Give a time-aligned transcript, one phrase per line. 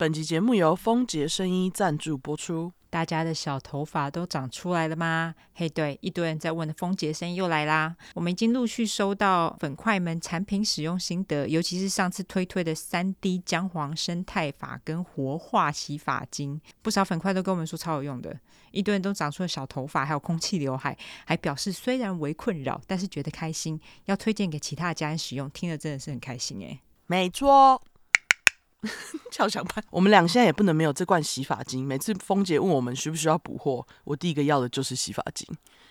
[0.00, 2.72] 本集节目由丰杰声音赞助播出。
[2.88, 5.34] 大家的小头发都长出来了吗？
[5.52, 7.94] 嘿，对，一堆人在问的丰杰声音又来啦。
[8.14, 18.34] 我们已经陆续收到粉块们产品使用心得，尤其是上次推推的三 D 姜黄生态法跟活化洗发精，不少粉块都跟我们说超有用的。
[18.70, 20.96] 一堆人都长出了小头发，还有空气刘海，
[21.26, 25.50] 还表示虽然为困扰，但是觉得开心，要推荐给其他的家人使用。
[25.50, 26.80] 听了真的是很开心哎。
[27.06, 27.82] 没错。
[29.30, 31.86] 敲响板，我们俩现在也不能没有这罐洗发精。
[31.86, 35.46] 每次峰姐问我们需不需要补货，我第一个要的就是洗发精。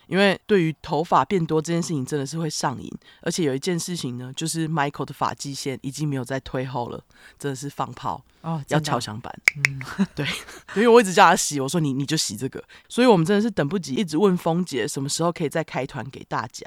[0.07, 2.91] 因为对于头发变多这件事情，真的是会上瘾。
[3.21, 6.99] 而且有一件事情呢，就是 Michael 的发际线已经没有再推后了，
[7.38, 9.31] 真的是放炮哦，要敲响板。
[9.58, 9.80] 嗯，
[10.16, 10.25] 对，
[10.75, 16.66] 因为我一直叫他洗，我说你你就洗这个，所以我们真的是等不及，一直问峰姐什么时候可以再开团给大家。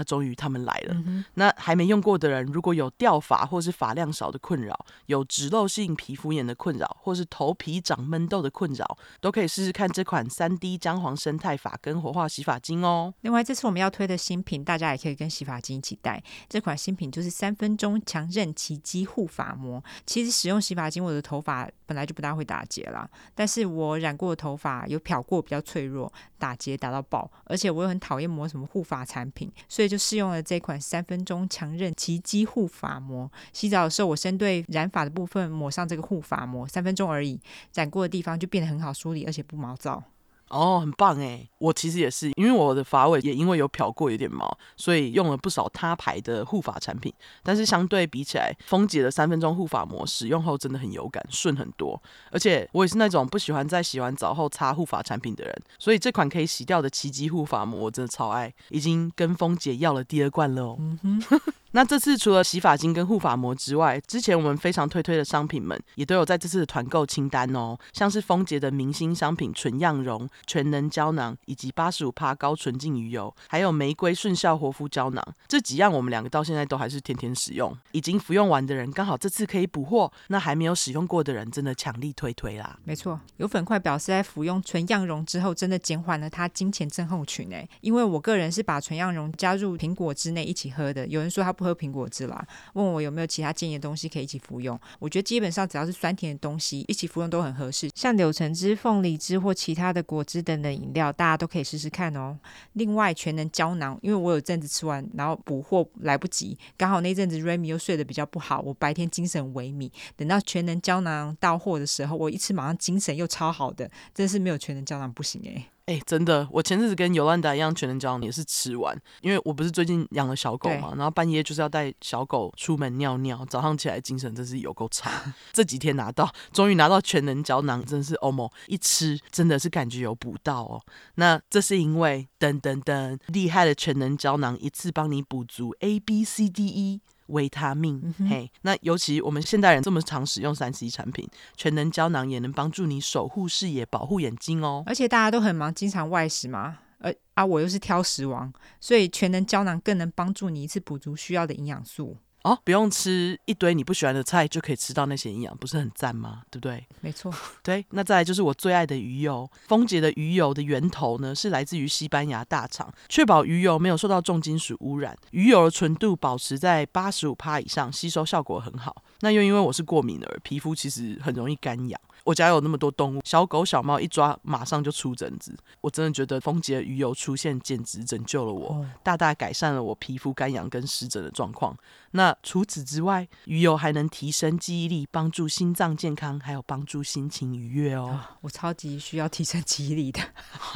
[0.00, 0.94] 那终于他们来了。
[0.94, 13.12] 嗯、那还没用过的人，如果有掉发或是发量少的困扰，有脂漏性皮肤炎的困扰，或是头皮长闷痘的困扰，都可以试试看这款三 D 姜黄生态发根活化洗发精哦。
[13.20, 16.22] 另外，这次我们要推的新品，大家也可以跟洗发精一起带。
[16.48, 19.84] 这款新品就是三分钟强韧奇迹护发膜。
[20.06, 33.30] 其实使用洗发精，我的头发本来就不大会打结啦，但是我染过的头发有漂过，比较脆弱，打结打到爆，而且我又很讨厌抹什么护发产品，所以就试用了这款三分钟强韧奇迹护发膜。
[33.52, 37.40] 洗澡的时候，我先对染发的部分抹上这个护发膜，三分钟而已，
[37.74, 40.02] 染过的地方就变得很好梳理，而且不毛躁。
[40.50, 41.48] 哦，很棒哎！
[41.58, 47.12] 我其实也是，因为我的发尾也因为有漂过有点毛，所以用了不少他牌的护发产品。
[47.42, 52.00] 但是相对比起来，丰姐的三分钟护发膜使用后真的很有感，顺很多。
[52.30, 60.76] 而且我也是那种不喜欢在洗完澡后擦护发产品的人，所以这款可以洗掉的奇迹护发膜我真的超爱，已经跟丰姐要了第二罐了哦。
[60.80, 61.40] 嗯哼
[61.72, 77.76] 那这次除了洗发精跟护发膜之外，之前我们非常推推的商品们也都有在这次的团购清单哦，像是丰杰的明星商品纯漾溶全能胶囊，以及八十五趴高纯净鱼油，还有玫瑰顺效活肤胶囊，这几样我们两个到现在都还是天天使用。
[77.92, 82.78] 已经服用完的人刚好这次可以补货，那还没有使用过的人真的强力推推啦。
[82.84, 94.78] 没错，有粉块表示在服用纯漾溶之后，真的减缓了他金钱症候群诶，因为我个人是把纯漾溶加入苹果汁内一起喝的，有人说他不喝苹果汁啦，问我有没有其他建议的东西可以一起服用。
[94.98, 102.38] 我觉得基本上只要是酸甜的东西一起服用都很合适，像柳橙汁、凤梨汁或其他的果汁等等饮料，大家都可以试试看哦。
[102.74, 109.90] 另外，全能胶囊，因为我有阵子吃完，然后补货来不及，刚好那阵子 Remy 又睡得比较不好，我白天精神萎靡。
[110.14, 115.66] 等到全能胶囊到货的时候，我一吃马上精神又超好的，真是没有全能胶囊不行哎。
[115.90, 125.10] 哎、欸，真的，我前阵子跟尤兰达一样，全能胶囊也是吃完，因为我不是最近养了小狗嘛，然后半夜就是要带小狗出门尿尿，早上起来精神真是有够差。
[125.52, 130.80] 这几天拿到，终于拿到全能胶囊，真是欧盟一吃真的是感觉有补到哦。
[131.16, 137.00] 那这是因为噔噔噔厉害的全能胶囊，一次帮你补足 A B C D E。
[137.30, 144.82] 维他命，嗯、嘿，那尤其我们现代人这么常使用三 C 产品，全能胶囊也能帮助你守护视野、保护眼睛哦。
[144.86, 152.16] 而且大家都很忙，经常外食嘛，而啊，我又是挑食王，所以全能胶囊更能帮助你一次补足需要的营养素。
[152.42, 156.42] 哦，不用吃一堆你不喜欢的菜就可以吃到那些营养，不是很赞吗？
[156.50, 156.86] 对不对？
[157.00, 157.30] 没错，
[157.62, 157.84] 对。
[157.90, 169.02] 那再来就是我最爱的鱼油，丰杰的鱼油的源头呢是来自于西班牙大厂，确保鱼油没有受到重金属污染，鱼油的纯度保持在八十五帕以上，吸收效果很好。
[169.20, 172.00] 那又因为我是过敏儿，皮肤其实很容易干痒。
[172.24, 175.56] 我家有那么多动物，小狗小猫一抓马上就出疹子。
[175.80, 181.74] 我真的觉得丰杰鱼油出现简直拯救了我，大大改善了我皮肤干痒跟湿疹的状况。
[182.10, 188.10] 那除此之外，鱼油还能提升记忆力，帮助心脏健康，还有帮助心情愉悦哦。
[188.10, 190.20] 哦，我超级需要提升记忆力的。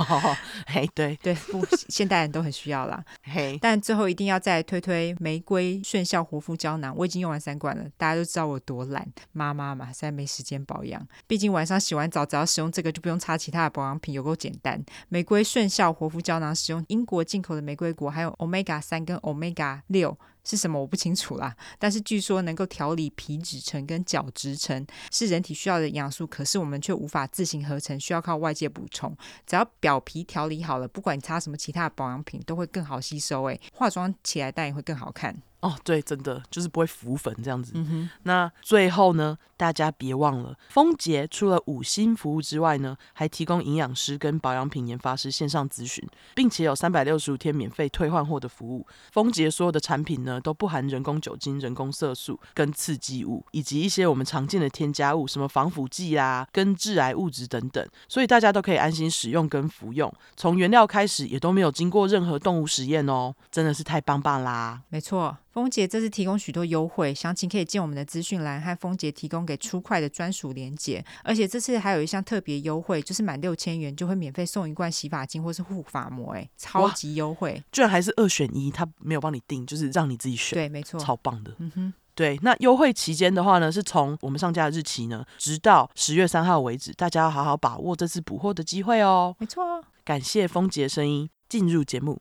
[0.66, 3.04] 嘿，对对，不，现代人都很需要啦。
[3.22, 7.84] 嘿，但最后一定要再推推玫瑰炫效活肤胶囊，我已经用完三罐了。
[7.96, 11.06] 大家都知道我多懒，妈妈嘛，实在没时间保养。
[11.26, 14.82] 毕竟晚上洗完澡，只要使用这个就不用擦其他的保养品，有够简单。
[15.08, 20.16] 玫瑰炫效活肤胶囊使用英国进口的玫瑰果，还有 Omega 三跟 Omega 六。
[20.44, 29.16] 是什么我不清楚啦，但是据说能够调理皮脂层跟角质层，是人体需要的营养素，可是我们却无法自行合成，需要靠外界补充。
[29.46, 33.42] 只要表皮调理好了，不管你擦什么其他的保养品，都会更好吸收。
[33.44, 35.34] 诶，化妆起来当然会更好看。
[35.64, 37.72] 哦，对，真的就是不会浮粉这样子。
[37.74, 48.86] 嗯，那最后呢，大家别忘了，丰杰除了五星服务之外呢，还提供营养师跟保养品研发师线上咨询，并且有三百六十五天免费退换货的服务。
[49.10, 60.12] 丰杰所有的产品呢，都不含人工酒精、人工色素跟刺激物，以及一些我们常见的添加物，什么防腐剂啊、跟致癌物质等等，所以大家都可以安心使用跟服用。
[60.36, 64.82] 从原料开始，也都没有经过任何动物实验哦，真的是太棒棒啦！
[64.90, 65.34] 没错。
[65.54, 71.02] 丰杰这次提供许多优惠，详情可以见我们的资讯栏和丰杰提供给出快的专属链接。
[71.22, 77.62] 而且这次还有一项特别优惠，就是满六千元就会免费送一罐洗发精或是护发膜，哎，超级优惠！
[77.70, 80.56] 居然还是二选一，他没有帮你定，就是让你自己选。
[80.56, 81.54] 对，没错，超棒的。
[81.58, 89.36] 嗯哼，对，那优惠期间的话呢，是从我们上架的日期呢，直到十月三号为止，大家要好好把握这次补货的机会哦。
[89.38, 92.20] 没错，感谢丰杰声音，进入节目。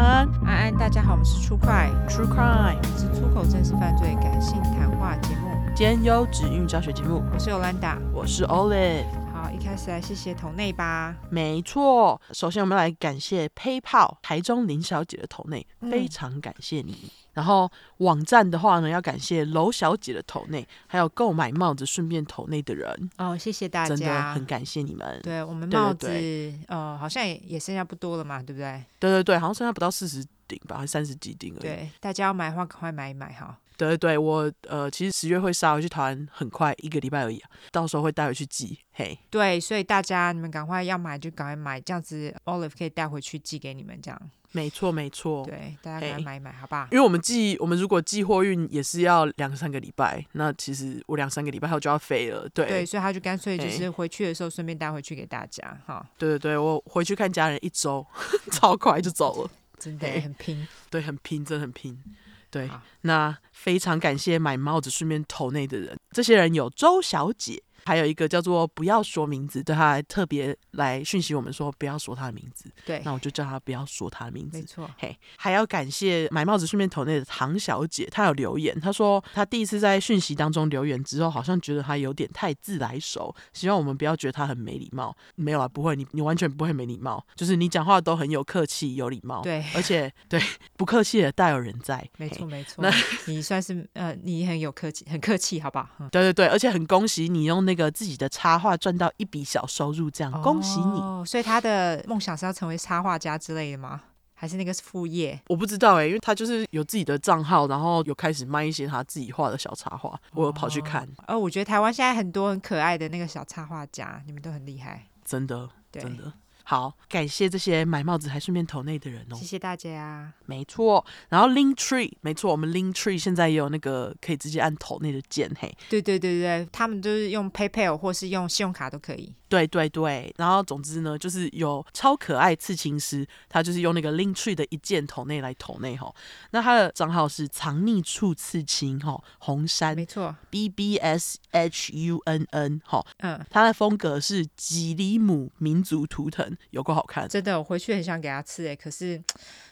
[0.00, 0.10] 安。
[0.10, 7.22] 安，安安，大家好，我们是出快 True Crime，是出口真实犯罪感性谈话节目，兼优质英语教学节目。
[7.32, 9.19] 我是 Yolanda，我是 Olive。
[9.42, 11.16] 好，一开始来谢谢斗内吧。
[11.30, 16.92] 没错，首先我们来感谢 PayPal 台中林小姐的斗内，非常感谢你。
[16.92, 25.18] 嗯然后网站的话呢，要感谢楼小姐的投内，还有购买帽子顺便投内的人哦，谢谢大家，真的很感谢你们。
[25.22, 28.84] 对我们帽子，对对对呃，好像也也剩下不多了嘛，对不对？
[28.98, 31.60] 对对对，好像剩下不到四十顶吧，还三十几顶而已。
[31.60, 33.56] 对，大家要买的话，赶快买一买哈。
[33.80, 38.78] 对对对，我呃，其实十月会杀回去台湾，很快一个礼拜而已啊，到时候会带回去寄。
[38.92, 44.30] 嘿，对，所以大家你们赶快要买就赶快买，这样子 Olive 可以带回去寄给你们这样。
[44.52, 45.44] 没错，没错。
[45.46, 46.86] 对，大家赶快买一买，好不好？
[46.90, 52.48] 因为我们寄，我们如果寄货运也是要两三个礼拜，那其实我两三个礼拜后就要飞了。
[52.52, 56.04] 对，对，所以他就干脆就是回去的时候顺便带回去给大家哈。
[56.18, 58.04] 对对对，我回去看家人一周，
[58.50, 62.02] 超快就走了，真的很拼，对，很拼，真的很拼。
[62.50, 62.68] 对，
[63.02, 67.62] 那非常感谢买帽子顺便投内的人，这些人有周小姐。
[67.90, 72.70] 还有一个叫做不要说名字，对，他还特别来讯息我们说不要说他的名字。
[72.86, 74.58] 对，那我就叫他不要说他的名字。
[74.58, 85.16] 没错，嘿，还要感谢买帽子顺便投内的唐小姐，她有留言，她说她第一次在讯息当中留言之后，好像觉得她有点太自来熟，希望我们不要觉得她很没礼貌。
[85.34, 89.42] 没有啊，不会，你你完全不会没礼貌，就是你讲话都很有客气、有礼貌。
[89.42, 90.40] 对，而且对
[90.76, 92.06] 不客气的大有人在。
[92.18, 92.92] 没错没错，那
[93.26, 95.88] 你算是呃，你很有客气，很客气，好不好？
[95.98, 101.24] 嗯、对对对，而且很恭喜你用那个自己的插画赚到一笔小收入，这样、哦、恭喜你。
[101.24, 104.00] 所以他的梦想是要成为插画家之类的吗？
[104.34, 105.38] 还是那个是副业？
[105.48, 111.06] 我不知道哎、欸，因为他就是有自己的账号，然后有开始卖一些他自己画的小插画，我有跑去看。
[111.28, 116.32] 哦，我觉得台湾现在很多很可爱的那个小插画家，你们都很厉害，真的，真的。
[116.70, 120.32] 好，感谢这些买帽子还顺便投内的人哦，谢谢大家。
[120.46, 129.34] 没错，然后 Linktree，没错，我们 Linktree 现在也有那个可以直接按投内的键，嘿，对对对对，他们就是用 PayPal 或是用信用卡都可以。
[129.48, 136.14] 对对对，然后总之呢，就是有超可爱刺青师，他就是用那个 Linktree 的一键投内来投内吼。
[136.52, 146.56] 那他的账号是藏匿处刺青吼，红山，没错，B B S H U N N 哈，嗯，他的风格是吉里姆民族图腾。
[146.70, 149.22] 有够好看，真的，我回去很想给他吃哎，可是，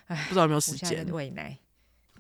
[0.06, 1.06] 唉，不知道有没有时间。
[1.12, 1.56] 喂奶，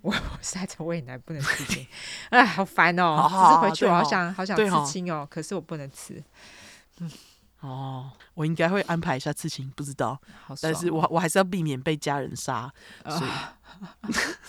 [0.02, 1.86] 我我是在在喂奶不能吃，
[2.30, 6.22] 哎，好烦哦，只是回去我好想好，想吃青哦，可是我不能吃，
[7.00, 7.10] 嗯。
[7.60, 10.16] 哦，我应该会安排一下刺青，不知道，
[10.62, 12.72] 但是我我还是要避免被家人杀，
[13.08, 13.30] 所以，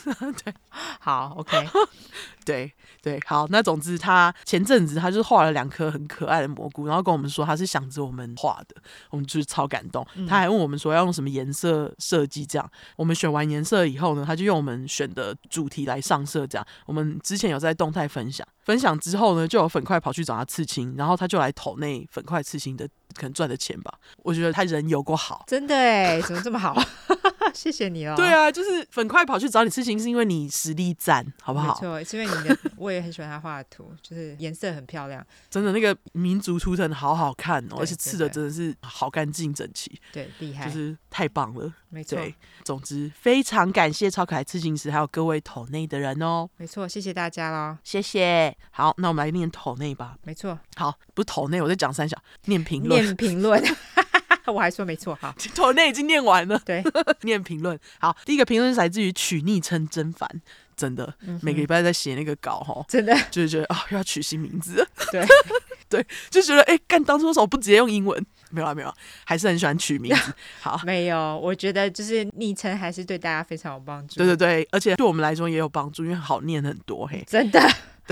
[0.06, 0.54] 呃、 对，
[1.00, 1.68] 好，OK，
[2.46, 8.76] 对对，好，那总之他前阵子他就画了两颗很可爱的蘑菇，然后跟我们说他是想着我们画的，
[9.10, 22.88] 我们就是超感动，嗯、他还问我们说要用什么颜色设计，这样，我们选完颜色以后呢，他就用我们选的主题来上色，这样，我们之前有在动态分享，分享之后呢，就有粉块跑去找他刺青，然后他就来投那粉块刺青的。
[23.16, 26.75] 可能赚的钱吧，我觉得他人有够好，真的哎，怎么这么好？
[27.54, 28.13] 谢谢你哦。
[28.16, 31.73] 对啊，就是粉块跑去找你刺青，是因为你实力赞，好不好？
[31.73, 42.19] 没错，是因为你的，我也很喜欢他画的图，就是颜色很漂亮，真的那个民族图腾好好看哦，而且刺的真的是好干净整齐，对，厉害，就是太棒了，没错。
[42.63, 48.56] 总之，非常感谢超可爱刺青师，还有各位桶内的人哦，没错，谢谢大家喽，谢谢。
[48.69, 50.59] 好，那我们来念桶内吧，没错。
[50.80, 53.62] 好，不是斗内，我在讲三小念评论，念评论。
[54.45, 56.57] 我还说没错，好， 斗内已经念完了。
[56.66, 56.81] 对，
[57.24, 57.78] 念评论。
[58.00, 60.28] 好，第一个评论是来自于取昵称真烦，
[60.76, 64.88] 真的，嗯、每个礼拜在写那个稿哈，真的就是觉得啊、哦，又要取新名字。
[65.12, 65.24] 对，
[65.90, 68.26] 对，就觉得哎，干当初为什么不直接用英文？
[68.50, 68.95] 没有啊，没有啊，
[69.26, 70.33] 还是很喜欢取名字。
[70.62, 74.16] 好， 没有，我觉得就是昵称还是对大家非常有帮助。
[74.16, 77.24] 对对对，而且对我们来说也有帮助，因为好念很多嘿。
[77.28, 77.62] 真的，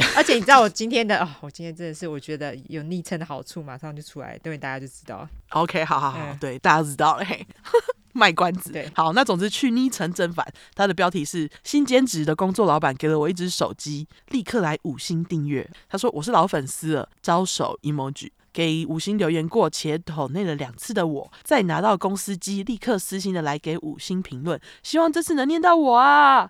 [0.15, 5.29] 而且你知道我今天的哦，我今天真的是我觉得有昵称的好处，马上就出来，等会大家就知道了。
[5.49, 7.45] OK，好好好，嗯、对，大家知道了嘿。
[8.13, 15.69] 卖关子，对，好，那总之去昵称正反，它的标题是新兼职的工作老板给了我一支手机，立刻来五星订阅。
[15.87, 26.49] 他说我是老粉丝了，招手 emoji 给五星留言过且抖内了两次的我，再拿到公司机立刻私信的来给五星评论，希望这次能念到我啊，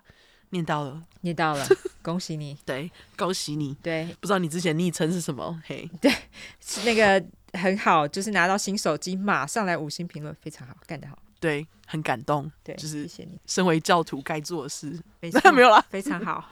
[0.50, 1.66] 念到了，念到了，
[2.02, 5.60] 恭喜你，对，恭喜你，对，不知道你之前昵称是什么？
[5.66, 6.10] 嘿， 对，
[6.60, 11.18] 是那个很好，就是拿到新手机马上来五星评论，非常好，干得好。
[11.40, 12.50] 对，很感动。
[12.64, 13.38] 对，就是谢谢你。
[13.46, 16.44] 身为教徒该做的事，没错， 没有啦，非常好。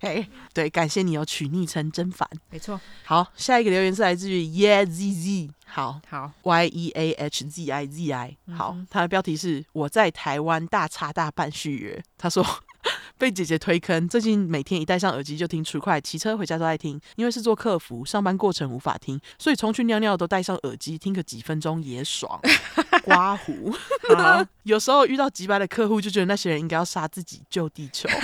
[0.00, 2.28] 嘿，对，感谢你有取昵称，真烦。
[2.50, 2.78] 没错。
[3.04, 12.02] 好，下一个留言是来自于 YeahZZ，好好，Y E A H Z I Z I，好，嗯、他的标题是我在台湾大差大办续约。
[12.18, 12.44] 他说。
[13.16, 17.00] 被姐姐推坑，最近每天一戴上耳机就听 True Crime，骑车回家都爱听。
[17.16, 22.40] 因为是做客服，上班过程无法听，所以冲去尿尿都戴上耳机听个几分钟也爽。
[23.04, 23.72] 刮胡，
[24.64, 28.08] 有时候遇到急白的客户，就觉得那些人应该要杀自己救地球。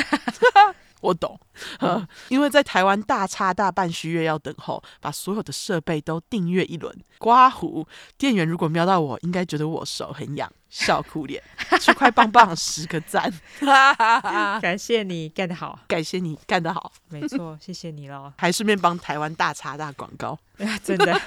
[1.00, 1.38] 我懂，
[1.80, 6.94] 嗯，因为在台湾大差大办续约要等候，把所有的设备都订阅一轮。
[7.18, 11.42] 刮胡，店员如果瞄到我，应该觉得我手很痒，笑哭脸，
[11.80, 13.32] 出块棒棒十个赞，
[14.60, 20.38] 感谢你干得好，感谢你干得好，没错，谢谢你喽，还顺便帮台湾大差大广告，
[20.82, 21.20] 真的，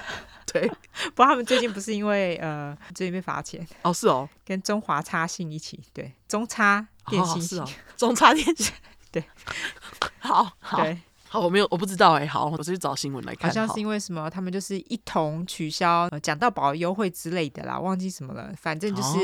[0.52, 0.68] 对，
[1.14, 3.66] 不过他们最近不是因为呃最近被罚钱。
[3.84, 8.74] 哦，是哦，跟中华差信一起，对，中差电信是哦，中差电信。
[9.14, 9.24] 对，
[10.20, 13.50] 好好对好，我没有，我不知道哎、欸，好，我是去找新闻来看。
[13.50, 18.54] 好像是因为什么，他们就是一同取消讲到保优惠之类的啦，忘记什么了。
[18.56, 19.20] 反正就是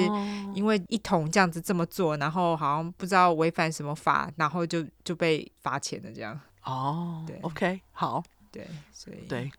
[0.56, 6.40] 因为一同这样子这么做，然后好像不知道违反什么法，然后就就被罚钱了这样。
[6.64, 9.52] 哦，对，OK，好，对，所以对。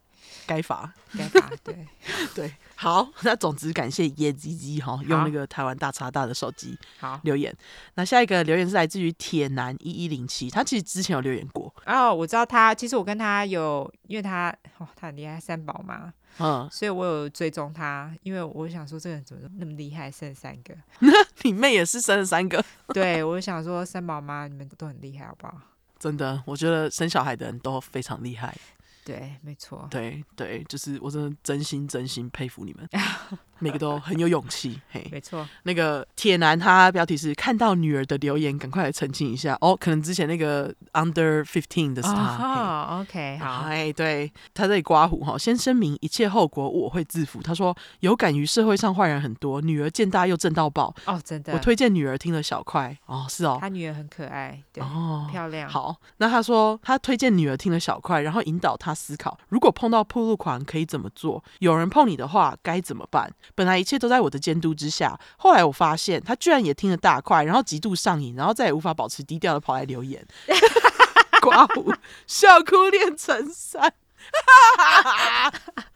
[0.46, 1.86] 该罚，该罚，对。
[2.34, 7.20] 对，好， 那总之感谢椰鸡鸡哈，用那个台湾大叉大的手机好。
[7.24, 7.54] 留言。
[7.94, 11.72] 那下一个留言是来自于铁男一一零七，他其实之前有留言过。
[11.86, 20.74] 哦，我知道他，其实我跟他有，因为他哦，他很厉害，三宝嘛，嗯，所以我有追踪他，因为我想说这个人怎么那么厉害，生了三个，
[21.42, 25.54] 你妹也是生了三个，对，我想说三宝妈你们都很厉害，好不好？
[25.98, 28.56] 真的，我觉得生小孩的人都非常厉害。
[29.04, 29.86] 对，没错。
[29.90, 32.88] 对对，就是我真的真心真心佩服你们，
[33.60, 34.78] 每个都很有勇气。
[34.90, 35.48] 嘿，没错。
[35.62, 39.76] 那个铁男他标题是看到女儿的留言，赶快来澄清一下哦。
[39.76, 42.44] 可能之前那个 under fifteen 的是他。
[42.44, 43.62] 哦，OK，好。
[43.62, 47.42] 哎，对，他在刮胡哈，先声明一切后果我会自负。
[47.42, 50.94] 他说有感于社会上坏人很多，女儿见大又正到爆。
[51.06, 51.52] 哦，真的。
[51.52, 53.58] 我推荐女儿听了小块哦，是哦。
[53.60, 55.68] 他女儿很可爱，对，哦，漂亮。
[55.68, 58.94] 好，那他说他推荐女儿听了小块，然后引导他。
[59.00, 61.42] 思考，如果碰到铺路狂可以怎么做？
[61.60, 63.32] 有人碰你的话该怎么办？
[63.54, 70.26] 本来一切都在我的监督之下，后来我发现他居然也听了大块，然后极度上瘾，然后再也无法保持低调的跑来留言，
[71.42, 71.92] 刮胡
[72.26, 73.92] 笑哭练成山，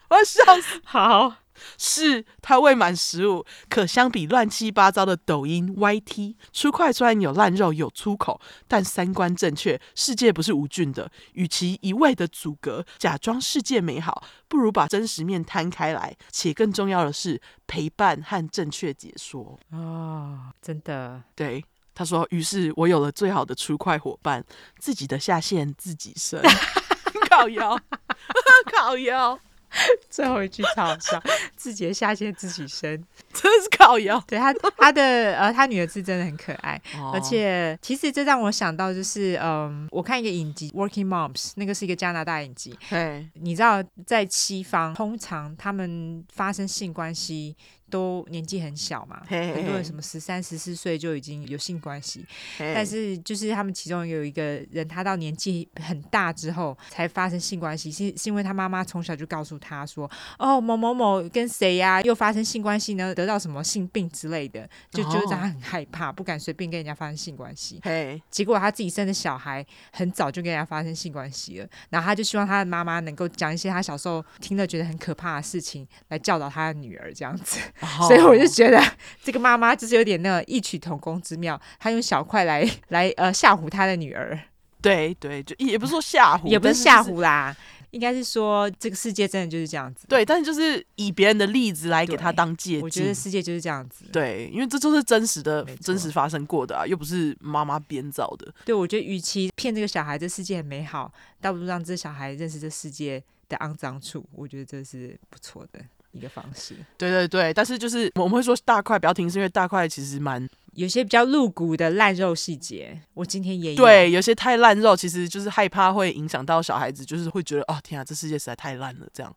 [0.09, 1.44] 我要笑死，好。
[1.79, 9.81] 是他未满十五，可相比乱七八糟的抖音 YT，出块虽然有烂肉有粗口，但三观正确。
[9.95, 16.17] 世界不是无菌的，与其一味的阻隔，假装世界美好，不如把真实面摊开来。
[16.31, 19.59] 且更重要的是陪伴和正确解说。
[19.71, 22.27] 哦，真的，对他说。
[22.31, 24.45] 于是我有了最好的出块伙伴，
[24.79, 26.41] 自己的下线自己生，
[27.29, 27.79] 靠腰，
[28.73, 29.39] 靠腰。
[30.09, 31.23] 最后一句超好笑，
[31.57, 32.91] 自己的下线自己生，
[33.33, 34.23] 真的是靠腰。
[34.27, 35.03] 对他，他的
[35.37, 42.77] 呃，他女儿是真的很可爱，哦、而且其实这让我想到就是，嗯，我看一个影集《Working Moms》，那个是一个加拿大影集。
[42.89, 47.57] 对你知道在西方，通常他们发生性关系。
[47.95, 52.27] 都年纪很小嘛，嘿嘿嘿很多人什么十三、十四岁就已经有性关系，
[52.59, 60.11] 但是就是他们其中有一个人，他到年纪很大之后才发生性关系，是是因为他妈妈从小就告诉他说，
[60.41, 67.81] 哦，某某某跟谁呀、啊、又发生性关系呢，得到什么性病之类的，就觉得他很害怕，不敢随便跟人家发生性关系。
[68.29, 77.61] 结果他自己生的小孩很早就跟人家发生性关系了，然后他就希望他的妈妈能够讲一些他小时候听了觉得很可怕的事情来教导他的女儿，这样子。
[78.07, 78.83] 所以我就觉得
[79.23, 84.39] 这个妈妈就是有点那个异曲同工之妙，她用小块来来呃吓唬她的女儿。
[84.81, 87.57] 对对，就也不是说吓唬，也不是吓唬啦，
[87.91, 90.07] 应该是说这个世界真的就是这样子。
[90.07, 92.83] 对，但是就是以别人的例子来给他当借鉴。
[92.83, 94.05] 我觉得世界就是这样子。
[94.13, 98.53] 对，因为这就是真实的、真实发生过的啊，又不是妈妈编造的。
[98.67, 101.11] 对，我觉得与其骗这个小孩这世界很美好，
[101.41, 104.23] 倒不如让这小孩认识这世界的肮脏处。
[104.33, 105.81] 我觉得这是不错的
[106.15, 106.75] 一个方式。
[106.97, 110.49] 对对对，但是就是我们会说大块不要停，是因为大块其实蛮。
[110.75, 113.77] 有些比较露骨的烂肉细节，我今天也有。
[113.77, 119.33] 对，有些太烂肉，其实就是害怕会影响到小孩子，就是会觉得哦天啊，这世界实在太烂了这样。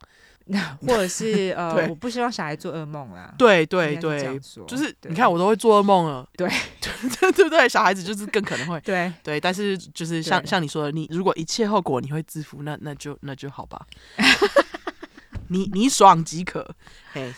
[0.82, 3.36] 或者是呃， 我不希望小孩做噩梦啦。
[3.38, 6.28] 对对对，对就是你看我都会做噩梦了。
[6.36, 6.50] 对
[6.82, 8.80] 对对对，小孩子就是更可能会。
[8.80, 13.86] 对对，但是就是像像你说的，你如果一切后果你会自负，那那就那就好吧。
[15.50, 16.76] 你你爽即可，
[17.12, 17.34] 嘿。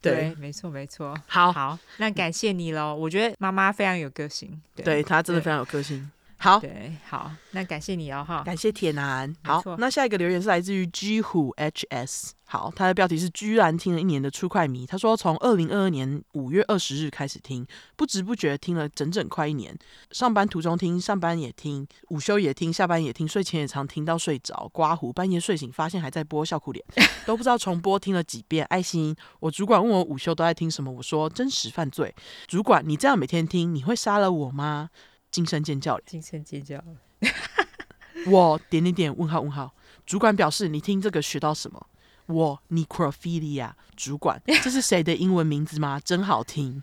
[0.00, 1.12] 对，对，没错，没错。
[1.26, 2.94] 好，好，那感谢你喽。
[2.94, 6.08] 我觉得妈妈非常有个性，对，对她真的非常有个性。
[6.36, 9.34] 好，对，好，那感谢你哦，哈，感谢铁男。
[9.42, 12.30] 好，那下一个留言是来自于 G 虎 HS。
[12.50, 14.86] 好，他的标题是居然听了一年的出快迷。
[14.86, 19.78] 他说从二零二二年五月二十日开始听，不知不觉听了整整快一年。
[20.12, 24.66] 上班途中听，上班也听，午休也听，下班也听，睡前也常听到睡着。
[24.72, 26.82] 刮胡半夜睡醒发现还在播，笑哭脸，
[27.26, 28.64] 都不知道重播听了几遍。
[28.70, 32.14] 爱心，我主管问我午休都在听什么，我说真实犯罪。
[32.46, 34.88] 主管，你这样每天听，你会杀了我吗？
[35.30, 36.82] 惊声尖叫，惊声尖叫。
[38.26, 39.74] 我点点点问号问号。
[40.06, 41.86] 主管表示你听这个学到什么？
[42.28, 46.00] 我 necrophilia 主管， 这是谁的英文名字吗？
[46.02, 46.82] 真好听。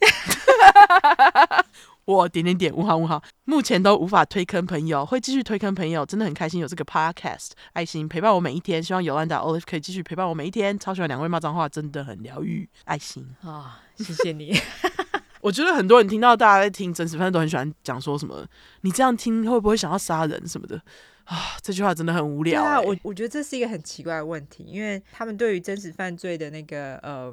[2.04, 14.52] 我点点点问号问号，目前都无法推坑朋友，会继续推坑朋友，真的很开心有这个 podcast，爱心陪伴我每一天，希望 Yolanda Olive 可以继续陪伴我每一天，超喜欢两位骂脏话，真的很疗愈，爱心啊、哦，谢谢你。
[15.42, 18.44] 我觉得很多人听到大家在听真实，反正都很喜欢讲说什么，
[18.80, 20.82] 你这样听会不会想要杀人什么的。
[21.24, 22.66] 啊，这句话真的很无聊、欸。
[22.66, 27.32] 对啊，我我觉得这是一个很奇怪的问题，因为他们对于真实犯罪的那个呃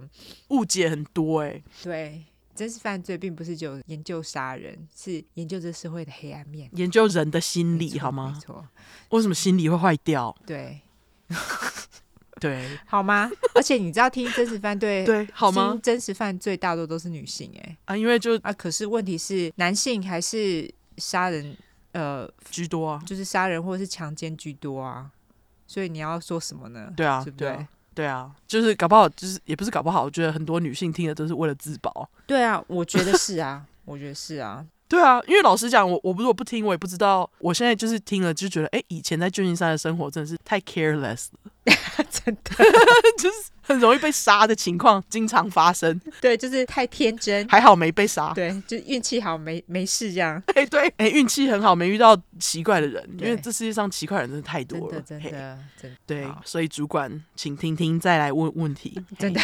[0.49, 1.49] 误解很多、欸。
[1.49, 8.33] 哎，对，真实犯罪并不是就研究杀人，是研究这社会的黑暗面，研究人的心理，好吗？
[8.35, 8.67] 没错。
[9.09, 10.35] 为什么心理会坏掉？
[10.45, 10.79] 对，
[12.39, 13.29] 对，好吗？
[13.55, 15.77] 而且你知道，听真实犯罪，对，好吗？
[15.81, 21.57] 真实犯罪大多都是女性、欸，哎啊，因为就啊，可是问题是男性还是杀人？
[21.91, 25.09] 呃，居多啊，就是杀人或者是强奸居多啊，
[25.67, 26.91] 所以你要说什么呢？
[26.95, 27.47] 对啊，对不对？
[27.49, 32.09] 对啊，对啊，就是搞不好，就是也不是搞不好，我觉得很多女性听的都是为了自保。
[32.27, 34.65] 对啊，我觉得是啊，我觉得是啊。
[34.89, 37.29] 对啊，因为老实讲，我我如果不听，我也不知道。
[37.37, 41.51] 我现在就是听了，就觉得，哎，以前在旧金山的生活真的是太 careless 了，
[42.09, 42.55] 真的，
[43.19, 46.01] 就是很容易被杀的情况经常发生。
[46.19, 48.33] 对，就是太天真，还好没被杀。
[48.33, 50.41] 对，就运气好，没没事这样。
[50.55, 55.97] 哎，对，哎，运气很好，没遇到奇怪的人，因为这世界上奇怪的人真的太多了，真的，真的，真的。
[56.07, 58.99] 对，所以主管，请听听，再来问问题。
[59.19, 59.39] 真的。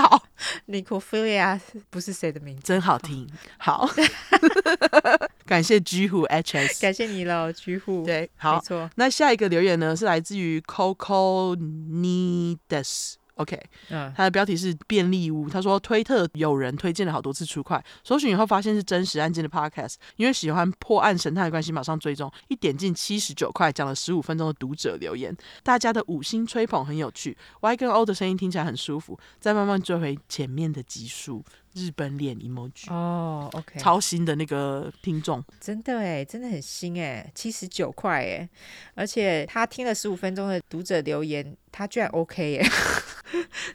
[0.00, 0.22] 好，
[0.68, 1.60] Necrophilia
[1.90, 3.28] 不是谁的名字，真好听。
[3.58, 3.88] 好，
[5.44, 8.04] 感谢 G 虎 HS，感谢你了，G 虎。
[8.04, 8.90] 对，好，没错。
[8.96, 13.14] 那下一个留言呢，是来自于 Coco Nides。
[13.40, 15.48] OK，嗯，他的标题是便利屋。
[15.48, 22.30] 他说推特有人推荐了好多次出快，搜寻以后发现是真实案件的 Podcast，因为喜欢破案神探的关系，马上追踪。
[22.48, 29.18] 一点进七十九块，讲了十五分钟的读者留言，大家的五星吹捧很有趣，Y 跟 O 的声音听起来很舒服。
[29.38, 31.42] 再慢慢追回前面的集数。
[31.74, 38.48] 日本脸 emoji 哦，OK，超新的那个听众，真的哎，真的很新哎，七十九块哎，
[38.94, 42.62] 而且他听了十五分钟的读者留言，他居然 OK 耶，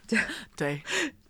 [0.08, 0.19] 对
[0.55, 0.81] 对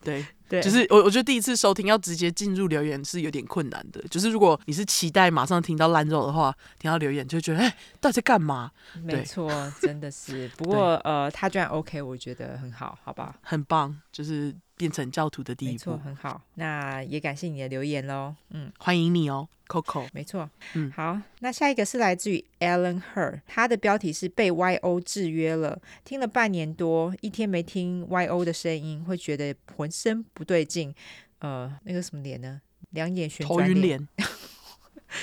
[0.02, 0.26] 对。
[0.48, 4.00] 对，就是我，我觉得第一次收听要直接进入留言是有点困难的。
[4.12, 8.70] 就是如果你是期待马上听到烂肉的话，听到留言就觉得，哎，到底在干嘛？
[9.02, 9.50] 没错，
[9.82, 10.48] 真的是。
[10.56, 13.36] 不过呃，他居然 OK，我觉得很好，好吧？
[13.42, 16.42] 很棒，就是变成教徒的第一步，没错，很好。
[16.56, 20.08] 那也感谢你的留言喽，嗯，欢迎你哦，Coco。
[20.14, 21.20] 没错，嗯，好。
[21.40, 30.24] 那下一个是来自于 Alan Her，他的标题是被 YO 制约了，听了半年多，一天没听 YO 的声音，会觉得浑身。
[30.34, 30.94] 不对劲，
[31.40, 32.62] 呃，那个什么脸呢？
[32.92, 34.08] 两眼旋转脸，头晕脸。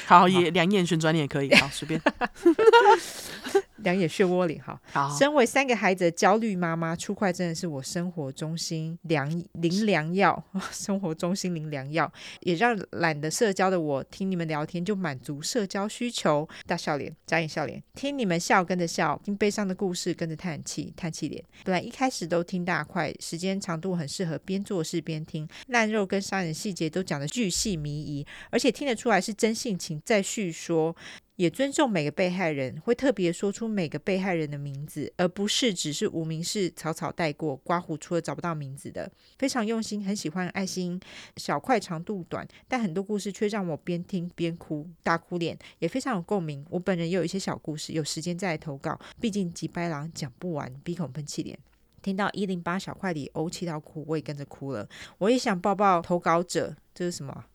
[0.06, 2.00] 好，也 两眼旋转脸也可以，好，随便。
[3.83, 4.81] 两眼漩涡里哈。
[4.92, 10.42] 好，身为三个孩子的焦虑妈妈，出快真的是我生活中心良灵良药，
[10.73, 16.49] 生活中心灵良药，也让懒得社交的我听你们聊天就满足社交需求。
[16.66, 21.45] 大笑脸，眨眼笑脸，听你们笑跟着笑，听悲伤的故事跟着叹气，叹气脸。
[21.64, 30.95] 本来一开始都听大块，时间长度很适合边做事边听，烂肉跟杀人细节都讲的巨细靡遗，而且听得出来是真性情在叙说。
[31.37, 37.57] 也尊重每个被害人，会特别说出每个被害人的名字，而不是只是无名氏草草带过。
[37.57, 41.01] 刮胡除了找不到名字的，非常用心，很喜欢爱心
[41.37, 46.64] 小块，长度短，但很多故事却让我边听边哭，大哭脸，也非常有共鸣。
[46.68, 51.59] 我本人也有一些小故事，有时间再来投稿，毕竟吉白狼讲不完，鼻孔喷气脸。
[52.03, 54.88] 听到一零八小块里怄气到哭，我也跟着哭了。
[55.18, 57.47] 我也想抱抱投稿者，这是什么？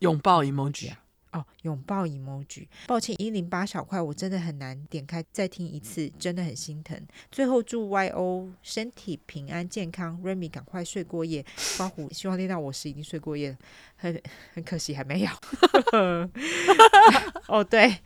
[0.00, 1.07] 拥抱 emoji 啊。
[1.32, 2.66] 哦，拥抱 emoji。
[2.86, 6.98] 抱歉，一零八小块，我真的很难点开再听一次，真的很心疼。
[7.30, 11.44] 最后祝 YO 身体平安健康，Remy 赶快睡过夜。
[11.76, 13.56] 花虎希望练到我时已经睡过夜了，
[13.96, 14.22] 很
[14.54, 15.28] 很可惜还没有。
[17.48, 17.96] 哦，对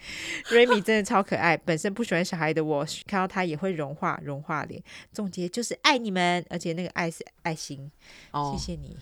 [0.46, 1.56] ，Remy 真的超可爱。
[1.56, 4.82] 本身不喜欢小孩的我，看到他也会融化融化脸。
[5.12, 7.90] 总结就是爱你们，而且那个爱是爱心。
[8.32, 8.96] 哦，谢谢你。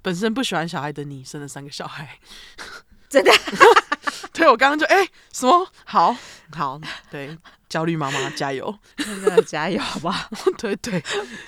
[0.00, 2.18] 本身不喜欢小孩的你，生了三个小孩。
[3.08, 3.32] 真的，
[4.32, 5.66] 对，我刚刚就哎、欸，什么？
[5.84, 6.14] 好
[6.52, 7.36] 好，对，
[7.68, 10.28] 焦虑妈妈加油，真的加油好不好？
[10.58, 11.02] 对对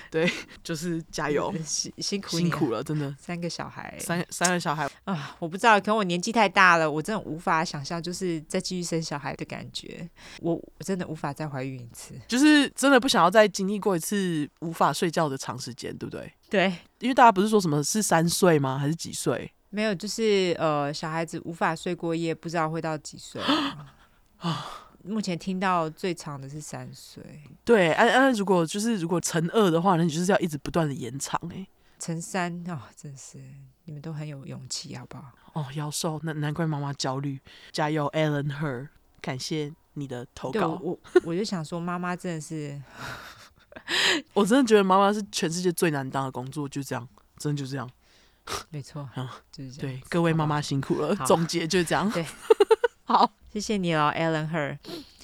[0.09, 0.31] 对，
[0.63, 4.89] 就是加油， 辛辛苦辛苦了，真的，三个小孩，三三个小孩。
[5.05, 10.07] 啊，我不知道，可能我年纪太大了，我真的无法想象，就是再继续生小孩的感觉，
[10.41, 16.31] 我我真的无法再怀孕一次，就是真的不想要再经历过一次无法睡觉的长时间，对不对？
[16.49, 18.77] 对，因为大家不是说什么是三岁吗？
[18.77, 19.51] 还是几岁？
[19.71, 23.41] 没有，就是呃，小孩子无法睡过夜，不知道会到几岁
[24.37, 24.87] 啊？
[25.03, 27.23] 目前听到最长的是三岁。
[27.65, 31.65] 对，哎、啊、哎、啊，如果就是如果乘二的话，那你就是要一直不断的延长哎。
[31.97, 33.39] 乘三哦，真是
[33.85, 35.31] 你们都很有勇气，好不好？
[35.53, 37.39] 哦，妖兽，那难怪妈妈焦虑，
[37.71, 38.89] 加油，Alan Her，
[39.21, 40.79] 感谢你的投稿。
[40.81, 42.81] 我我就想说，妈妈真的是，
[44.33, 47.07] 我真的觉得妈妈是全世界最难当的工作，就这样，
[47.37, 47.89] 真的就这样。
[48.69, 49.97] 没错，嗯，就是这样。
[49.97, 51.15] 对，各位妈妈辛苦了。
[51.25, 52.09] 总结就是这样。
[52.11, 52.25] 对，
[53.05, 54.77] 好，谢谢你了，Alan Her。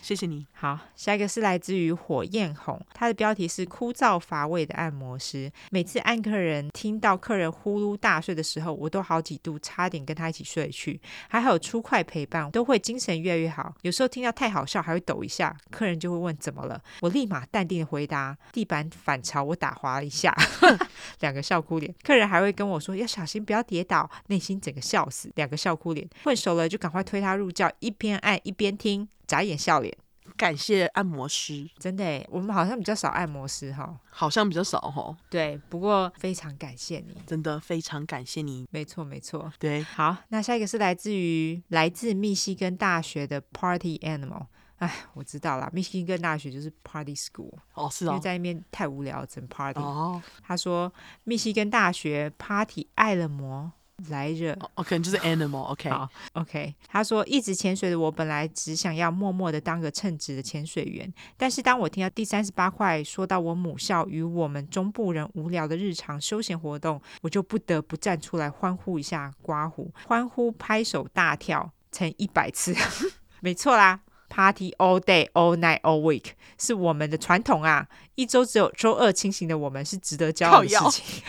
[0.08, 0.48] 谢谢你。
[0.54, 5.52] 好，下一个是来自于火焰红，它的标题是枯燥乏味的按摩师。
[5.70, 10.98] 每次按客人听到客人呼噜大睡的时候，我都好几度差点跟他一起睡去。
[11.28, 13.76] 还好有出快陪伴，都会精神越来越好。
[13.82, 20.34] 有时候听到太好笑，还会抖一下，客人就会问怎么了，我立马淡定的回答：地板反潮，我打滑了一下，
[21.20, 21.93] 两个笑哭脸。
[22.02, 26.08] 客人还会跟我说要小心，不要跌倒，内心整个笑死，两个笑哭脸。
[26.24, 29.10] 混熟了就赶快推他入教，一边按一边听。
[29.28, 29.96] 眨眼笑脸，
[30.36, 35.16] 感谢按摩师，真的耶，我们好像比较少按摩师哈，好像比较少哈。
[35.30, 38.68] 对，不过非常感谢你，真的非常感谢你。
[38.72, 39.52] 没错，没错。
[39.60, 44.48] 对，好，那下一个是来自于来自密西根大学的 Party Animal。
[44.78, 49.80] 哎，我知道了，密西根大学就是 Party School 哦，是哦，因为在那边太无聊，整 Party。
[49.80, 53.72] 哦，他说密西根大学 Party 爱了魔。
[54.10, 55.92] 来着，OK，就是 animal，OK， okay.
[55.92, 56.76] 好，OK。
[56.88, 72.76] 他说，一直潜水的我，本来只想要默默的当个称职的潜水员，但是当我听到第三十八块说到我母校与我们中部人无聊的日常休闲活动，我就不得不站出来欢呼一下，刮胡，欢呼，拍手大跳，乘一百次，
[73.42, 81.24] 没错啦，Party all day, all night, all week，是我们的传统啊，一周只有周二清醒的我们是值得骄傲的事情。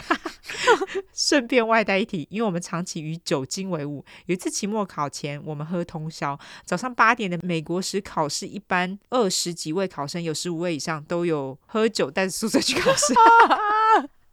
[1.12, 4.04] 顺便外带一提，因为我们长期与酒精为伍。
[4.26, 13.12] 有一次期末考前，我们喝通宵，早上八点的美国史考试，一般二十几位考生，有十五位以上都有喝酒带着宿舍去考试，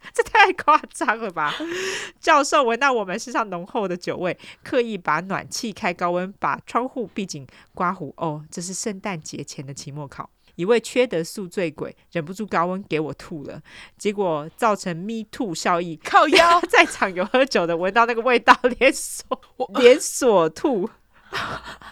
[0.13, 1.53] 这太夸张了吧？
[2.19, 8.13] 教授闻到我们身上浓厚的酒味，刻意把暖气开高温，把窗户闭紧，刮胡。
[8.17, 10.29] 哦，这是圣诞节前的期末考。
[10.55, 13.61] 一位缺德宿醉鬼忍不住高温给我吐了，
[13.97, 19.37] 结果造成 me too 效应，靠腰 在场有喝酒的闻到那个味道连锁
[19.79, 20.89] 连锁吐，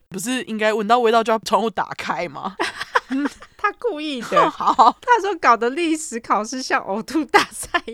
[0.08, 2.56] 不是应该闻到味道就要窗户打开吗？
[3.63, 7.91] 他故意的， 好，他说搞得历史考试像呕吐大赛一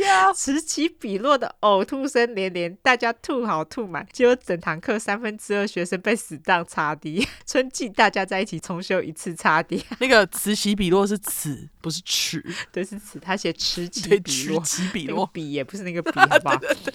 [0.00, 7.28] 样，此起彼落的呕吐声连连，大家吐好吐满，结果整堂课三分之二学生被死当擦地。
[7.46, 13.18] 春季大家在一起重修一次擦地， 那个此起彼落是此，不是尺， 对，是尺。
[13.20, 14.62] 他写迟起比落，
[14.92, 16.56] 比落，笔也不是那个笔， 好吧？
[16.56, 16.94] 对对对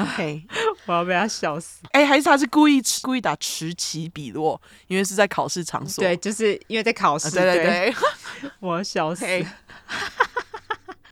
[0.00, 0.46] OK，
[0.86, 1.80] 我要被他笑死。
[1.92, 6.02] 哎、欸，还是他是故意故意打迟起比落，因为是在考试场所。
[6.02, 7.30] 对，就是因为在考试。
[7.30, 7.94] 对对对。
[8.42, 9.24] 对我要笑死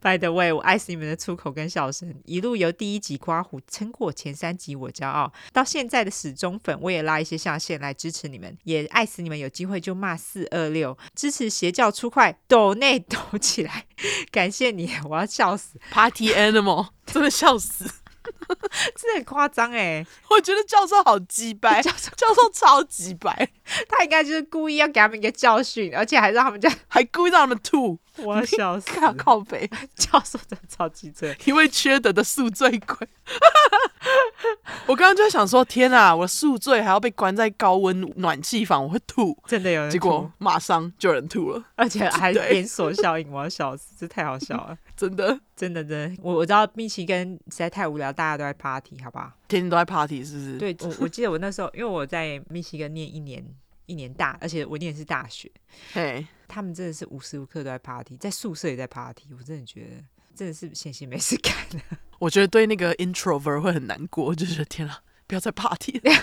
[0.01, 5.31] ！By the way，我爱死你们的粗口跟笑声，一路由第一集刮胡撑过前三集，我骄傲。
[5.53, 9.37] 到现在的死忠粉，我也拉一些下线来支持你们，也爱死你们。
[9.37, 13.85] 有机会就骂四二六，支持邪教出快，抖内抖起来，
[14.31, 14.91] 感谢你！
[15.09, 17.85] 我要笑死，Party Animal， 真的笑死，
[18.95, 20.05] 真的很夸张哎！
[20.29, 23.49] 我觉得教授好鸡掰，教授教授超鸡掰。
[23.87, 27.97] 他应该就是故意要给他们一个教训，而且还让他们这样，还故意让他们吐。
[28.23, 28.91] 我要笑死！
[28.99, 33.07] 靠靠北，教授真的超级醉，因为缺德的宿醉鬼。
[34.87, 39.37] 我刚刚就在想说，天啊，我宿醉还要被关在高温暖气房，我会吐。
[39.47, 46.21] 真的有人吐，结果马上就有人吐了，而且还连锁效应，我要笑死，这太好笑了，真的，真的，真的。
[46.21, 49.31] 我我知道密西根实在太无聊，大家都在 party，好不好？
[49.47, 50.57] 天天都在 party，是不是？
[50.57, 53.45] 对，我我记得我那时候，因为我在密西根念一年。
[53.87, 55.51] 一年大，而且我念的是大学。
[55.91, 59.27] 嘿，他们真的是无时无刻都在 party，在宿舍也在 party。
[59.37, 60.03] 我真的觉得，
[60.35, 61.53] 真的是闲闲没事干。
[62.19, 66.11] 我觉得对那个 introvert 会很难过，就觉得天啊，不要再 party 了。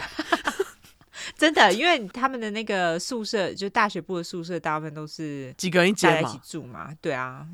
[1.37, 6.93] 真的，因为他们的那个宿舍，就大学部的宿舍，大部分都是几个人一间一起住嘛。
[7.01, 7.47] 对啊，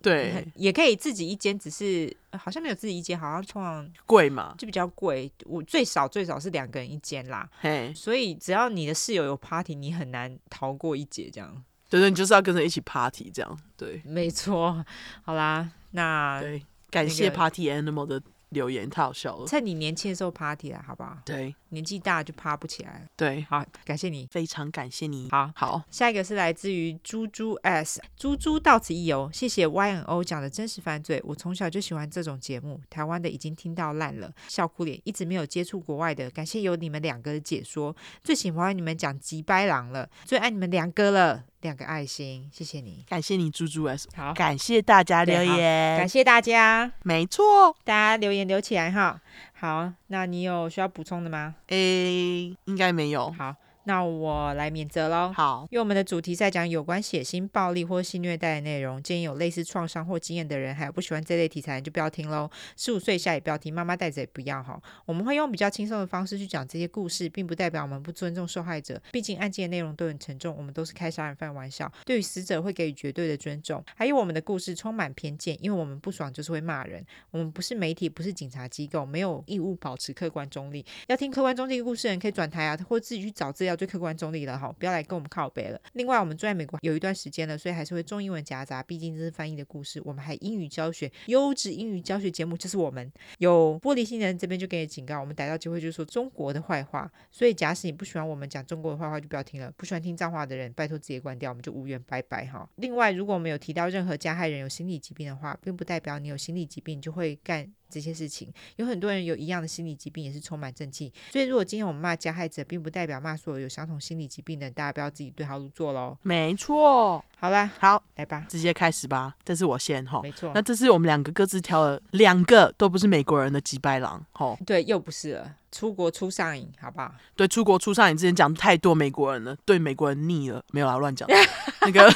[0.00, 5.30] 对，也可以自己一间，只是好像没有自己一间，好像通常贵嘛，就比较贵。
[5.44, 7.48] 我最少最少是两个人一间啦。
[7.94, 11.28] 所以只要你的室友有 party，你很难逃过一劫。
[11.30, 14.84] 这样，对对，你就是要跟着一起 party，这样对，没错。
[15.22, 18.22] 好啦，那对，感谢 party animal 的。
[18.50, 21.18] 留言太好笑了，趁你年轻的时候 party 啦，好不好？
[21.22, 23.00] 对，年纪大就趴不起来了。
[23.16, 25.28] 对，好，感谢你，非常感谢你。
[25.30, 31.20] 好好，下一个是来自于猪猪 S，猪猪到此一游，谢谢 YNO 讲的真实犯罪。
[31.24, 41.44] 我从小就喜欢这种节目，台湾的已经听到烂了，笑哭脸，一直没有接触国外的，感谢有你们两个的解说，最喜欢你们讲吉白狼了，最爱你们两个了。
[41.62, 44.08] 两个爱心，谢谢你，感谢你，猪猪 S。
[44.14, 49.20] 好，感谢大家留言，感谢大家，没错，大家留言留起来哈。
[49.60, 51.56] 好，那你有需要补充的吗？
[51.66, 53.28] 诶，应该没有。
[53.32, 53.56] 好。
[53.88, 55.32] 那我来免责喽。
[55.34, 62.50] 好，因为我们的主题在讲有关血腥、暴力或性虐待的内容，建议有类似创伤或经验的人，还有不喜欢这类题材就不要听喽。
[62.76, 64.78] 十五岁以下也不要听，妈妈带着也不要哈。
[65.06, 69.00] 我们会用比较轻松的方式去讲这些故事，并不代表我们不尊重受害者。
[69.10, 73.82] 毕竟案件的内容都很沉重，我们都是开杀人犯玩笑，对于死者会给予绝对的尊重。
[73.96, 77.02] 还有我们的故事充满偏见，因为我们不爽就是会骂人。
[77.30, 80.84] 我们不是媒体，不是警察机构，没有义务保持客观中立。
[81.06, 84.58] 要听客观中立的故事的人可以转台啊，或自己去找资料，最客观中立了。
[84.58, 85.80] 哈，不要来跟我们靠北了。
[85.92, 90.02] 另外，我们住在美国有一段时间了，所以还是会中英文夹杂，毕竟这是翻译的故事。
[90.04, 93.10] 我们还英语教学，优质英语教学节目就是我们。
[93.38, 97.10] 有玻璃心的人这边就给你警告，我们逮到机会就说中国的坏话。
[97.30, 99.72] 所以，假使你不喜欢我们讲中国的坏话，就不要听了。
[99.76, 102.68] 不喜欢听脏话的人，拜托直接关掉，我们就无缘拜拜哈。
[102.76, 107.72] 另外，如果我们有提到任何加害人有心理疾病的话，并不代表你有心理疾病就会干。
[107.90, 111.12] 这些事情，有很多人有一样的心理疾病，也是充满正气。
[111.32, 116.16] 所以，如果今天我们骂加害者，并不代表骂所有有相同心理疾病的人，大家不要自己对号入座喽。
[116.22, 119.34] 没错，好啦，好，来吧，直接开始吧。
[119.44, 120.52] 这是我先哈，没错。
[120.54, 125.54] 那这是我们两个各自挑了两个都不是美国人的吉白狼，吼，对，又不是了。
[125.70, 127.12] 出国出上瘾，好不好？
[127.36, 131.28] 对，出国出上瘾之前讲太多美国人了，对美国人腻了，没有啦，乱讲。
[131.82, 132.10] 那个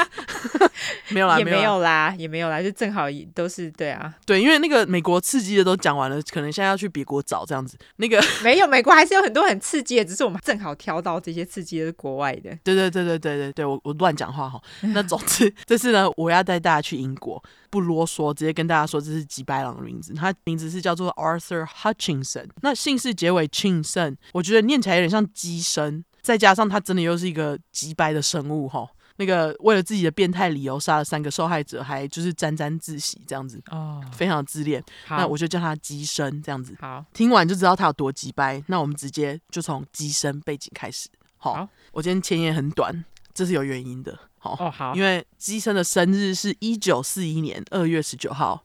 [1.10, 4.12] 没有啦，也没有啦，也没有啦，就正好都是对啊。
[4.26, 7.78] 对，因为那个美国刺激的都讲完了，可能现在要去别国找这样子。
[7.96, 12.50] 那个 没有，美国还是有很多很刺激的，只是我们正好挑到这些刺激的是国外的。
[12.64, 14.60] 对对对对对对对，我我乱讲话哈。
[14.80, 17.42] 那总之这次呢，我要带大家去英国。
[17.72, 20.12] 不啰嗦，直接跟大家说，这是吉白狼的名字。
[20.12, 28.86] 他名字是叫做 Arthur Hutchinson，那姓氏结尾 Chinson，我觉得念起来有点像鸡生，再加上他真的又是一个吉白的生物哈。
[29.16, 34.82] 那个为了自己的变态理由杀了三个受害者，还就是沾沾自喜这样子哦，非常的自恋。
[35.08, 36.76] 那我就叫他鸡生这样子。
[36.78, 38.62] 好，听完就知道他有多吉白。
[38.66, 41.08] 那我们直接就从鸡生背景开始。
[41.38, 44.18] 好，好，我今天前言很短，这是有原因的。
[44.42, 48.64] 好哦，好，因为机生的生日是一九四一年二月十九号，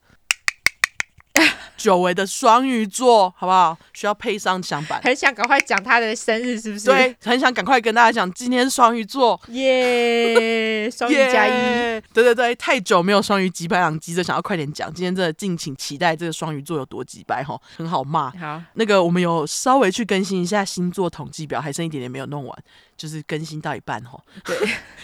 [1.77, 3.77] 久违的双鱼座，好不好？
[3.93, 6.85] 需要配上响板，很想赶快讲他的生日，是不是？
[6.85, 11.51] 对，很想赶快跟大家讲，今天是双鱼座，耶， 双鱼加一，
[12.11, 18.31] 对对对，太久没有双鱼吉白狼，急着想要快点讲，今天真的敬请期待这个双鱼座有多吉白哈，很好骂。
[18.31, 22.63] 好，那个我们有稍微去更新一下星座统计表，还剩一点点没有弄完。
[22.97, 24.57] 就是更新到一半哈， 对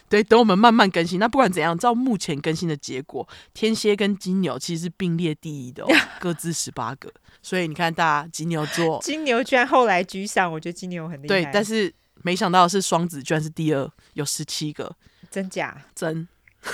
[0.10, 1.20] 对，等我们慢慢更新。
[1.20, 5.88] 那不管怎样，照目前更新的结果，天蝎跟金牛其实是并列第一的哦，
[6.20, 7.12] 各自十八个。
[7.42, 11.28] 所以你看，大家金牛座， 金牛居然后来居上，我觉得金牛很厉害。
[11.28, 14.96] 对，但是没想到是双子居然是第二，有十七个，
[15.30, 15.86] 真假？
[15.94, 16.28] 真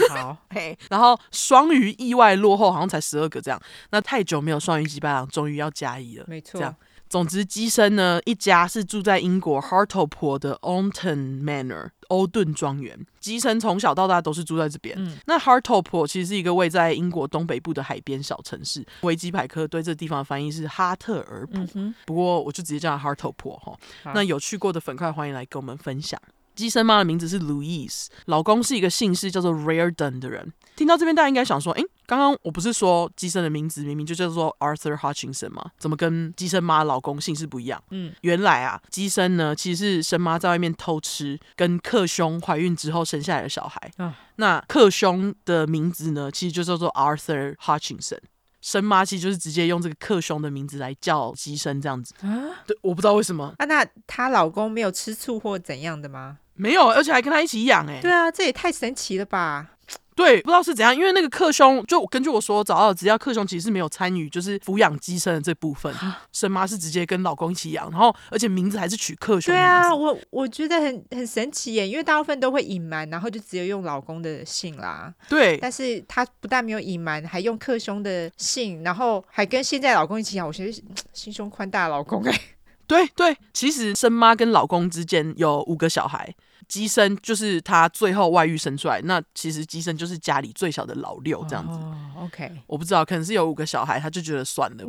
[0.10, 0.77] 好嘿。
[0.89, 3.60] 然后双鱼意外落后，好像才十二个这样。
[3.89, 6.60] 那太久没有双鱼击败了，终于要加一了，没错。
[6.60, 6.75] 这样。
[7.10, 13.04] 总之，机身呢一家是住在英国 Hartlepool 的 Alton Manor 欧顿庄园。
[13.19, 14.95] 机身从小到大都是住在这边。
[14.98, 18.86] 嗯、那 Hartlepool 其实是一个位在英国东北部的海边小城市。
[19.02, 23.76] 维基百科对这地方的翻译是哈特尔普，嗯、不过我就直接叫它 Hartlepool 哈。
[24.13, 26.22] 那有去过的粉块欢迎来跟我们分享。
[26.56, 30.54] 机身妈的名字是 Louise，老公是一个姓氏叫做 Reardon 的人。
[30.76, 35.63] 听到这边，大家应该想说，诶，刚刚我不是说机身的名字明明就叫做 Arthur Hutchinson 吗？
[35.78, 37.80] 怎么跟机身妈老公姓氏不一样？
[37.91, 43.91] 嗯，原来啊，机身呢其实是生妈在外面偷吃，跟克兄怀孕之后生下来的小孩。
[44.00, 48.17] 嗯，那克兄的名字呢，其实就叫做 Arthur Hutchinson。
[48.60, 52.60] 生妈其实就是直接用这个克兄的名字来叫机身这样子啊？
[52.65, 53.54] 对，我不知道为什么。
[53.60, 56.39] 啊，那她老公没有吃醋或怎样的吗？
[56.56, 58.02] 没有，而且还跟她一起养哎。
[58.02, 59.76] 对啊，这也太神奇了吧！
[60.19, 65.95] 对，不知道是怎样，因为那个克兄，就根据我说找到的资料，克兄其实是没有参与，就是抚养乩身的这部分，
[66.34, 69.53] 生妈是直接跟老公一起养，然后而且名字还是取克兄。
[69.53, 75.13] 对啊，我我觉得很很神奇耶，因为大部分都会隐瞒，然后就只有用老公的姓啦。
[75.29, 82.39] 对，但是他不但没有隐瞒，还用克兄的姓，然后还跟现在老公一起养，我觉得 心胸宽大的老公哎。
[82.86, 86.36] 对对，其实生妈跟老公之间有五个小孩。
[86.69, 91.79] 乩身就是他最后外遇生出来，那其实乩身就是家里最小的老六这样子。
[92.15, 94.86] Oh, OK，我不知道，可能是有五个小孩，他就觉得算了。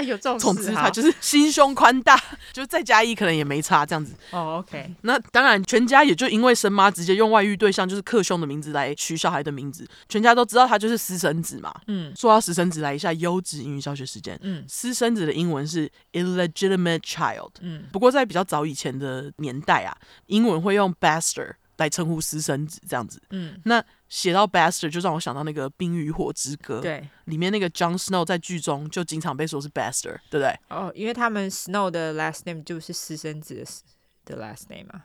[0.00, 2.20] 有这种，总之他就是心胸宽大，
[2.52, 4.12] 就再加一可能也没差这样子。
[4.30, 4.94] 哦、oh,，OK。
[5.02, 11.74] 那当然，全家也就因为生妈直接用外遇对象就是克兄的名字来取小孩的名字，全家都知道他就是私生子嘛。
[11.86, 14.38] 嗯，说到私生子，来一下优质英语教学时间。
[14.42, 17.50] 嗯，私生子的英文是 illegitimate child。
[17.60, 23.20] 嗯，不过在比较早以前的年代啊，英文会用 bastard 来称呼私生子这样子。
[23.30, 23.84] 嗯，那。
[24.14, 30.56] 写到 bastard 就让我想到那个《冰与火之歌》，对，里面那个 Jon Snow 在剧中就经常被说是 bastard，对不对？
[30.68, 33.66] 哦，因为他们 Snow 的 last name 就是私生子
[34.24, 35.02] 的 last name 嘛。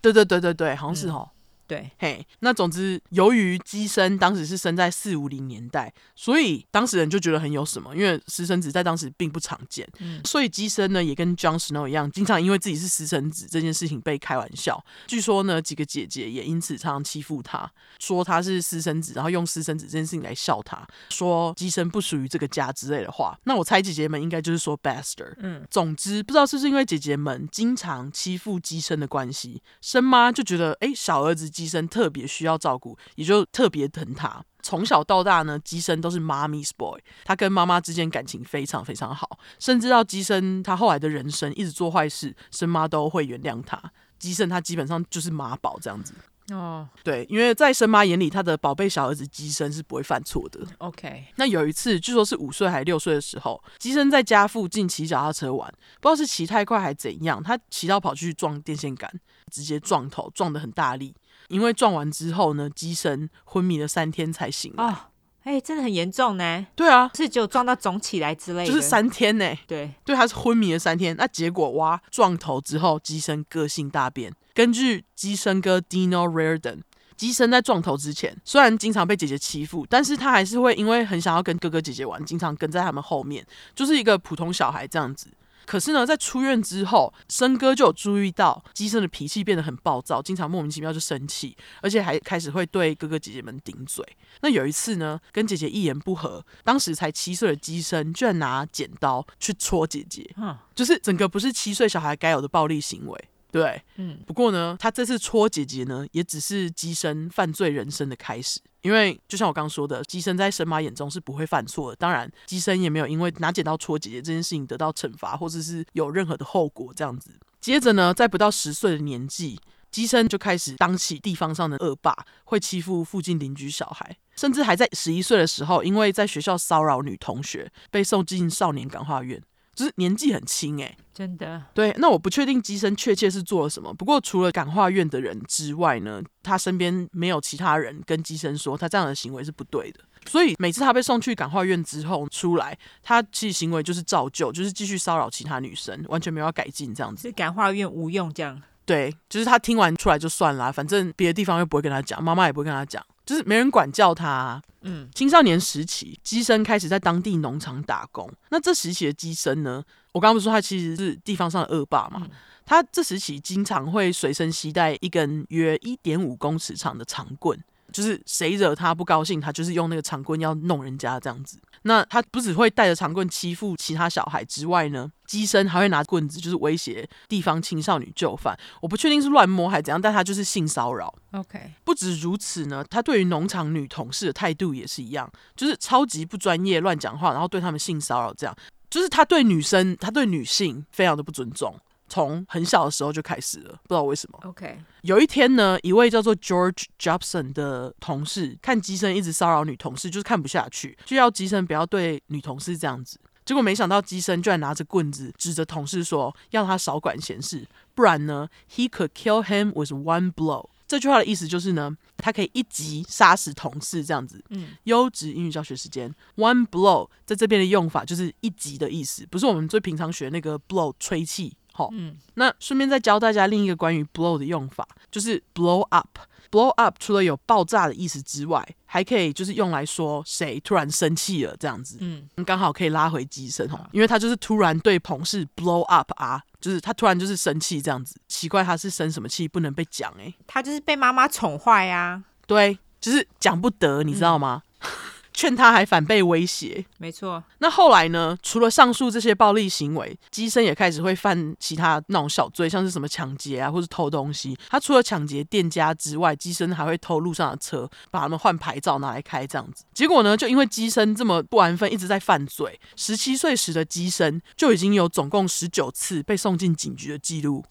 [0.00, 1.28] 对对对对对，好像是哦。
[1.28, 1.35] 嗯
[1.66, 14.80] 对，嘿，那总之，由于机身当时是生在四五零年代，所以当时人就觉得很有什么，因为私生子在当时并不常见，嗯，所以机身呢也跟 John Snow 一样，经常因为自己是私生子这件事情被开玩笑。
[15.08, 23.36] 据说呢，几个姐姐也因此常常欺负他，说他是私生子，然后用私生子这件事情来笑他，说机身不属于这个家之类的话。
[23.42, 31.50] 那我猜姐姐们应该就是说 bastard，嗯，总之不知道是不是因为姐姐们经常欺负机身的关系，生妈就觉得哎，小儿子。
[31.56, 34.44] 乩身特别需要照顾，也就特别疼他。
[34.62, 43.80] 从小到大呢，机身都是 mommy's boy，他跟妈妈之间感情非常非常好，甚至到机身他后来的人生一直做坏事，生妈都会原谅他。
[44.18, 46.12] 机身他基本上就是妈宝这样子。
[46.52, 50.60] 哦，对，因为在生妈眼里，他的宝贝小儿子机身是不会犯错的。
[50.78, 55.68] OK，那有一次，据说是五岁还是六岁的时候，机身在家附近骑脚踏车玩，
[56.00, 59.12] 不知道是骑太快还怎样，他骑到跑去撞电线杆，
[59.50, 61.14] 直接撞头，撞得很大力。
[61.48, 64.84] 因为撞完之后呢，机身昏迷了三天才醒来。
[64.84, 64.96] 哦，
[65.42, 66.66] 哎、欸，真的很严重呢。
[66.74, 69.54] 对啊，是只有撞到肿起来之类的，就是三天呢。
[69.66, 71.14] 对，对，他是昏迷了三天。
[71.16, 74.32] 那结果哇，撞头之后，机身个性大变。
[74.54, 76.80] 根据机身哥 Dino Reardon，
[77.16, 85.28] 机身在撞头之前，虽然经常被姐姐欺负，但是他还是会因为很想要跟哥哥姐姐玩，经常跟在他们后面，就是一个普通小孩这样子。
[85.66, 94.02] 可是呢，在出院之后，生哥就有注意到机身的脾气变得很暴躁，经常莫名其妙就生气，而且还开始会对哥哥姐姐们顶嘴。
[94.40, 103.28] 那有一次呢，跟姐姐一言不合，当时才七岁的机身居然拿剪刀去戳姐姐，嗯，就是整个不是七岁小孩该有的暴力行为。
[103.56, 108.60] 对，嗯，不过呢，他这次戳姐姐呢，也只是机身犯罪人生的开始。
[108.82, 111.96] 因为就像我刚刚说的，机身在神马眼中是不会犯错的。
[111.96, 117.30] 当然，机身也没有因为拿剪刀戳姐姐这件事情得到惩罚，或者是有任何的后果这样子。
[117.58, 119.58] 接着呢，在不到十岁的年纪，
[119.90, 122.14] 机身就开始当起地方上的恶霸，
[122.44, 129.42] 会欺负附近邻居小孩，甚至还在十一岁的时候，因为在学校骚扰女同学，被送进少年感化院。
[129.76, 131.62] 就是年纪很轻哎、欸，真的。
[131.74, 133.92] 对，那我不确定机身确切是做了什么。
[133.94, 140.00] 不过除了感化院的人之外呢，他身边没有其他人跟机身说他这样的行为是不对的。
[140.26, 147.22] 所以每次他被送去感化院之后出来，他其实行为就是照旧，就是继续骚扰其他女生，完全没有要改进这样子。
[147.28, 148.60] 是感化院无用这样？
[148.84, 153.04] 对，就是他听完出来就算了，反正别的地方又不会跟他讲，妈妈也不会跟他讲。
[153.26, 154.62] 就是没人管教他啊。
[154.82, 158.32] 嗯，青少年时期，机身开始在当地农场打工。
[158.50, 159.84] 那这时期的机身呢？
[160.12, 162.26] 我刚刚不是说他其实是地方上的恶霸嘛？
[162.64, 167.60] 他这时期经常会随身携带一根约一点五公尺长的长棍。
[167.92, 171.58] 就是谁惹他不高兴，他就是用那个长棍要弄人家这样子。
[171.82, 178.58] 那他不只会带着长棍欺负其他小孩之外呢，机身还会拿棍子就是威胁地方青少女就范。
[178.82, 181.14] 我不确定是乱摸还是怎样，但他就是性骚扰。
[181.32, 188.56] OK，不止如此呢，他对于农场女同事的态度也是一样，就是超级不专业，乱讲话，然后对他们性骚扰这样。
[188.88, 191.74] 就是他对女生，他对女性非常的不尊重。
[192.08, 194.38] 从很小的时候就开始了，不知道为什么。
[194.44, 203.18] OK，有一天呢，一位叫做 George Jobson 的同事看机身一直骚扰女同事，就是看不下去，就要机身不要对女同事这样子。
[203.44, 210.68] 结果没想到机身居然拿着棍子指着同事说，要他少管闲事，不然呢，he could kill him with one blow。
[210.88, 214.44] 这句话的意思就是呢，他可以一击杀死同事这样子。
[214.50, 221.56] 嗯，优质英语教学时间，one blow 在这边的用法就是一击的意思，不是我们最平常学那个 blow 吹气。
[221.76, 226.18] 好，嗯，那顺便再教大家另一个关于 blow 的用法，就是 blow up。
[226.48, 231.98] blow up 除了有爆炸的意思之外，还可以就是用来说谁突然生气了这样子。
[232.00, 236.42] 嗯，刚好可以拉回机身哈，因为他就是突然对同事 blow up 啊。
[236.58, 244.62] 就是他突然就是生气这样子，奇怪他是生什么气，不能被讲哎、欸，他就是被妈妈宠坏呀，对，就是讲不得，你知道吗？
[244.80, 244.88] 嗯
[245.36, 247.44] 劝他还反被威胁，没错。
[247.58, 248.34] 那后来呢？
[248.42, 254.56] 除了上述这些暴力行为，机身也开始会犯其他那种小罪，像是什么抢劫啊，或是偷东西。
[254.70, 259.84] 他除了抢劫店家之外，机身还会偷路上的车，把他们换牌照拿来开，这样子。
[259.92, 262.80] 结果呢，就因为机身这么不安分，一直在犯罪。
[262.96, 267.62] 十七岁时的机身就已经有总共十九次被送进警局的记录，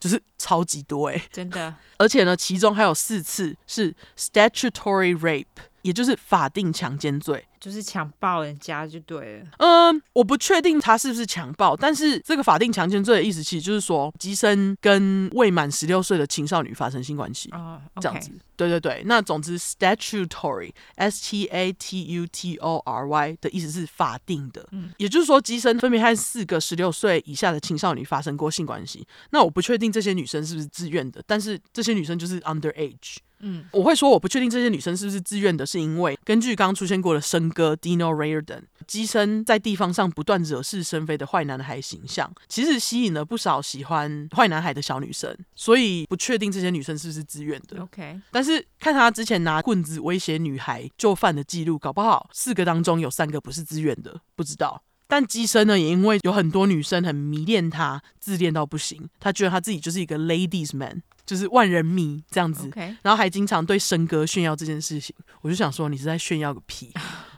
[0.00, 1.76] 就是超级多哎、欸，真的。
[1.98, 5.44] 而且呢，其中还有四次是 statutory rape。
[5.84, 7.46] 也就是法定强奸罪。
[7.64, 9.46] 就是强暴人家就对了。
[9.56, 18.02] 嗯，我不确定他是不是强暴，但是这个法定强奸罪的意思，其实就是说，机身跟未满十六岁的青少女发生性关系哦，oh.
[18.02, 18.30] 这样子。
[18.54, 29.06] 对对对，那总之，statutory，s t a t u t o r y 的意思是法定的，嗯，也就是说，机身分别和四个十六岁以下的青少女发生过性关系。
[29.30, 33.16] 那我不确定这些女生是不是自愿的，但是这些女生就是 underage。
[33.40, 47.80] 嗯，我会说我不确定这些女生是不是自愿的，是因为根据刚刚出现过的生哥 Dino Reardon，机身在地方上不断惹是生非的坏男孩形象，其实吸引了不少喜欢坏男孩的小女生，所以不确定这些女生是不是自愿的。
[47.80, 54.82] OK，但是看他之前拿棍子威胁女孩就范的记录，搞不好四个当中有三个不是自愿的，不知道。
[55.06, 61.02] 但机身呢，也因为有很多女生很迷恋他，自恋到不行，他觉得他自己就是一个 ladies man。
[61.26, 65.16] 就是万人迷这样子.然后还经常对生哥炫耀这件事情。
[65.40, 66.92] 我就想说，你是在炫耀个屁！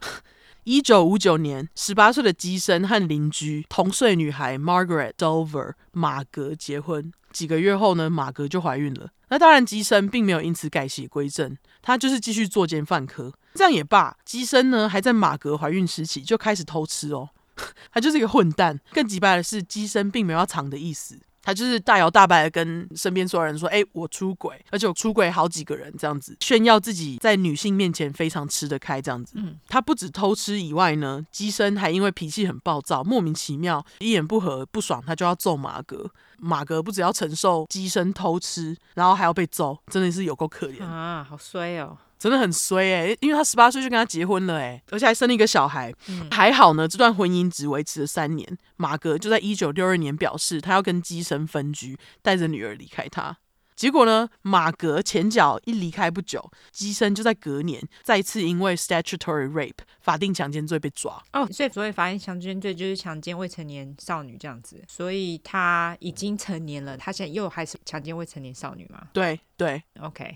[0.65, 7.13] 一九五九年，十八岁的机身和邻居同岁女孩 Margaret Dulver 马格结婚。
[7.33, 9.11] 几个月后呢，马格就怀孕了。
[9.29, 13.33] 那当然，机身并没有因此改邪归正，他就是继续作奸犯科。
[13.55, 17.29] 这样也罢，机身呢还在马格怀孕时期就开始偷吃哦，
[17.93, 18.79] 他就是一个混蛋。
[18.93, 21.19] 更急败的是，机身并没有要藏的意思。
[21.43, 29.35] 他就是大摇大摆的跟身边所有人说：“哎、欸，我出轨，而且我出轨好几个人，这样子炫耀自己在女性面前非常吃得开，这样子。
[29.37, 36.11] 嗯，他不止偷吃以外呢，机身还因为脾气很暴躁，莫名其妙一言不合不爽，他就要揍马格。
[36.39, 45.93] 马格不只要承受机身偷吃，然后还要被揍，真的是有够可怜啊，好衰哦。”真的很衰哎、欸，因为他十八岁就跟他结婚了哎、欸，而且还生了一个小孩。
[46.09, 48.59] 嗯、还好呢，这段婚姻只维持了三年。
[48.77, 53.39] 马格就在一九六二年表示，他要跟机身分居，带着女儿离开他。
[53.75, 61.23] 结果呢，马格前脚一离开不久，机身就在隔年再次因为 statutory rape 法定强奸罪被抓。
[61.35, 69.09] 哦，所以所谓法定强奸罪就是强奸未成年少女这样子，所以他已经成年了，他现在又还是强奸未成年少女吗？
[69.13, 70.35] 对对，OK。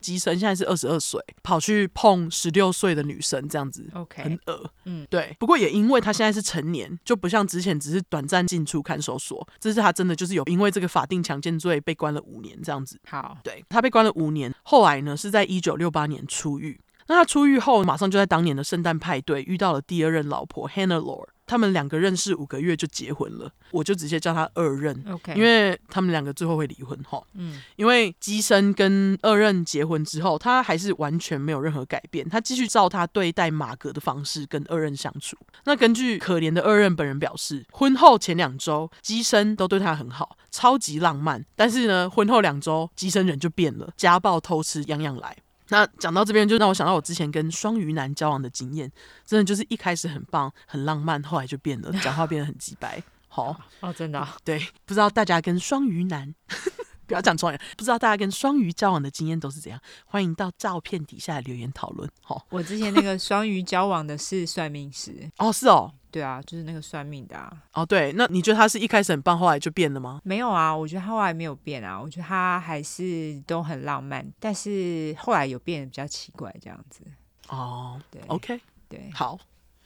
[0.00, 5.36] 机身现在是二十二岁，跑去碰十六岁的女生，这样子，OK，很恶，嗯，对。
[5.38, 12.98] 不过也因为他现在是成年，就不像之前只是短暂进出看守所，这是他真的就是有因为这个法定强奸罪被关了五年这样子。
[13.06, 16.80] 好，对，他被关了五年，后来呢是在一九六八年出狱。
[17.10, 21.26] 那他出狱后，马上就在当年的圣诞派对遇到了第二任老婆 Hannah Lore。
[21.44, 27.20] 他们两个认识五个月就结婚了，我就直接叫他二任，OK，因为他们两个最后会离婚哈。
[27.34, 35.36] 嗯，因为机身跟二任结婚之后，他还是完全没有任何改变，他继续照他对待马格的方式跟二任相处。
[35.64, 45.36] 那根据可怜的二任本人表示，婚后前两周机身都对他很好，超级浪漫，但是呢，婚后两周机身人就变了，家暴、偷吃，样样来。
[45.70, 48.90] 那讲到这边，就让我想到我之前跟双鱼男交往的经验，
[49.24, 53.02] 真的就是一开始很棒、很浪漫，后来就变了，讲话变得很直白。
[53.28, 56.34] 好哦，真的、哦、对，不知道大家跟双鱼男
[57.06, 59.80] 不要讲错了，不知道大家跟双鱼交往的经验都是怎样？
[60.04, 62.10] 欢迎到照片底下留言讨论。
[62.22, 65.92] 好，我之前那个双鱼交往的是算命师哦，是哦。
[66.10, 67.50] 对啊，就是那个算命的啊。
[67.72, 70.20] 哦，对，那你觉得他是一开始很棒，后来就变了吗？
[70.24, 77.02] 没有啊，我觉得他后来没有变啊，我觉得他还是都很浪漫，但是后来有变得比较奇怪这样子。
[77.48, 79.38] 哦，对，OK，对，好。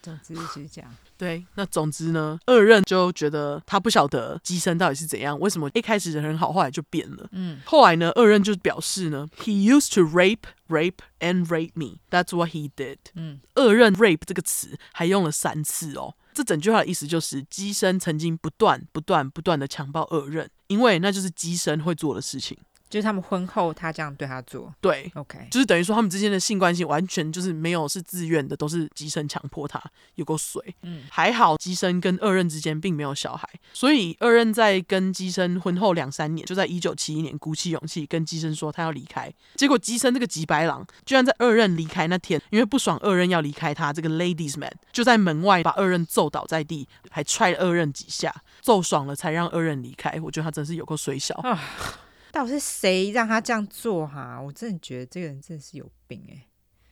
[0.04, 0.94] 总之就是这样。
[1.16, 7.26] 对，那总之呢，二任就觉得他不晓得机身到底是怎样，为什么一开始人很好，后来就变了。
[7.32, 12.00] 嗯，后来呢，二任就表示呢，He used to rape, rape and rape me.
[12.10, 12.98] That's what he did。
[13.14, 16.14] 嗯，二任 rape 这个词还用了三次哦。
[16.34, 22.58] 这整句话的意思就是，机身曾经不断、不断、不断的强暴二任，因为那就是机身会做的事情。
[22.94, 29.82] 就是他们婚后，他这样对他做，对，OK，就是等于说他们之间的性关系完全就是没有是自愿的，都是机身强迫他，
[30.14, 30.62] 有够水。
[30.82, 50.20] 嗯，还好机身跟二任之间并没有小孩，所以二任在跟机身婚后两三年，就在一九七一年鼓起勇气跟机身说他要离开，结果机身这个急白狼居然在二任离开那天，因为不爽二任要离开他，这个 ladies man 就在门外把二任揍倒在地，还踹了二任几下，揍爽了才让二任离开。
[50.22, 51.34] 我觉得他真是有够水小。
[51.42, 51.60] 啊
[52.34, 54.42] 到底是谁让他这样做哈、啊？
[54.42, 56.48] 我真的觉得这个人真的是有病哎、欸。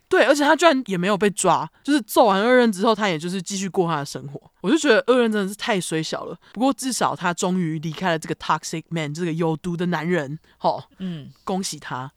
[0.09, 4.41] 对，而且他居然也没有被抓，就是揍完二任之后，他也就是继续过他的生活。
[4.61, 6.39] 我就觉得二任真的是太衰小了。
[6.53, 10.39] 不过至少他终于离开了这个 toxic man，这个有毒的男人。
[10.59, 12.13] 好，嗯，恭喜他。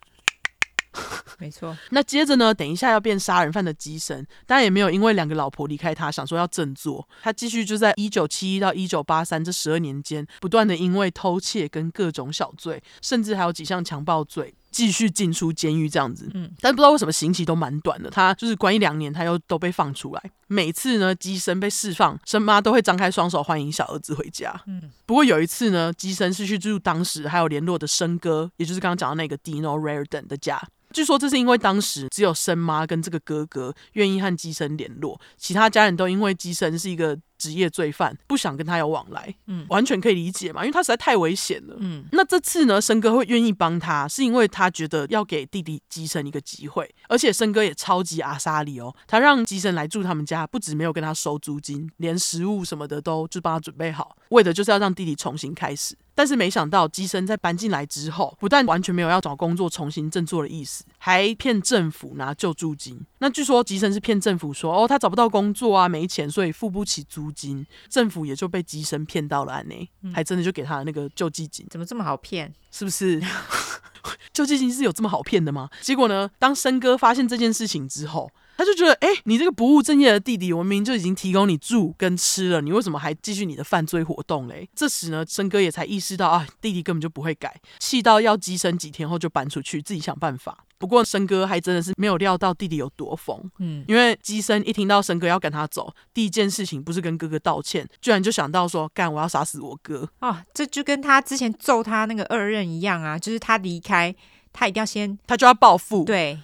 [1.38, 2.54] 没错，那接着呢？
[2.54, 7.08] 等一下要变杀人犯的机身，当然也没有因为两个老婆离开他，想说要振作。
[7.22, 16.30] 他继续就在一九七一到一九八三这十二年间，不断的因为偷窃跟各种小罪，甚至还有几项强暴罪，继续进出监狱这样子。
[16.34, 20.22] 嗯，但不知道为什么刑期都蛮短的，他就是关一两年，他又都被放出来。
[20.48, 24.54] 每次呢，机身被释放，生妈都会张开双手欢迎小儿子回家。
[24.68, 30.62] 嗯，不过有一次呢，机身是去住当时还有联络的生哥，也就是刚刚讲到那个 Dino Reardon 的家。
[30.92, 39.36] 据说这是因为当时只有生妈跟这个哥哥愿意和机身联络，其他家人都因为机身是一个职业罪犯，不想跟他有往来。
[39.46, 41.76] 嗯，完全可以理解嘛，因为他实在太危险了。
[41.80, 55.96] 嗯，那这次呢，生哥会愿意帮他，是因为他觉得要给弟弟机身一个机会，而且生哥也超级阿莎里哦，他让机身来住他们家，不止没有跟他收租金，连食物什么的都就帮他准备好，为的就是要让弟弟重新开始。
[56.16, 63.00] 但是没想到，机身在搬进来之后，不但完全没有要找工作、重新振作的意思，还骗政府拿救助金。
[63.20, 71.68] 那据说机生是骗政府说，哦，他找不到工作啊，没钱，所以付不起租金，政府也就被机身骗到了安内，还真的就给他那个救济金。
[71.70, 72.54] 怎么这么好骗？
[72.72, 73.22] 是不是？
[74.32, 75.70] 救济金是有这么好骗的吗？
[75.82, 84.70] 结果呢，当生哥发现这件事情之后，他就觉得，哎、欸，你这个不务正业的弟弟，我明明就已经提供你住跟吃了，你为什么还继续你的犯罪活动嘞？
[84.76, 90.66] 这时呢，生哥也才意识到啊，弟弟根本就不会改，气到要机身几天后就搬出去，自己想办法。
[90.78, 100.44] 不过生哥还真的是没有料到弟弟有多疯，嗯，因为机身一听到生哥要赶他走，第一件事情不是跟哥哥道歉，居然就想到说，干，我要杀死我哥啊！
[100.54, 104.14] 这就跟他之前揍他那个二任一样啊，就是他离开，
[104.52, 106.40] 他一定要先，他就要报复，对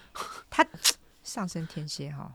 [0.50, 0.66] 他。
[1.32, 2.30] 上升天蝎哈，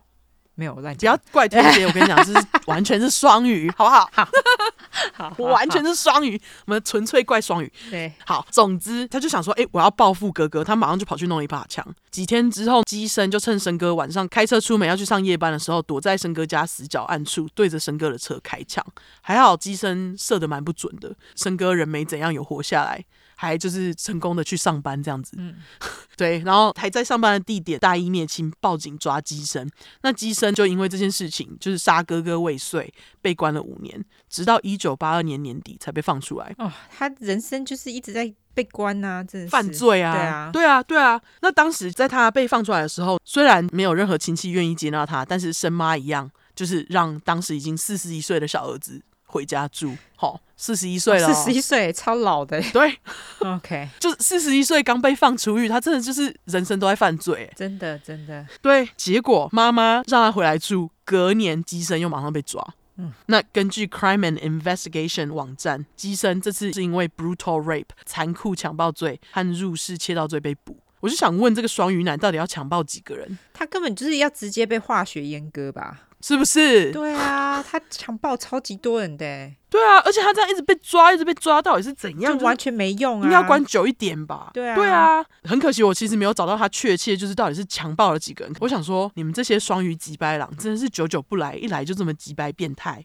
[0.55, 1.85] 没有乱讲，不要怪天蝎。
[1.85, 2.33] 我跟你讲，是
[2.65, 4.09] 完全是双鱼，好不好？
[5.13, 7.71] 好，好，我完全是双鱼，我们纯粹怪双鱼。
[7.91, 11.85] 对，好，总之他就想说，哎、欸，我要报复哥哥，他马上就跑去弄一把枪。
[12.09, 18.83] 几天之后，机身就趁生哥晚上开车出门要去上夜班的时候，躲在生哥家死角暗处，对着生哥的车开枪。
[19.21, 23.05] 还好机身射的蛮不准的，生哥人没怎样，有活下来。
[23.39, 25.55] 还就是成功的去上班这样子，嗯，
[26.17, 29.69] 对，然后还在上班的地点大义灭亲，报警抓机身。
[30.01, 36.51] 那机身就因为这件事情，就是杀哥哥未遂，被关了五年，直到一九八二年年底才被放出来。
[36.57, 41.21] 哦，他人生就是一直在被关啊，这是犯罪啊，对啊，对啊，对啊。
[41.41, 49.95] 那当时在他被放出来的时候，虽然没有任何亲戚愿意接纳他，但是生妈一样，就是让当时已经四十一岁的小儿子回家住。
[50.15, 50.41] 好。
[50.59, 52.59] 四十一岁了，四十一岁超老的。
[52.73, 52.97] 对
[53.41, 58.43] ，OK，就是四十一岁刚被放出狱，他真的就是人生都在犯罪，真的真的。
[58.59, 62.73] 对，结果妈妈让他回来住，隔年机身又马上被抓。
[62.95, 70.79] 嗯，那根据 Crime and Investigation 网站，机身这次是因为 brutal rape 残酷强暴罪和入室窃盗罪被捕。
[71.01, 73.37] 我就想问，这个双鱼男到底要强暴几个人？
[73.53, 76.06] 他根本就是要直接被化学阉割吧？
[76.21, 76.91] 是不是？
[76.91, 79.51] 对啊，他强暴超级多人的。
[79.69, 82.37] 对啊，而且他这样一直被抓，一直被抓，到底是怎样？
[82.37, 83.23] 就完全没用啊！
[83.23, 84.49] 应该要关久一点吧？
[84.53, 88.55] 对啊，对啊，很可惜，我其实没有找到他确切就是到底是强暴了几个人。
[88.59, 93.03] 我想说，你们这些双鱼急掰狼真的是久久不来，一来就这么急掰变态。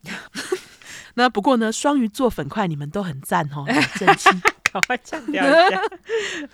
[1.15, 4.31] 那不过呢，双鱼做粉块，你们都很赞哦， 很正气，
[4.73, 5.83] 赶快强调一下，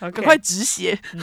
[0.10, 0.98] 赶快止血。
[1.14, 1.20] 嗯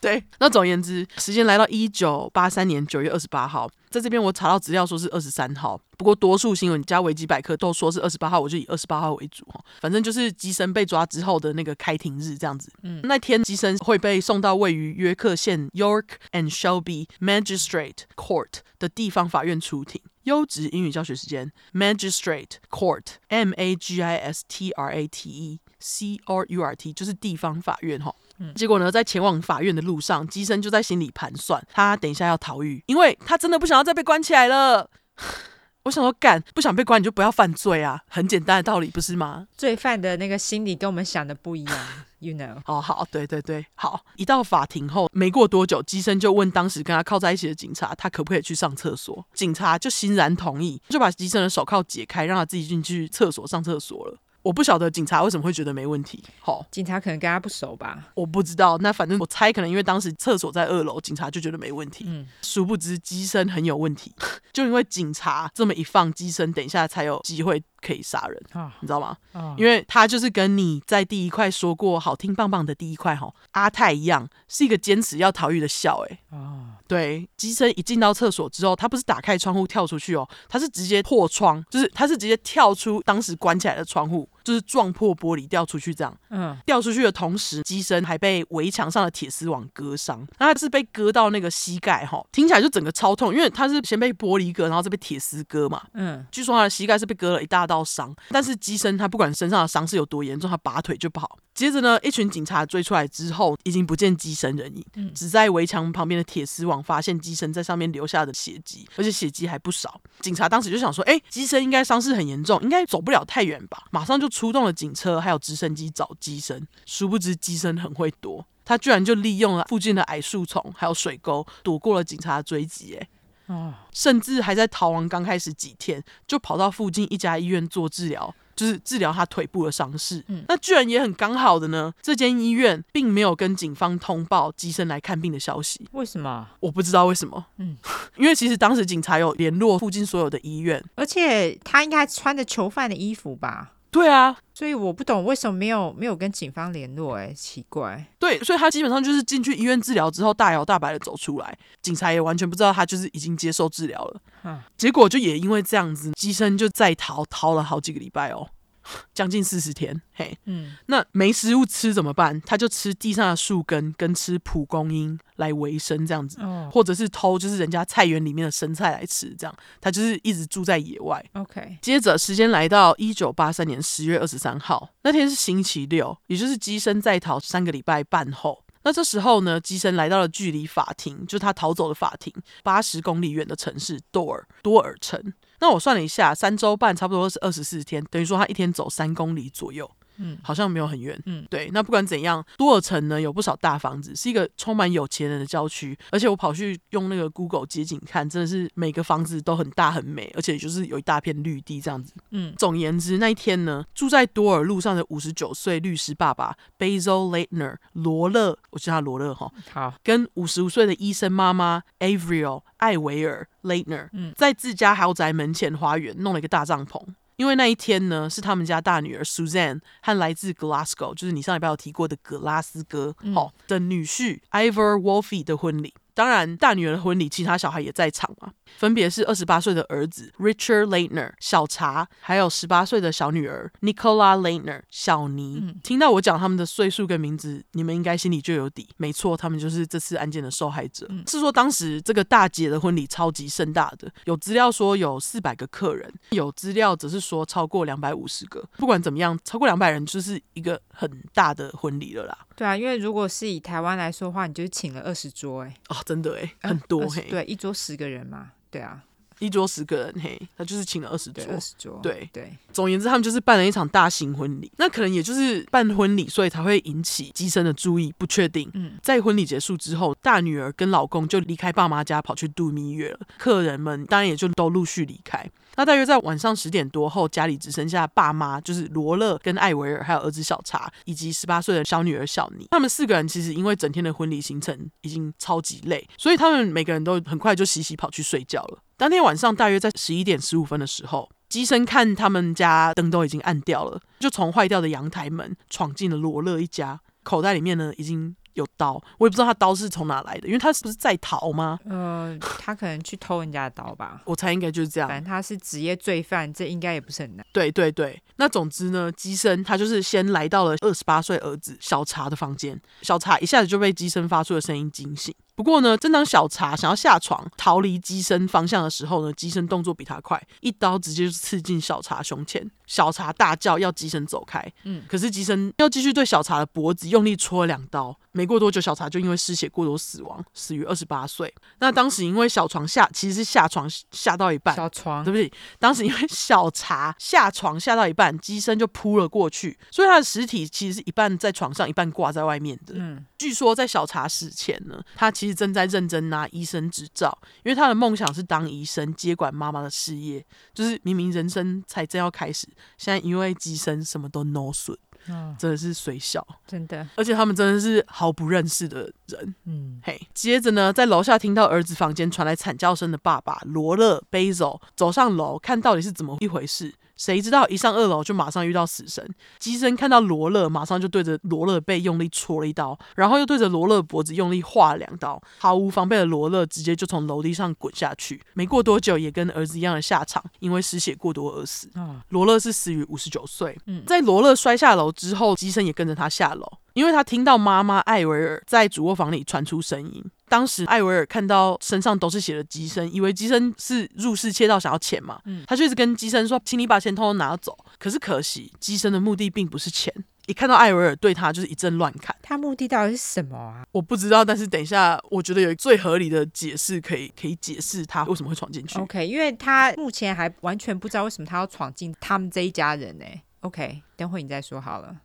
[0.00, 9.64] 对，那总而言之，时间来到一九八三年九月二十八号，在这边我查到资料说是二十三号，不过多数新闻加维基百科都说是二十八号，我就以二十八号为主哈。
[9.80, 12.70] 反正就是基森被抓之后的那个开庭日这样子。
[12.82, 20.00] 嗯，那天基森会被送到位于约克县 York and Shelby Magistrate Court 的地方法院出庭。
[20.24, 28.12] 优质英语教学时间，Magistrate Court，M A G I S T R A T E C R U R T，就是地方法院哈。
[28.38, 34.90] 嗯，结果呢，在前往法院的路上，基森就在心里盘算，他等一下要逃狱，因为他真的不想要再被关起来了。
[35.84, 39.46] 我想说，干，不想被关你就不要犯罪啊，很简单的道理，不是吗？
[39.56, 41.78] 罪犯的那个心理跟我们想的不一样，
[42.18, 42.56] you know。
[42.66, 44.04] 哦，好，对对对，好。
[44.16, 49.24] 一到法庭后，没过多久，基森就问当时跟他靠在一起的警察，他可不可以去上厕所？
[49.32, 54.18] 警察就欣然同意，就把基森的手铐解开，让他自己进去厕所上厕所了。
[54.46, 56.22] 我不晓得警察为什么会觉得没问题。
[56.38, 58.12] 好，警察可能跟他不熟吧？
[58.14, 58.78] 我不知道。
[58.78, 62.04] 那反正我猜，可能因为当时厕所在二楼，警察就觉得没问题。
[62.06, 64.14] 嗯，殊不知机身很有问题，
[64.52, 68.40] 就因为警察这么一放，机身等一下才有机会可以杀人。
[68.52, 69.16] 啊，你知道吗？
[69.32, 76.20] 哦，因为他就是跟你在第一块说过好听棒棒的第一块哈阿泰一样，是一个坚持要逃狱的笑哎。
[76.30, 76.66] 哦。
[76.86, 86.16] 对，机身一进到厕所之后，他不是打开窗户跳出去哦，他是直接破窗，就是他是直接跳出当时关起来的窗户，就是撞破玻璃掉出去这样。
[86.30, 95.82] 嗯，掉出去的同时，机身还被围墙上的铁丝网割伤，那他是被割到那个膝盖哈，听起来就整个超痛，因为他是先被玻璃割，然后再被铁丝割嘛。
[95.94, 101.36] 嗯，据说他的膝盖是被割了一大道伤，但是机身他不管身上的伤是有多严重，他拔腿就跑。
[101.52, 109.98] 接着呢，一群警察追出来之后，已经不见机身人影，嗯、只在围墙旁边的铁丝网发现机身在上面留下的血迹，而且血迹还不少。
[110.20, 116.68] 警察当时就想说，哎，机身应该伤势很严重，应该走不了太远吧，马上就出动了警车还有直升机找机身。
[116.84, 122.96] 殊不知机身很会躲，他居然就利用了附近的矮树丛还有水沟，躲过了警察的追击。
[122.96, 128.34] 哎，啊，甚至还在逃亡刚开始几天，就跑到附近一家医院做治疗。
[128.54, 131.92] 就是治疗他腿部的伤势，嗯，那居然也很刚好的呢。
[132.00, 136.48] 这间医院并没有跟警方通报机身来看病的消息，为什么？
[136.60, 137.76] 我不知道为什么，嗯，
[138.16, 143.72] 因为其实当时警察有联络附近所有的医院，而且他应该穿着囚犯的衣服吧？
[143.90, 148.06] 对啊，所以我不懂为什么没有没有跟警方联络，哎，奇怪。
[148.18, 154.20] 对，所以他基本上就是进去医院治疗之后，大摇大摆的走出来，警察也完全不知道他就是已经接受治疗了。
[154.44, 158.46] 嗯，结果就也因为这样子，机身就在逃逃了好几个礼拜哦。
[159.14, 162.40] 将近四十天，嘿，嗯，那没食物吃怎么办？
[162.42, 171.24] 他就吃地上的树根，跟吃蒲公英来维生，这样子，哦，或者是偷就是人家菜园里面的生菜来吃，这样，他就是一直住在野外。
[171.32, 182.32] OK，接着时间来到一九八三年十月二十三号，那天是星期六，也就是基森在逃三个礼拜半后，那这时候呢，基森来到了距离法庭，就是他逃走的法庭
[182.62, 185.32] 八十公里远的城市多尔多尔城。
[185.60, 189.90] 那我算了一下，三周半差不多是二十四天，等于说他一天走三公里左右。
[190.18, 191.20] 嗯，好像没有很远。
[191.26, 191.70] 嗯，对。
[191.72, 195.96] 那不管怎样，多尔城呢有不少大房子，是一个充满有钱人的郊区。
[196.10, 202.12] 而且我跑去用那个 Google 街景看，真的是每个房子都很大很美，而且就是有一大片绿地这样子。
[202.30, 209.50] 嗯，总言之，那一天呢，住在多尔路上的五十九岁律师爸爸 Basil Leitner 罗勒，我叫他罗勒哈。
[209.72, 217.02] 好，跟五十五岁的医生妈妈 Averill 艾维尔 Leitner，嗯，在自家豪宅门前花园弄了一个大帐篷。
[217.36, 225.92] 因为那一天呢，是他们家大女儿 Suzanne 和来自 Glasgow，就是你上礼拜有提过的格拉斯哥，好、嗯哦、的女婿 Ivor Wolfe 的婚礼。
[226.16, 228.50] 当然，大女儿的婚礼，其他小孩也在场嘛。
[228.78, 235.58] 分别是二十八岁的儿子 Richard Leitner 小查，还有十八岁的小女儿 Nicola Leitner 小尼。
[235.60, 238.88] 嗯、听到我讲他们的岁数跟名字，你们应该心里就有底。
[238.96, 241.06] 没错，他们就是这次案件的受害者。
[241.10, 248.66] 嗯、是说当时这个大姐的婚礼超级盛大的，有资料说有四百个客人，有资料则是说超过两百五十个。
[248.78, 252.38] 不管怎么样，超过两百人就是一个很大的婚礼了啦。
[252.56, 255.94] 对啊，因为如果是以台湾来说的话，你就是请了二十桌哎、欸。
[255.94, 257.26] 哦真的哎，很多嘿。
[257.28, 259.04] 对，一桌十个人嘛，对啊，
[259.38, 262.52] 一桌十个人嘿，他就是请了二十桌，二十桌，对对。
[262.72, 264.70] 总而言之，他们就是办了一场大型婚礼。
[264.76, 268.70] 那可能也就是办婚礼，所以才会引起机身的注意，不确定。
[268.74, 273.20] 嗯，在婚礼结束之后，大女儿跟老公就离开爸妈家，跑去度蜜月了。
[273.38, 275.48] 客人们当然也就都陆续离开。
[275.76, 282.66] 那大约在晚上十点多后，家里只剩下爸妈，就是罗勒跟艾维尔，还有儿子小查，以及十八岁的小女儿小妮。
[282.70, 288.78] 他们四个人其实因为整天的婚礼行程已经超级累，所以他们每个人都很快就洗洗跑去睡觉了。
[288.98, 301.78] 当天晚上大约在十一点十五分的时候，机身看他们家灯都已经暗掉了，就从坏掉的阳台门闯进了罗勒一家，口袋里面呢已经有刀，我也不知道他刀是从哪来的，因为他是不是在逃吗？
[301.84, 304.22] 呃，他可能去偷人家的刀吧。
[304.24, 305.06] 我猜应该就是这样。
[305.06, 307.44] 反正他是职业罪犯，这应该也不是很难。
[307.52, 315.34] 对对对，那总之呢，机身他就是先来到了二十八岁儿子小茶的房间，小茶一下子就被机身发出的声音惊醒。
[315.56, 322.70] 不过呢，正当小茶想要下床逃离机身方向的时候呢，机身动作比他快，一刀直接就刺进小茶胸前。
[322.86, 328.16] 小茶大叫要机身走开，嗯，可是机身要继续对小茶的脖子用力戳了两刀。
[328.30, 331.52] 没过多久，小茶就因为失血过多死亡，死于二十八岁。
[331.80, 335.50] 那当时因为小床下其实是下床下到一半，小床对不对？
[335.80, 342.94] 当时因为小茶下床下到一半，机身就扑了过去，所以他的尸体其实是一半在床上，一半挂在外面的。
[342.96, 350.44] 嗯，据说在小茶死前呢，他其实正在认真拿医生执照，因为他的梦想是当医生，接管妈妈的事业。
[350.74, 352.66] 就是明明人生才正要开始，
[352.98, 354.96] 现在因为机身什么都 no 损。
[355.28, 359.54] 嗯，真的是水小，真的，而且他们真的是毫不认识的人。
[359.64, 366.94] 嗯，嘿，接着呢，在楼下听到儿子房间传来惨叫声的爸爸罗勒贝走走上楼，看到底是怎么一回事。
[367.16, 369.26] 谁知道一上二楼就马上遇到死神。
[369.58, 375.40] 机身看到罗勒，马上就对着罗勒背用力戳了一刀，然后又对着罗勒脖子用力划了两刀。
[375.58, 381.90] 毫无防备的罗勒直接就从楼梯上滚下去，没过多久也跟儿子一样的下场，因为失血过多而死。
[382.28, 383.76] 罗勒是死于五十九岁。
[384.06, 390.24] 在罗勒摔下楼之后，机身也跟着他下楼，因为他听到妈妈艾维尔在主卧房里传出声音。
[390.48, 400.10] 当时艾维尔看到身上都是血的机身，以为机身是入室窃盗想要钱嘛，嗯，他就一直跟机身说：“请你把钱偷偷拿走。”可是可惜，机身的目的并不是钱。
[400.46, 403.84] 一看到艾维尔对他就是一阵乱砍，他目的到底是什么啊？
[403.92, 408.98] 我不知道，但是等一下，我觉得有最合理的解释可以可以解释他为什么会闯进去。
[409.00, 413.24] OK，因为他目前还完全不知道为什么他要闯进他们这一家人呢。
[413.60, 415.16] OK，等会你再说好了。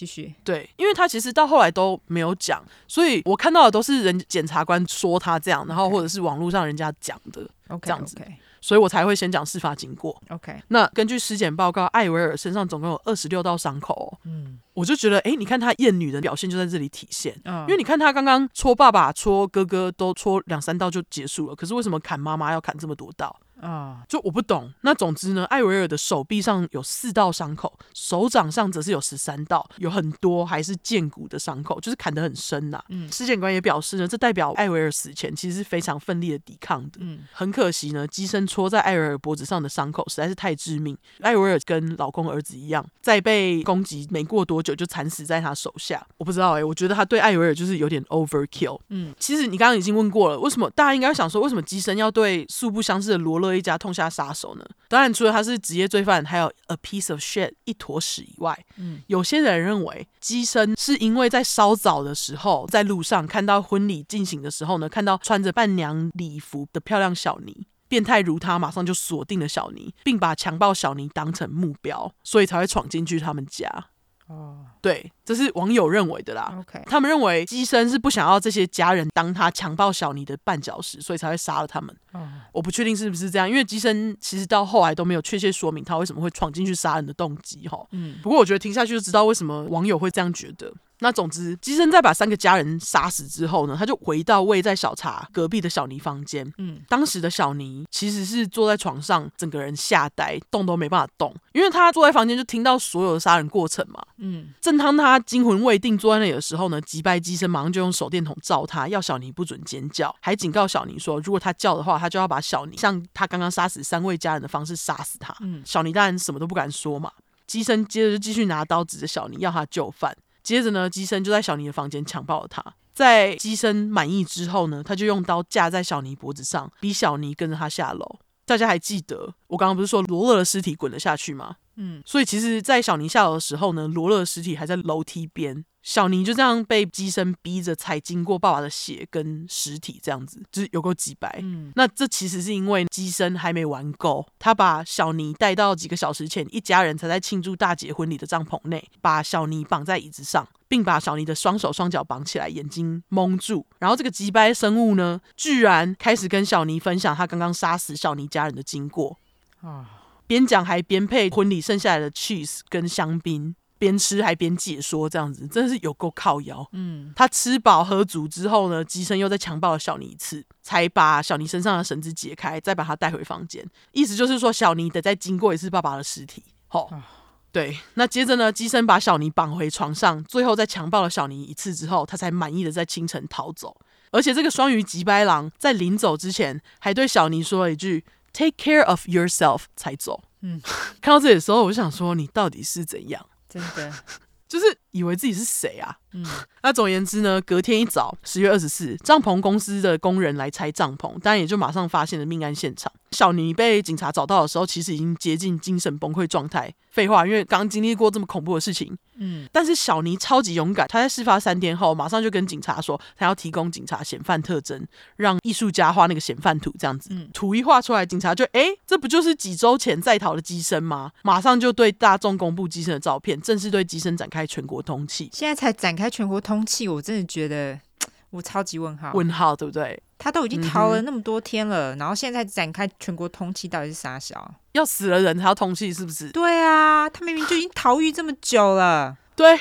[0.00, 7.46] 继续对，因为他其实到后来都没有讲，所以我看到的都是人检察官说他这样，然后或者是网络上人家讲的.
[7.82, 8.32] 这样子，okay.
[8.60, 10.20] 所以我才会先讲事发经过。
[10.30, 14.18] OK，那根据尸检报告，艾维尔身上总共有二十六道伤口哦。
[14.24, 23.34] 嗯，我就觉得，哎，你看他厌女的表现就在这里体现，嗯，因为你看他刚刚戳爸爸、戳哥哥都戳两三刀就结束了，可是为什么砍妈妈要砍这么多刀？
[23.60, 24.72] 啊、oh.，就我不懂。
[24.80, 32.84] 那总之呢，艾维尔的手臂上有四道伤口，手掌上则是有十三道，有很多还是剑骨的伤口，就是砍得很深呐、啊。
[32.88, 36.98] 嗯，尸检官也表示呢，这代表艾维尔死前其实是非常奋力的抵抗的。
[37.00, 40.96] 嗯，很可惜呢，机身戳在艾维尔脖子上的伤口实在是太致命。
[41.20, 46.06] 艾维尔跟老公儿子一样，在被攻击没过多久就惨死在他手下。
[46.16, 48.80] 我不知道哎、欸，我觉得他对艾维尔就是有点 overkill。
[48.88, 54.64] 嗯，其实你刚刚已经问过了，为什么大家应该想说，为什么机身要对素不相识的罗勒一家痛下杀手呢？
[54.88, 73.86] 当然，除了他是职业罪犯，还有 a piece of shit 一坨屎以外，嗯，有些人认为机身是因为在稍早的时候，在路上看到婚礼进行的时候呢，看到穿着伴娘礼服的漂亮小尼，变态如他，马上就锁定了小尼，并把强暴小尼当成目标，所以才会闯进去他们家。
[74.30, 76.54] 哦，对，这是网友认为的啦。
[76.60, 81.92] OK，他们认为机身是不想要这些家人当他强暴小尼的绊脚石，所以才会杀了他们。
[82.12, 87.66] 哦，我不确定是不是这样，因为机身其实到后来都没有确切说明他为什么会闯进去杀人的动机。
[87.66, 90.72] 哈，嗯，不过我觉得听下去就知道为什么网友会这样觉得。
[91.00, 96.50] 那总之，机身在把三个家人杀死之后呢，他就回到位在小茶隔壁的小尼房间。
[96.58, 104.02] 嗯，当时的小尼其实是坐在床上，整个人吓呆，动都没办法动，因为他坐在房间就听到所有的杀人过程嘛。
[104.18, 115.34] 嗯，正当他惊魂未定坐在那里的时候呢，击败机身马上就用手电筒照他，要小尼不准尖叫，还警告小尼说，如果他叫的话，他就要把小尼像他刚刚杀死三位家人的方式杀死他。
[115.40, 117.10] 嗯，小尼当然什么都不敢说嘛。
[117.46, 120.14] 机身接着就继续拿刀指着小尼，要他就范。
[120.50, 122.60] 接着呢，机身就在小尼的房间强暴了他。
[122.92, 128.18] 在机身满意之后呢，他就用刀架在小尼脖子上，逼小尼跟着他下楼。
[128.44, 131.54] 大家还记得我刚刚不是说罗勒的尸体滚了下去吗？
[131.76, 135.64] 嗯，所以其实，在小尼下楼的时候呢，罗勒的尸体还在楼梯边。
[135.82, 141.40] 小尼就这样被机身逼着才经过爸爸的血跟尸体，这样子就是有够几白。
[141.42, 153.66] 嗯，那这其实是因为机身还没玩够，他把小尼带到几个小时前一家人才在庆祝大姐婚礼的帐篷内，把小尼绑在椅子上，并把小尼的双手双脚绑起来，眼睛蒙住。
[153.78, 159.18] 然后这个机掰生物呢，居然开始跟小尼分享他刚刚杀死小尼家人的经过
[159.62, 159.86] 啊，
[160.26, 163.56] 边讲还边配婚礼剩下来的 cheese 跟香槟。
[163.80, 166.68] 边吃还边解说，这样子真的是有够靠腰。
[166.72, 173.66] 嗯，他吃饱喝足之后呢，机身又再强暴了小尼一次，才把小尼身上的绳子解开，再把他带回房间。
[173.92, 176.44] 意思就是说，小尼得再经过一次爸爸的尸体。
[176.68, 177.02] 好、哦，
[177.50, 183.74] 对，那接着呢，机身把小尼绑回床上，最后再强暴了小尼一次之后，他才满意的在清晨逃走。
[184.12, 188.04] 而且这个双鱼吉白狼在临走之前，还对小尼说了一句
[188.34, 190.22] “Take care of yourself” 才走。
[190.42, 190.60] 嗯，
[191.00, 193.24] 看到这里的时候，我就想说，你到底是怎样？
[193.50, 193.92] 真的。
[194.48, 195.96] 就是以为自己是谁啊？
[196.12, 196.24] 嗯，
[196.62, 202.92] 那总而言之呢，隔天一早，十月二十四，帐篷公司的工人来拆帐篷，当然也就马上发现了命案现场。
[203.12, 206.72] 小尼被警察找到的时候，其实已经接近精神崩溃状态。
[206.90, 208.96] 废话，因为刚经历过这么恐怖的事情。
[209.22, 214.84] 嗯，但是小尼超级勇敢，他在事发三天后，马上就跟警察说，他要提供警察嫌犯特征，
[215.16, 217.10] 让艺术家画那个嫌犯图，这样子。
[217.12, 221.10] 嗯，图一画出来，警察就哎，这不就是几周前在逃的机身吗？
[221.22, 225.28] 马上就对大众公布机身的照片，正式对机身展开全国通气。
[225.32, 227.78] 现在才展开全国通气，我真的觉得
[228.30, 229.12] 我超级问号。
[229.14, 230.00] 问号对不对？
[230.18, 234.54] 他都已经逃了那么多天了，嗯、然后现在展开全国通气，到底是啥小？
[234.72, 236.30] 要死了人才要通气，是不是？
[236.30, 239.16] 对啊，他明明就已经逃狱这么久了。
[239.34, 239.58] 对，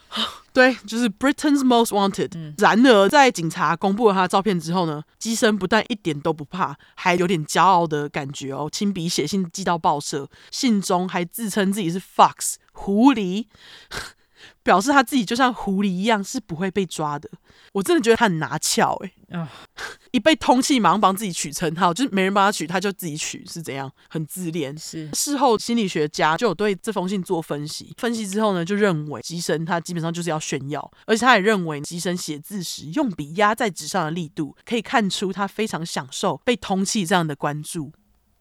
[0.52, 2.32] 对，就是 Britain's Most Wanted。
[2.34, 13.46] 嗯、然而，在警察公布了他的照片之后呢，机身不但一点都不怕，还有点骄傲的感觉哦，亲笔写信寄到报社，信中还自称自己是 Fox 狐狸。
[14.62, 17.28] 表示他自己就像狐狸一样是不会被抓的，
[17.72, 19.50] 我真的觉得他很拿翘哎、欸，啊，
[20.12, 23.90] 一被通气马上帮自己取称号，就是没人帮他取，他就自己取，是怎样？
[24.08, 24.76] 很自恋。
[24.78, 37.92] 是事后心理学家就有对这封信做分析，分析之后呢，就认为机身他基本上就是要炫耀，而且他也认为机身写字时用笔压在纸上的力度，可以看出他非常享受被通气这样的关注。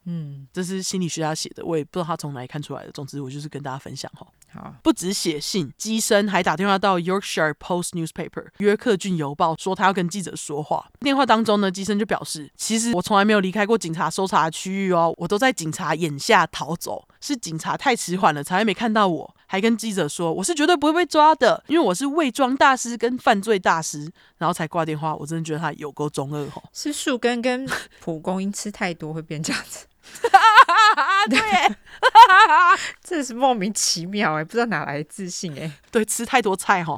[0.05, 2.91] 嗯，这是心理学家写的，我也不知道他从哪里看出来的。
[2.91, 4.25] 总之，我就是跟大家分享哈。
[4.53, 10.89] 好，不止写信，机身还打电话到 Yorkshire Post Newspaper 约克郡邮报，说他要跟记者说话。
[10.99, 19.35] 电话当中呢，机身就表示，其实我从来没有离开过警察搜查的区域哦，我都在警察眼下逃走，是警察太迟缓了，才会没看到我。
[19.47, 25.15] 还跟记者说，我是绝对不会被抓的，因为我是伪装大师跟犯罪大师，然后才挂电话。
[25.15, 27.69] 我真的觉得他有够中二哈，是树根跟
[28.01, 29.85] 蒲公英吃太多会变这样子。
[31.29, 31.39] 对，
[33.03, 35.71] 真是莫名其妙哎，不知道哪来的自信哎。
[35.91, 36.97] 对，吃太多菜哈，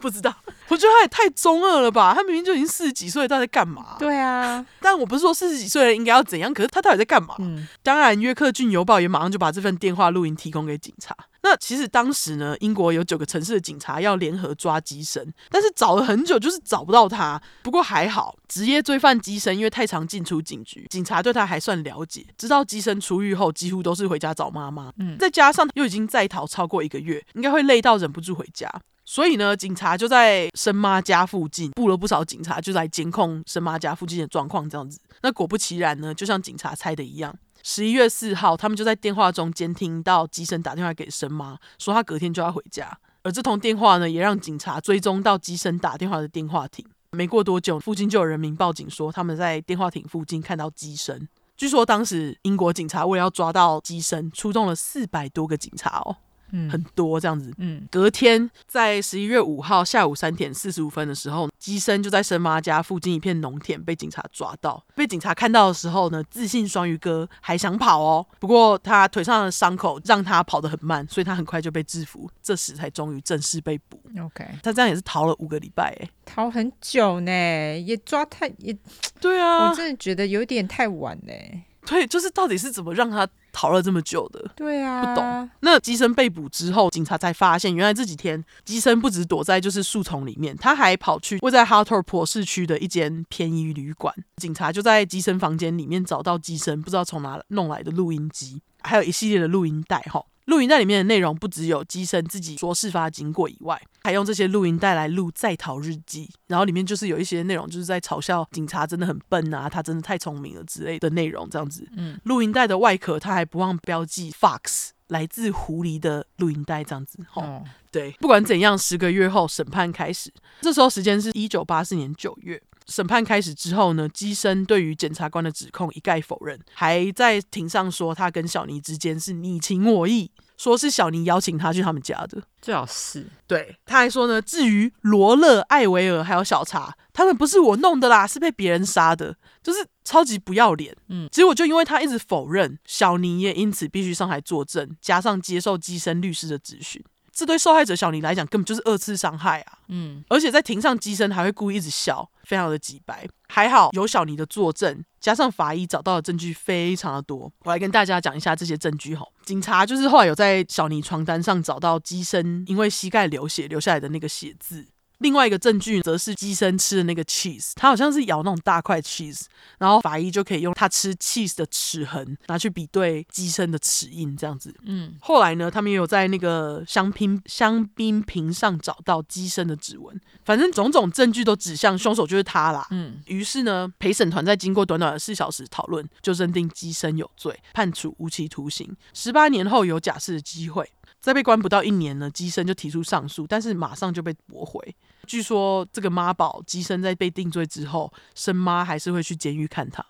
[0.00, 0.34] 不知道。
[0.68, 2.14] 我觉得他也太中二了吧？
[2.14, 3.96] 他明明就已经四十几岁，到底在干嘛？
[3.98, 7.34] 对啊， 但我不是说四十几岁了应该要怎样，可是他到底在干嘛？
[7.40, 11.16] 嗯，当然，约克郡邮报也马上就把这份电话录音提供给警察。
[11.42, 17.40] 那其实当时呢，英国有九个城市的警察要联合抓机身，但是找了很久，就是找不到他。
[17.62, 24.92] 不过还好，职业罪犯机身因为太常进出警局，警察对他还算了解，知道机身出狱后几乎都是回家找妈妈。
[24.98, 28.70] 嗯，再加上又已经在逃超过一个月，应该会累到忍不住回家。
[29.10, 34.70] 所以呢，警察就在申妈家附近布了不少警察，就来监控申妈家附近的状况。
[34.70, 37.36] 这样子，那果不其然呢，就像警察猜的一样。
[37.64, 42.96] 十一月四号，他们就在电话中监听到机身打电话给申妈，说他隔天就要回家。
[43.24, 46.86] 而这通电话呢，也让警察追踪到机身打电话的电话亭。
[47.10, 51.28] 没过多久，附近就有人民报警说他们在电话亭附近看到机身。
[51.56, 56.18] 据说当时英国警察为了要抓到机身，出动了四百多个警察哦。
[56.52, 57.52] 嗯，很多这样子。
[57.58, 64.84] 嗯，隔天在十一月五号下午三点四十五分的时候，机身就在生妈家附近一片农田被警察抓到。
[64.94, 72.30] 被警察看到的时候呢，自信双鱼哥还想跑哦，不过他腿上的伤口让他跑得很慢，所以他很快就被制服。
[72.42, 74.00] 这时才终于正式被捕。
[74.18, 77.30] OK，他这样也是逃了五个礼拜，哎，逃很久呢，
[77.78, 78.76] 也抓太也。
[79.20, 81.62] 对啊，我真的觉得有点太晚嘞。
[81.86, 84.50] 对，就是到底是怎么让他逃了这么久的？
[84.56, 85.50] 对啊，不懂。
[85.60, 94.14] 那机身被捕之后，警察才发现，原来这几天机身不止躲在就是树丛里面，他还跑去位在哈特普市区的一间便宜旅馆。
[94.36, 100.24] 警察就在机身房间里面找到机身不知道从哪弄来的录音机，还有一系列的录音带，哈。
[100.50, 111.88] 录音带里面的内容不只有机身自己说事发经过以外，还用这些录音带来录在逃日记，然后里面就是有一些内容，就是在嘲笑警察真的很笨啊，他真的太聪明了之类的内容，这样子。
[111.96, 117.24] 嗯，录音带的外壳他还不忘标记 Fox 来自狐狸的录音带，这样子。
[117.34, 122.60] 哦，对，不管怎样，十个月后审判开始，这时候时间是一九八四年九月。
[122.90, 133.26] 审判开始之后呢，机身对于检察官的指控一概否认，还在庭上说他跟小尼之间是你情我意，说是小尼邀请他去他们家的，最好是。
[133.46, 140.94] 对，他还说呢，至于罗勒、艾维尔还有小查，他们不是我弄的啦，是被别人杀的，就是超级不要脸。
[141.08, 147.02] 嗯，结果就因为他一直否认，小尼也因此必须上台作证，加上接受机身律师的质询。
[147.32, 149.78] 这对受害者小尼来讲根本就是二次伤害啊。
[149.88, 153.28] 嗯，而且在庭上，机身还会故意一直笑，非常的挤白。
[153.48, 157.50] 还好有小尼的作证，加上法医找到的证据非常的多。
[157.64, 159.32] 我来跟大家讲一下这些证据吼。
[159.44, 164.86] 警察就是后来有在小尼床单上找到机身因为膝盖流血留下来的那个血渍。
[165.20, 169.42] 另外一个证据则是机身吃的那个 cheese，他好像是咬那种大块 cheese，
[169.78, 174.74] 然后法医就可以用他吃 cheese 的齿痕拿去比对机身的齿印，这样子。
[174.84, 182.86] 嗯，后来呢，他们也有在那个香槟香槟瓶上找到机身的指纹，反正种种证据都指向凶手就是他啦。
[182.90, 190.90] 嗯，于是呢，陪审团在经过短短的四小时讨论，就认定机身有罪，判处无期徒刑，十八年后有假释的机会。
[191.20, 194.96] 在被关不到一年呢，机身就提出上诉，但是马上就被驳回。
[195.26, 200.04] 据说这个妈宝吉生在被定罪之后，生妈还是会去监狱看他。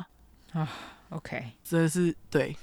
[0.53, 0.69] 啊
[1.11, 2.57] ，OK，这是对。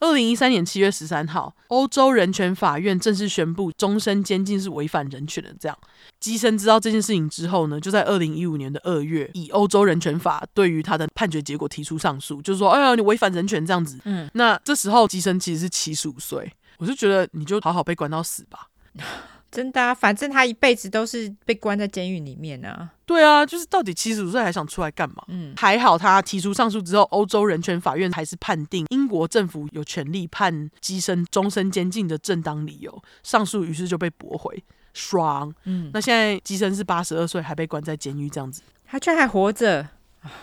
[0.00, 5.54] 二零一三年七月十三号，欧洲人权法院正式宣布终身监禁是违反人权的。
[5.58, 5.78] 这样，
[6.20, 13.98] 乩身知道这件事情之后呢，就在二零一五年的二月，以欧洲人权法对于他的判决结果提出上诉，就是说，哎呀，你违反人权这样子。
[14.04, 16.52] 嗯，那这时候乩身其实是七十五岁。
[16.78, 18.68] 我就觉得你就好好被关到死吧，
[19.54, 22.90] 真的啊，反正他一辈子都是被关在监狱里面啊。
[23.06, 25.22] 对啊，就是到底七十五岁还想出来干嘛？
[25.28, 35.54] 嗯，还好他提出上诉之后，欧洲人权法院还是判定英国政府有权利判机身终身监禁的正当理由，上诉于是就被驳回，爽。
[35.64, 39.88] 嗯，那现在机身是八十二岁，还被关在监狱这样子，他居然还活着，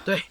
[0.06, 0.24] 对。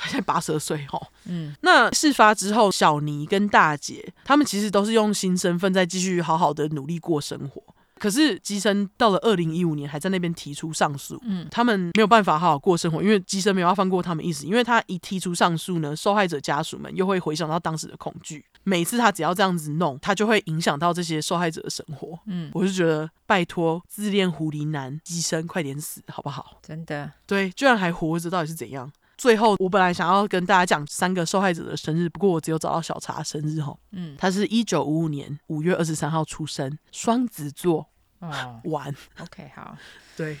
[0.00, 7.60] 他现在八十二岁哈，嗯，那事发之后，小尼跟大姐他们其实都是用新身份在继续好好的努力过生活。
[7.98, 14.46] 可是机身到了二零一五年还在那边提出上诉，嗯，他们没有办法好好过生活，因为机身没有要放过他们意思。
[14.46, 22.18] 因为他一提出上诉呢，受害者家属们又会回想到当时的恐惧，每次他只要这样子弄，他就会影响到这些受害者的生活。
[22.26, 26.58] 嗯，我就觉得拜托自恋狐狸男机身快点死好不好？
[26.62, 28.90] 真的，对，居然还活着，到底是怎样？
[29.18, 33.76] 最后，我本来想要跟大家讲三个受害者的生日，不过我只有找到小茶生日哈。
[33.90, 37.88] 嗯，他是一九五五年五月二十三号出生，双子座。
[38.20, 38.94] 哦， 玩。
[39.20, 39.76] OK，好。
[40.16, 40.36] 对，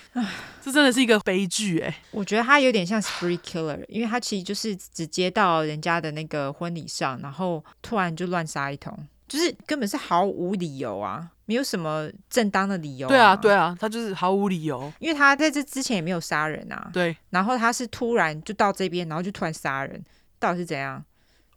[0.60, 2.02] 这真的是一个悲剧哎。
[2.10, 8.96] 我觉得他有点像 spree killer，因为他其实就是直接到人家的那个婚礼上，然后突然就乱杀一通。
[9.28, 13.08] 就是根本是毫无理由啊，没有什么正当的理由啊。
[13.08, 16.90] 对啊，对啊，他就是毫无理由，因为他在这之前也没有杀人啊。
[16.92, 20.04] 对，然后他是突然就到这边，然后就突然杀人，
[20.38, 21.02] 到底是怎样？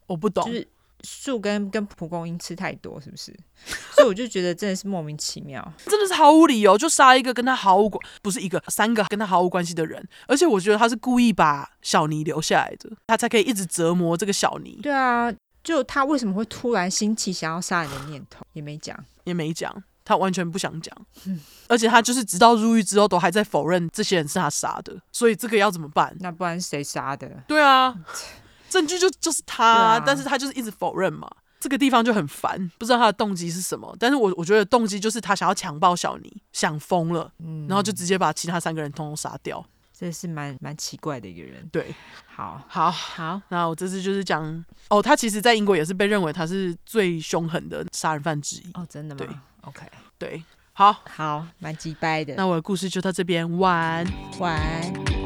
[0.07, 0.45] 我不懂。
[0.45, 0.65] 就是
[1.03, 3.35] 树根跟蒲公英吃太多，是不是？
[3.91, 14.79] 所以我就觉得真的是莫名其妙，真的是毫无理由就杀一个跟他毫无关，不是一个，三个跟他毫无关系的人，而且我觉得他是故意把小尼留下来的，他才可以一直折磨这个小尼。
[14.81, 15.29] 对啊。
[15.63, 20.95] 就他为什么会突然兴起想要杀人的念头，也没讲，也没讲，他完全不想讲。
[21.25, 26.15] 嗯，而且他就是直到入狱之后都还在否认这些人是他杀的，所以这个要怎么办？
[26.19, 27.29] 那不然谁杀的？
[27.47, 27.95] 对啊，
[28.69, 31.29] 证据就就是他，啊，但是他就是一直否认嘛。
[31.59, 33.95] 这个地方就很烦，不知道他的动机是什么。
[33.99, 39.63] 但是我我觉得动机就是他想要强暴小尼，想疯了，嗯，然后就直接把其他三个人通通杀掉。
[40.01, 41.63] 这是蛮蛮奇怪的一个人。
[41.71, 41.93] 对，
[42.25, 43.39] 好，好，好。
[43.49, 48.71] 那我这次就是讲，哦，他其实在英国也是被认为他是最凶狠的杀人犯之一。
[48.73, 49.19] 哦，真的吗？
[49.19, 49.27] 对
[49.61, 49.85] ，OK，
[50.17, 50.43] 对，
[50.73, 52.33] 好，好，蛮击败的。
[52.33, 54.03] 那我的故事就到这边，晚
[54.39, 55.20] 晚。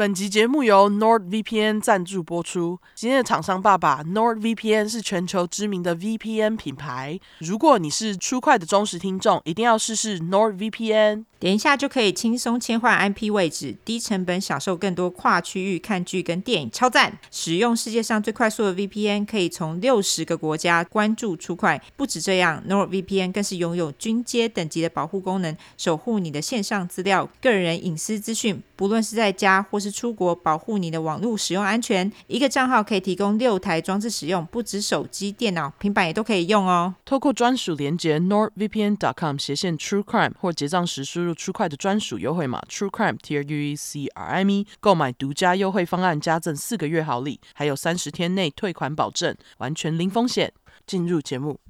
[0.00, 2.80] 本集节目由 NordVPN 赞助播出。
[2.94, 7.20] 今天的厂商爸爸 NordVPN 是全球知名的 VPN 品牌。
[7.40, 11.26] 如果你是初快的忠实听众，一定要试试 NordVPN。
[11.40, 17.18] 点一下就可以轻松切换 IP 位置，低成本享受更多跨区域看剧跟电影，超赞！
[17.30, 21.80] 使用世界上最快速的 VPN，可以从六十个国家关注 True Crime。
[21.96, 28.62] 不止这样，NordVPN 更是拥有军阶等级的保护功能，守护你的线上资料、个人隐私资讯。
[28.76, 32.10] 不论是在家或是出国，保护你的网络使用安全。
[32.26, 36.94] 一个账号可以提供六台装置使用，不止手机、电脑、平板也都可以用哦。
[37.06, 41.29] 透过专属连接 NordVPN.com 斜线 True Crime 或结账时输入。
[41.34, 50.52] 出快的专属优惠码 True Crime T R UEC RME，购买独家优惠方案，加赠四个月好礼，还有三十天内退款保证，完全零风险。
[50.86, 51.60] 进入节目。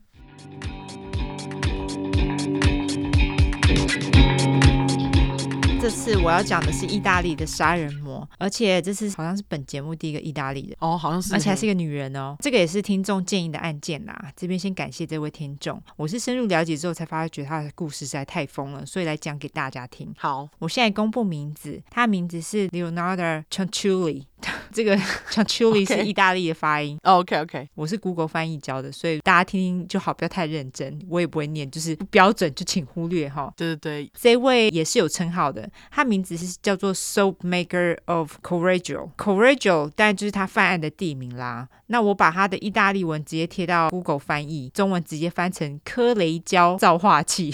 [5.80, 12.36] 这次我要讲的是意大利的杀人魔，而且这次好像是本节目第一个意大利人哦，好像是，而且还是一个女人哦。
[12.40, 15.82] 这个也是听众建议的案件啦，这边先感谢这位听众。
[15.96, 20.12] 我是深入了解之后才发觉他的故事实在太疯了，所以来讲给大家听。
[20.18, 24.24] 好，我现在公布名字，他的名字是 Leonardo Cianciulli。
[24.72, 24.96] 这个
[25.30, 26.98] Chantilly 是意大利的发音。
[27.02, 31.00] OK OK，我是 Google 翻译教的，所以大家听听就好，不要太认真。
[31.08, 33.52] 我也不会念，就是不标准就请忽略哈。
[33.56, 41.68] 对对对，这位也是有称号的，他名字是叫做 Soap Maker of Correggio，Correggio 当然就是他犯案的地名啦。
[41.86, 47.52] 那我把他的意大利文直接贴到 Google 翻译，中文直接翻成科雷胶造化器。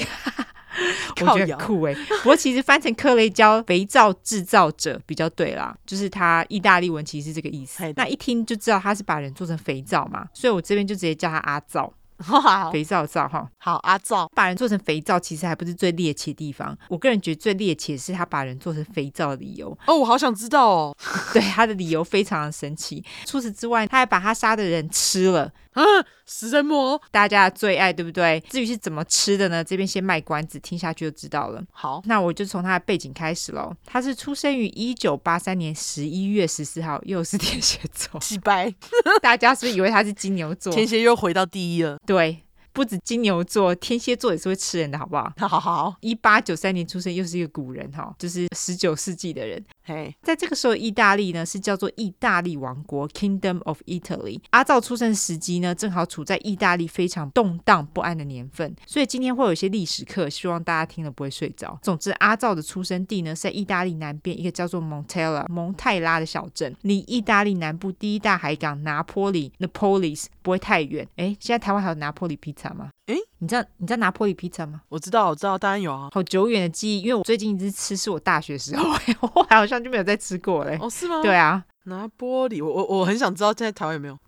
[1.22, 7.82] 我觉得酷哎，不过其实翻成克雷胶肥皂制造者比较对啦，就是他意大利文其实是这个意思。
[7.96, 11.92] 那一听就知道他是把人做成肥皂嘛，所以我这边就直接叫他阿皂。
[12.18, 16.76] 好肥皂皂哈，好阿皂把人做成肥皂，其实还不是最猎奇的地方。
[16.88, 19.76] 我个人觉得最猎奇的是他把人做成肥皂的理由。
[19.86, 20.96] 哦，我好想知道哦。
[21.32, 23.04] 对，他的理由非常的神奇。
[23.24, 25.52] 除此之外，他还把他杀的人吃了。
[25.72, 25.82] 啊，
[26.24, 28.42] 食人魔，大家的最爱，对不对？
[28.48, 29.62] 至于是怎么吃的呢？
[29.62, 31.62] 这边先卖关子，听下去就知道了。
[31.70, 33.70] 好，那我就从他的背景开始喽。
[33.84, 38.74] 他是出生于一九八三年十一月十四号，又是天蝎座，洗白。
[39.20, 40.72] 大家是不是以为他是金牛座？
[40.72, 41.98] 天蝎又回到第一了。
[42.06, 42.42] 对。
[42.72, 45.32] 不止金牛座，天蝎座也是会吃人的，好不好？
[45.40, 45.96] 好好好。
[46.02, 49.64] 一八九三年出生，又是一个古人哈，就是十九世纪的人。
[49.88, 54.40] 嘿，在这个时候，意大利呢是叫做意大利王国 （Kingdom of Italy）。
[54.50, 61.78] 阿照出生时机呢，正好处在意大利非常动荡不安的年份，所以今天会有一些历史课，希望大家听了不会睡着。
[61.82, 71.06] 总之，阿照的出生地呢是在意大利南边一个叫做 Montella 蒙泰拉的小镇，离意大利南部第一大海港拿坡里 （Napolis） 不会太远。
[71.14, 72.90] 哎，现在台湾还有拿坡里披萨吗？
[73.06, 74.80] 哎，你知道你知道拿破里披萨吗？
[74.88, 76.08] 我知道，我知道，当然有啊。
[76.12, 78.88] 好久远的记忆，因为我最近一直吃是我大学时候，
[79.32, 80.76] 我还好像就没有再吃过嘞。
[80.80, 81.22] 哦，是吗？
[81.22, 84.18] 对啊，拿玻璃，我我我很想知道现在台湾有没有。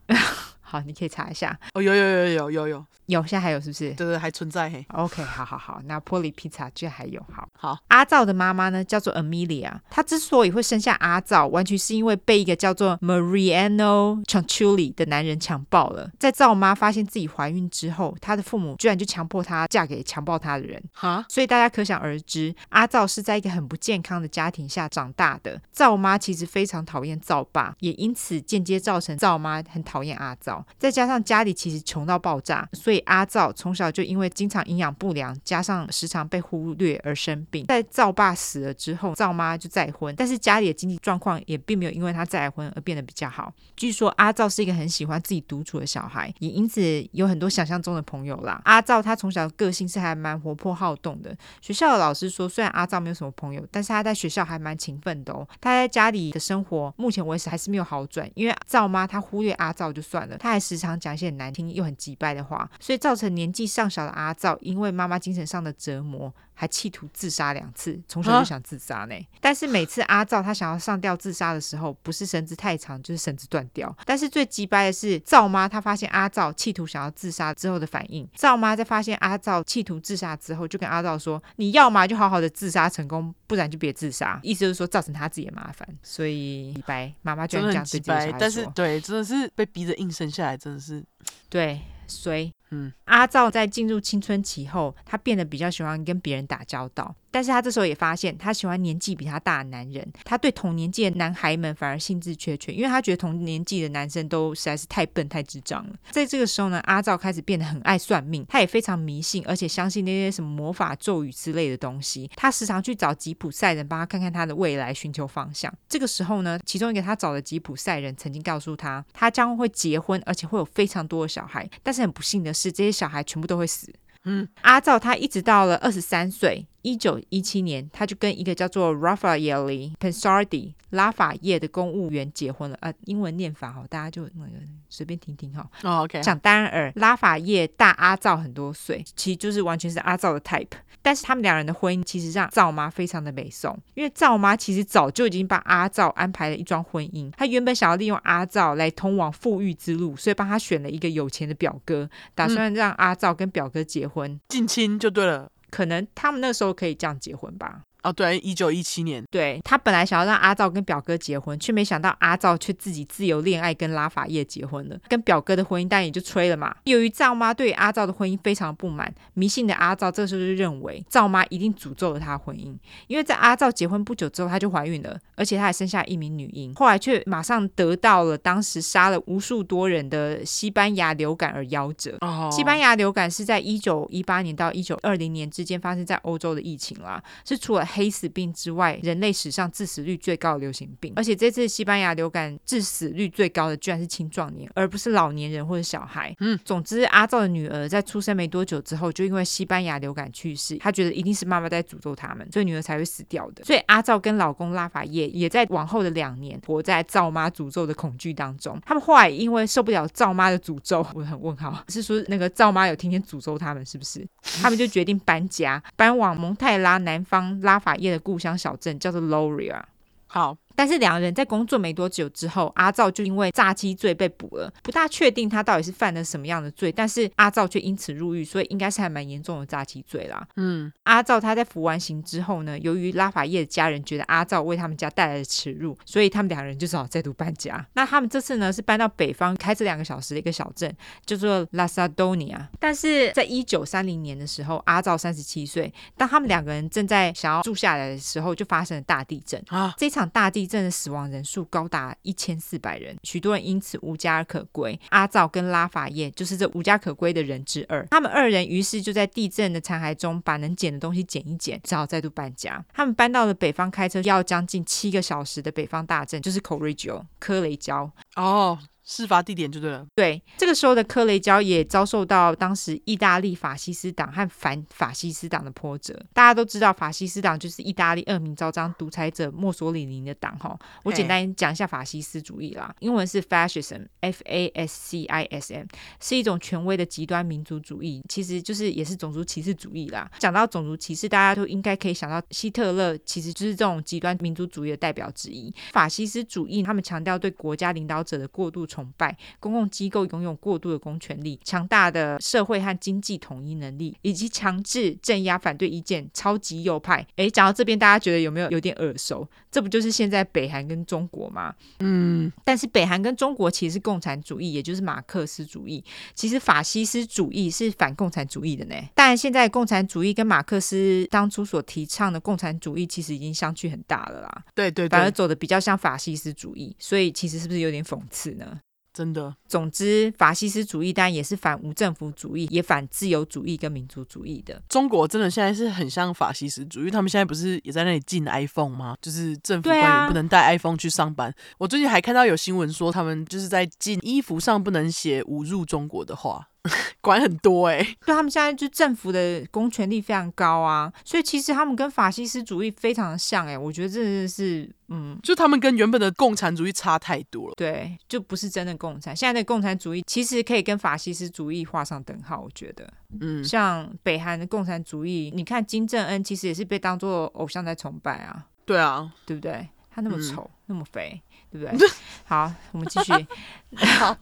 [0.71, 1.59] 好，你可以查一下。
[1.73, 2.87] 哦，有有有有有有。
[3.07, 3.91] 有，现在还有是不是？
[3.95, 4.85] 对对，还存在嘿。
[4.89, 7.19] OK，好好好，那玻璃披萨居然还有。
[7.33, 7.79] 好，好。
[7.89, 9.73] 阿赵的妈妈呢，叫做 Amelia。
[9.89, 16.11] 她之所以会生下阿赵，完全是因为被一个叫做 Mariano Chantilly 的男人强暴了。
[16.19, 20.83] 在赵妈发现自己怀孕之后，她的父母居然就强迫她嫁给强暴她的人。
[20.93, 25.59] 哈，所以大家可想而知，阿赵是在一个很不健康的家庭下长大的。
[25.73, 30.35] 赵妈其实非常讨厌赵爸，也因此间接造成赵妈很讨厌阿
[30.79, 37.67] 再加上家里其实穷到爆炸，所以阿皂从小就因为经常营养不良，加上时常被忽略而生病。
[37.67, 43.53] 在皂爸死了之后，皂妈就再婚，但是家里的经济状况也并没有因为他再婚而变得比较好。
[43.77, 46.81] 据说阿皂是一个很喜欢自己独处的小孩，也因此
[47.13, 48.61] 有很多想象中的朋友啦。
[48.65, 51.37] 阿皂他从小个性是还蛮活泼好动的。
[51.61, 55.47] 学校的老师说，虽然阿皂没有什么朋友，但是他在学校还蛮勤奋的哦。
[55.61, 67.97] 他在家里的生活目前为止还是没有好转，因为皂妈他忽略阿皂就算了，他还时常讲一些很难听又很急败的话，所以造成年纪尚小的阿照，因为妈妈精神上的折磨，还企图自杀两次。
[68.09, 69.15] 从小就想自杀呢。
[69.15, 73.97] 啊、但是每次阿皂他想要上吊自杀的时候，不是绳子太长，就是绳子断掉。
[74.05, 78.29] 但是最鸡掰的是赵妈，她发现阿皂企图想要自杀之后的反应。
[78.35, 85.89] 赵妈在发现阿皂企图自杀之后，就跟阿皂说：“你要嘛就好好的自杀成功，不然就别自杀。”意思就是说造成他自己的麻烦。
[86.03, 88.37] 所以机掰，妈妈居然这样对自己的小孩说。
[88.41, 91.05] 但是对，真的是被逼着硬生下来，真的是
[91.49, 91.81] 对。
[92.11, 97.14] 所以，嗯，阿照在进入青春期后，他变得比较喜欢跟别人打交道。
[97.31, 100.07] 但是他这时候也发现，他喜欢年纪比他大的男人。
[100.24, 105.95] 他对同年纪的男孩们反而兴致缺缺，因为他觉得同年纪的男生都实在是太笨太智障了。
[106.11, 112.31] 在这个时候呢，阿皂开始变得很爱算命，他也非常迷信，而且相信那些什么魔法咒语之类的东西。
[112.35, 115.72] 他时常去找吉普赛人帮他看看他的未来，寻求方向。
[115.89, 121.68] 这个时候呢，其中一个他找的吉普赛人曾经告诉他，他将会结婚，而且会有非常多的小孩。
[121.83, 123.93] 但是很不幸的是，这些小孩全部都会死。
[124.25, 132.77] 嗯，阿照他一直到了二十三岁，一九一七年，他就跟一个叫做 Raffaele Pensardi 拉法叶的公务员结婚了。
[132.81, 134.53] 呃，英文念法哈，大家就那个
[134.89, 135.69] 随便听听哈。
[135.83, 136.21] 哦，OK。
[136.21, 140.66] 讲单耳，拉法叶大阿照很多岁，其实就是完全是阿照的 type。
[141.03, 147.30] 但是他们两人的婚姻其实让赵妈非常的美颂，因为赵妈其实早就已经帮阿赵安排了一桩婚姻。
[147.32, 155.51] 她原本想要利用阿赵来通往富裕之路，所以帮他选了一个有钱的表哥，打算让阿赵跟表哥结婚，近亲就对了。
[155.70, 157.82] 可能他们那时候可以这样结婚吧。
[158.03, 166.74] 哦，对，一九一七年，对，他本来想要让阿照跟表哥结婚，却没想到阿照却自己自由恋爱，跟拉法叶结婚了，跟表哥的婚姻当然也就吹了嘛。
[166.84, 172.72] 由于赵妈对阿照的婚姻非常不满，迷信的阿照这时候就认为赵妈一定诅咒了他婚姻，
[173.08, 182.16] 因为在阿照结婚不久之后，她就怀孕了，而且她还生下一名女婴，后来却马上得到了当时杀了无数多人的西班牙流感而夭折。
[182.20, 191.13] 哦，西班牙流感是在一九一八年到一九二零年之间发生在欧洲的疫情啦，是除了黑死病之外，人类史上致死率最高的流行病。
[191.17, 196.35] 而且这次西班牙流感致死率最高的居然是青壮年，而不是老年人或者小孩。
[196.41, 200.77] 嗯，总之阿赵的女儿在出生没多久之后，就因为西班牙流感去世。
[200.77, 203.65] 她觉得一定是妈妈在诅咒他们，所以女儿才会死掉的。
[203.65, 208.79] 所以阿赵跟老公拉法叶也在往后的两年活在赵妈诅咒的恐惧当中。
[208.85, 214.27] 他们后来因为受不了赵妈的诅咒，我很问号，是说那个赵妈有天天诅咒他们，是不是？
[214.61, 219.83] 他们就决定搬家，搬往蒙泰拉南方拉法叶的故乡小镇，叫做 Loria。
[220.26, 220.57] 好。
[220.79, 230.46] 但是两个人在工作没多久之后，阿赵就因为诈欺罪被捕了，不大确定他到底是犯了什么样的罪，但是阿赵却因此入狱，所以应该是还蛮严重的诈欺罪啦。
[230.55, 237.84] 嗯，阿赵他在服完刑之后呢，由于拉法叶的家人觉得阿赵为他们家带来了耻辱，所以他们两人就只好再度搬家。
[237.95, 240.96] 那他们这次呢是搬到北方，开车两个小时的一个小镇，
[241.26, 242.68] 叫做拉萨多尼亚。
[242.79, 249.92] 但是在一九三零年的时候，阿赵三十七岁，当他们两个人正在想要住下来的时候，就发生了大地震啊！
[249.99, 255.00] 这场大地震的死亡人数高达一千四百人，许多人因此无家可归。
[255.08, 258.07] 阿赵跟拉法叶就是这无家可归的人之二。
[258.11, 262.84] 他们二人于是就在地震的残骸中把能捡的东西捡一捡，只好再度搬家。
[262.92, 268.12] 他们搬到了北方，开车要将近七个小时的北方大镇，就是 Correggio 科雷焦。
[268.36, 268.78] 哦。
[269.09, 270.07] 事发地点就对了。
[270.14, 276.14] 对，这个时候的科雷焦也遭受到当时意大利法西斯党和反法西斯党的波折。
[276.35, 280.57] 大家都知道，法西斯党就是意大利恶名昭彰独裁者墨索里尼的党。
[280.59, 285.87] 哈，我简单讲一下法西斯主义啦，英文是 fascism，f a s c i s m，
[286.21, 290.30] 是一种权威的极端民族主义，其实就是也是种族歧视主义啦。
[290.39, 295.72] 讲到种族歧视，大家都应该可以想到希特勒，其实就是这种极端民族主义的代表之一。
[295.93, 307.25] 法西斯主义，他们强调对国家领导者的过度崇拜，公共机构拥有过度的公权力，强大的社会和经济统一能力，以及强制镇压反对意见，超级右派。
[307.37, 309.49] 诶，讲到这边，大家觉得有没有有点耳熟？
[309.70, 311.72] 这不就是现在北韩跟中国吗？
[312.00, 316.03] 嗯，但是北韩跟中国其实是共产主义，也就是马克思主义。
[316.34, 318.95] 其实法西斯主义是反共产主义的呢。
[319.14, 324.64] 但现在共产主义跟马克思当初所提倡的共产主义，其实已经相距很大了啦。
[324.75, 328.80] 对对对，反而走的比较像法西斯主义，所以其实是不是有点讽刺呢？
[329.18, 334.82] 真的，总之，法西斯主义当然也是反无政府主义，也反自由主义跟民族主义的。
[334.88, 339.14] 中国真的现在是很像法西斯主义，他们现在不是也在那里禁 iPhone 吗？
[339.20, 341.50] 就是政府官员不能带 iPhone 去上班。
[341.50, 346.68] 啊、我最近还看到有新闻说，他们就是在禁衣服上不能写侮辱中国的话。
[347.20, 359.36] 管很多哎、欸，对，他们现在就政府的公权力非常高啊，所以其实他们跟法西斯主义非常的像哎、欸，我觉得真的是，嗯，就他们跟原本的共产主义差太多了，对，就不是真的共产。
[359.36, 369.89] 现在的共产主义其实可以跟法西斯主义画上等号，我觉得，嗯，像北韩的共产主义，你看金正恩其实也是被当做偶像在崇拜啊，对啊，对不对？
[370.11, 371.41] 他那么丑，嗯、那么肥，
[371.71, 372.09] 对不对？
[372.45, 373.33] 好，我们继续，
[374.18, 374.37] 好。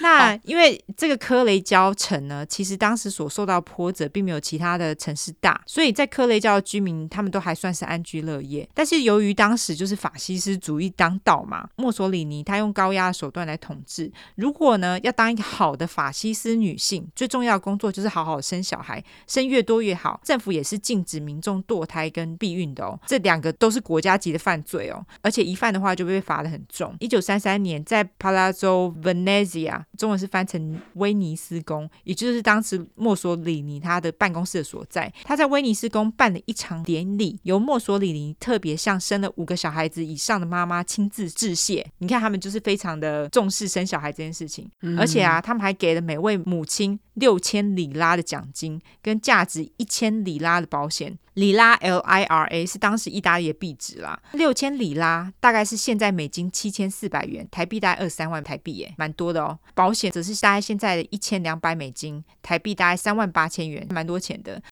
[0.00, 8.68] 那因为这个科雷焦城呢，其实当时所受到波折并没有其他的城市大，所以在科雷焦的居民他们都还算是安居乐业。
[8.74, 14.12] 但是由于当时就是法西斯主义当道嘛，墨索里尼他用高压的手段来统治。
[14.34, 20.20] 如果呢要当一个好的法西斯女性，最重要的工作就是好好生小孩，生越多越好。
[20.24, 26.94] 政府也是禁止民众堕胎跟避孕的哦，这两个都是国家级的犯罪哦，而且一犯的话就被罚得很重。
[26.98, 29.83] 一九三三年在 Palazzo Venezia。
[29.96, 35.12] 中文是翻成威尼斯宫，也就是当时墨索里尼他的办公室的所在。
[35.24, 41.86] 他在威尼斯宫办了一场典礼，由墨索里尼特别向生了五个小孩子以上的妈妈亲自致谢。
[41.98, 51.18] 你看，他们就是非常的重视生小孩这件事情，嗯、而且啊，他们还给了每位母亲六千里拉的奖金，跟价值一千里拉的保险。
[51.34, 59.58] 里拉 L I R A 是当时意大利的币值啦，六千里拉大概是现在美金七千四百元，台币大概二三万台币耶，蛮多的哦。
[59.74, 64.62] 保险则是大概现在的一千两百美金，台币大概三万八千元，蛮多钱的。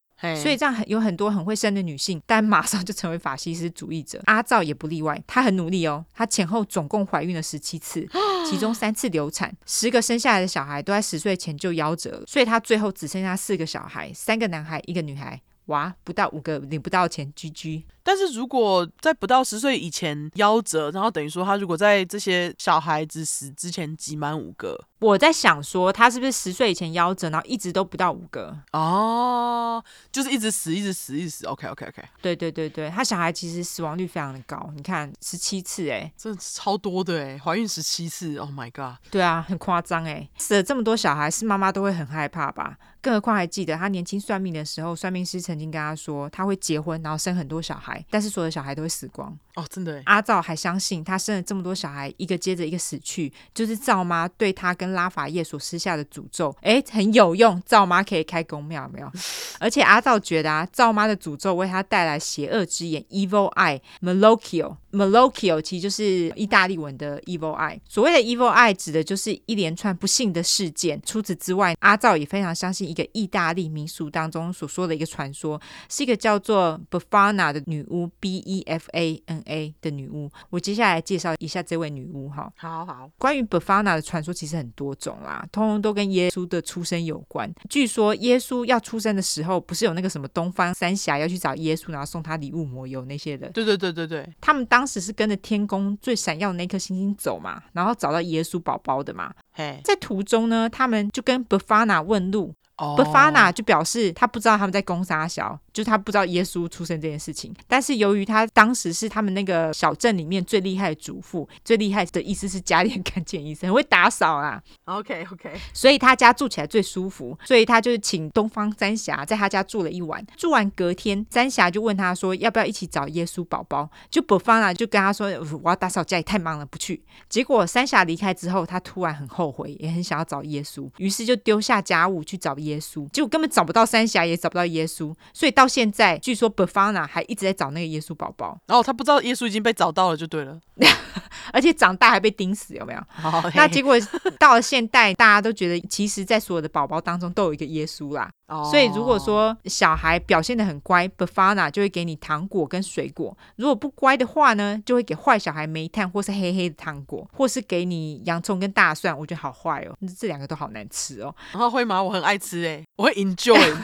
[0.41, 4.21] 所以这样很有很多很会生的女性，但马上就成为法西斯主义者。
[4.25, 8.07] 阿赵也不例外，她很努力哦，她前后总共怀孕了十七次，
[8.49, 15.41] 其中三次流产，十个生下来的小孩都在十岁前就夭折了，所以她最后只剩下四个小孩，三个男孩，一个女孩。
[15.67, 17.85] 哇，不到五个领不到钱居居。
[18.05, 28.53] 但是如果在不到十岁以前夭折，然后等于说他如果在这些小孩子死之前挤满五个，我在想说，他是不是十岁以前夭折，然后一直都不到五个？
[28.73, 29.81] 哦，
[30.11, 31.45] 就是一直死，一直死，一直死。
[31.45, 32.03] OK OK OK。
[32.21, 39.01] 对对对对，他小孩其实死亡率非常的高，你看十七次哎，这超多的哎，怀孕十七次，Oh my god。
[39.09, 42.77] 对啊，很夸张哎，死了这么多小孩，是妈妈都会很害怕吧？
[43.03, 49.37] 更何况还记得他年轻算命的时候，算命师曾经跟他说他会结婚，然后生很多小孩，但是所有的小孩都会死光。
[49.55, 50.01] 哦，真的。
[50.05, 56.55] 阿赵还相信他生了这么多小孩，一个接着一个死去，就是赵妈对他跟拉法叶所施下的诅咒。
[56.61, 59.11] 哎，很有用，赵妈可以开宫庙，没有？
[59.59, 64.77] 而且阿赵觉得啊，赵妈的诅咒为他带来邪恶之眼 （evil eye），malocchio。
[64.93, 67.77] Malocchio 其实就是意大利文的 evil eye。
[67.89, 71.01] 所谓的 evil eye 指的就是一连串不幸的事件。
[71.05, 72.83] 除此之外，阿赵也非常相信。
[72.93, 75.59] 一个意大利民俗当中所说的一个传说，
[75.89, 80.29] 是一个叫做 Befana 的女巫，B E F A N A 的女巫。
[80.51, 82.53] 我接下来介绍一下这位女巫哈。
[82.55, 87.51] 好好，关于 Befana 的传说其实很多种啦，通通都跟耶稣的出生有关。
[87.67, 93.49] 据说耶稣要出生的时候，不是有那个什么东方三侠要去找耶稣，然后送他礼物抹油那些的？
[93.49, 99.33] 对对对对对，他们当时是跟着天宫最闪耀的那颗星星走嘛，然后找到耶稣宝宝的嘛。
[99.51, 102.53] 嘿，在途中呢，他们就跟 Befana 问路。
[102.77, 105.59] Befana 就表示他不知道他们在攻杀小。
[105.73, 114.61] 就是他不知道耶稣出生这件事情，但是由于他当时是他们那个小镇里面最厉害的主妇，最厉害的意思是家里很干净，医生很会打扫啊。
[114.85, 120.23] OK OK，所以他家住起来最舒服，所以他就是请东方三侠在他家住了一晚。
[120.37, 123.89] 住完隔天，三侠就问他说要不要一起找耶稣宝宝？
[124.11, 125.25] 就 Befana 就跟他说
[125.63, 127.03] 我要打扫家里太忙了，不去。
[127.27, 135.67] 结果三侠离开之后，他突然很后悔，也很想要找耶稣，于是就丢下家务去找耶稣，结果根本找不到三峡，也找不到耶稣，所以到。
[135.73, 138.59] 现在，据说 Befana 还一直在找那个耶稣宝宝。
[138.67, 140.59] 然后、哦、他不知道耶稣已经被找到了，就对了。
[141.51, 142.99] 而且长大还被钉死，有没有？
[143.23, 143.95] 哦、那结果
[144.37, 148.29] 到了现代，大家都觉得，其实，在所有的宝宝当中，都有一个耶稣啦。
[148.47, 159.17] 哦、所以，如果说小孩表现的很乖，Befana 就会给你糖果跟水果；如果不乖的话呢，就会给坏小孩煤炭或是黑黑的糖果，或是给你洋葱跟大蒜。
[159.17, 161.33] 我觉得好坏哦，这两个都好难吃哦。
[161.51, 162.01] 然后会吗？
[162.01, 163.75] 我很爱吃诶，我会 enjoy。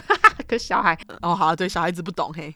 [0.48, 2.53] 可小孩哦，好，对，小孩子不懂嘿。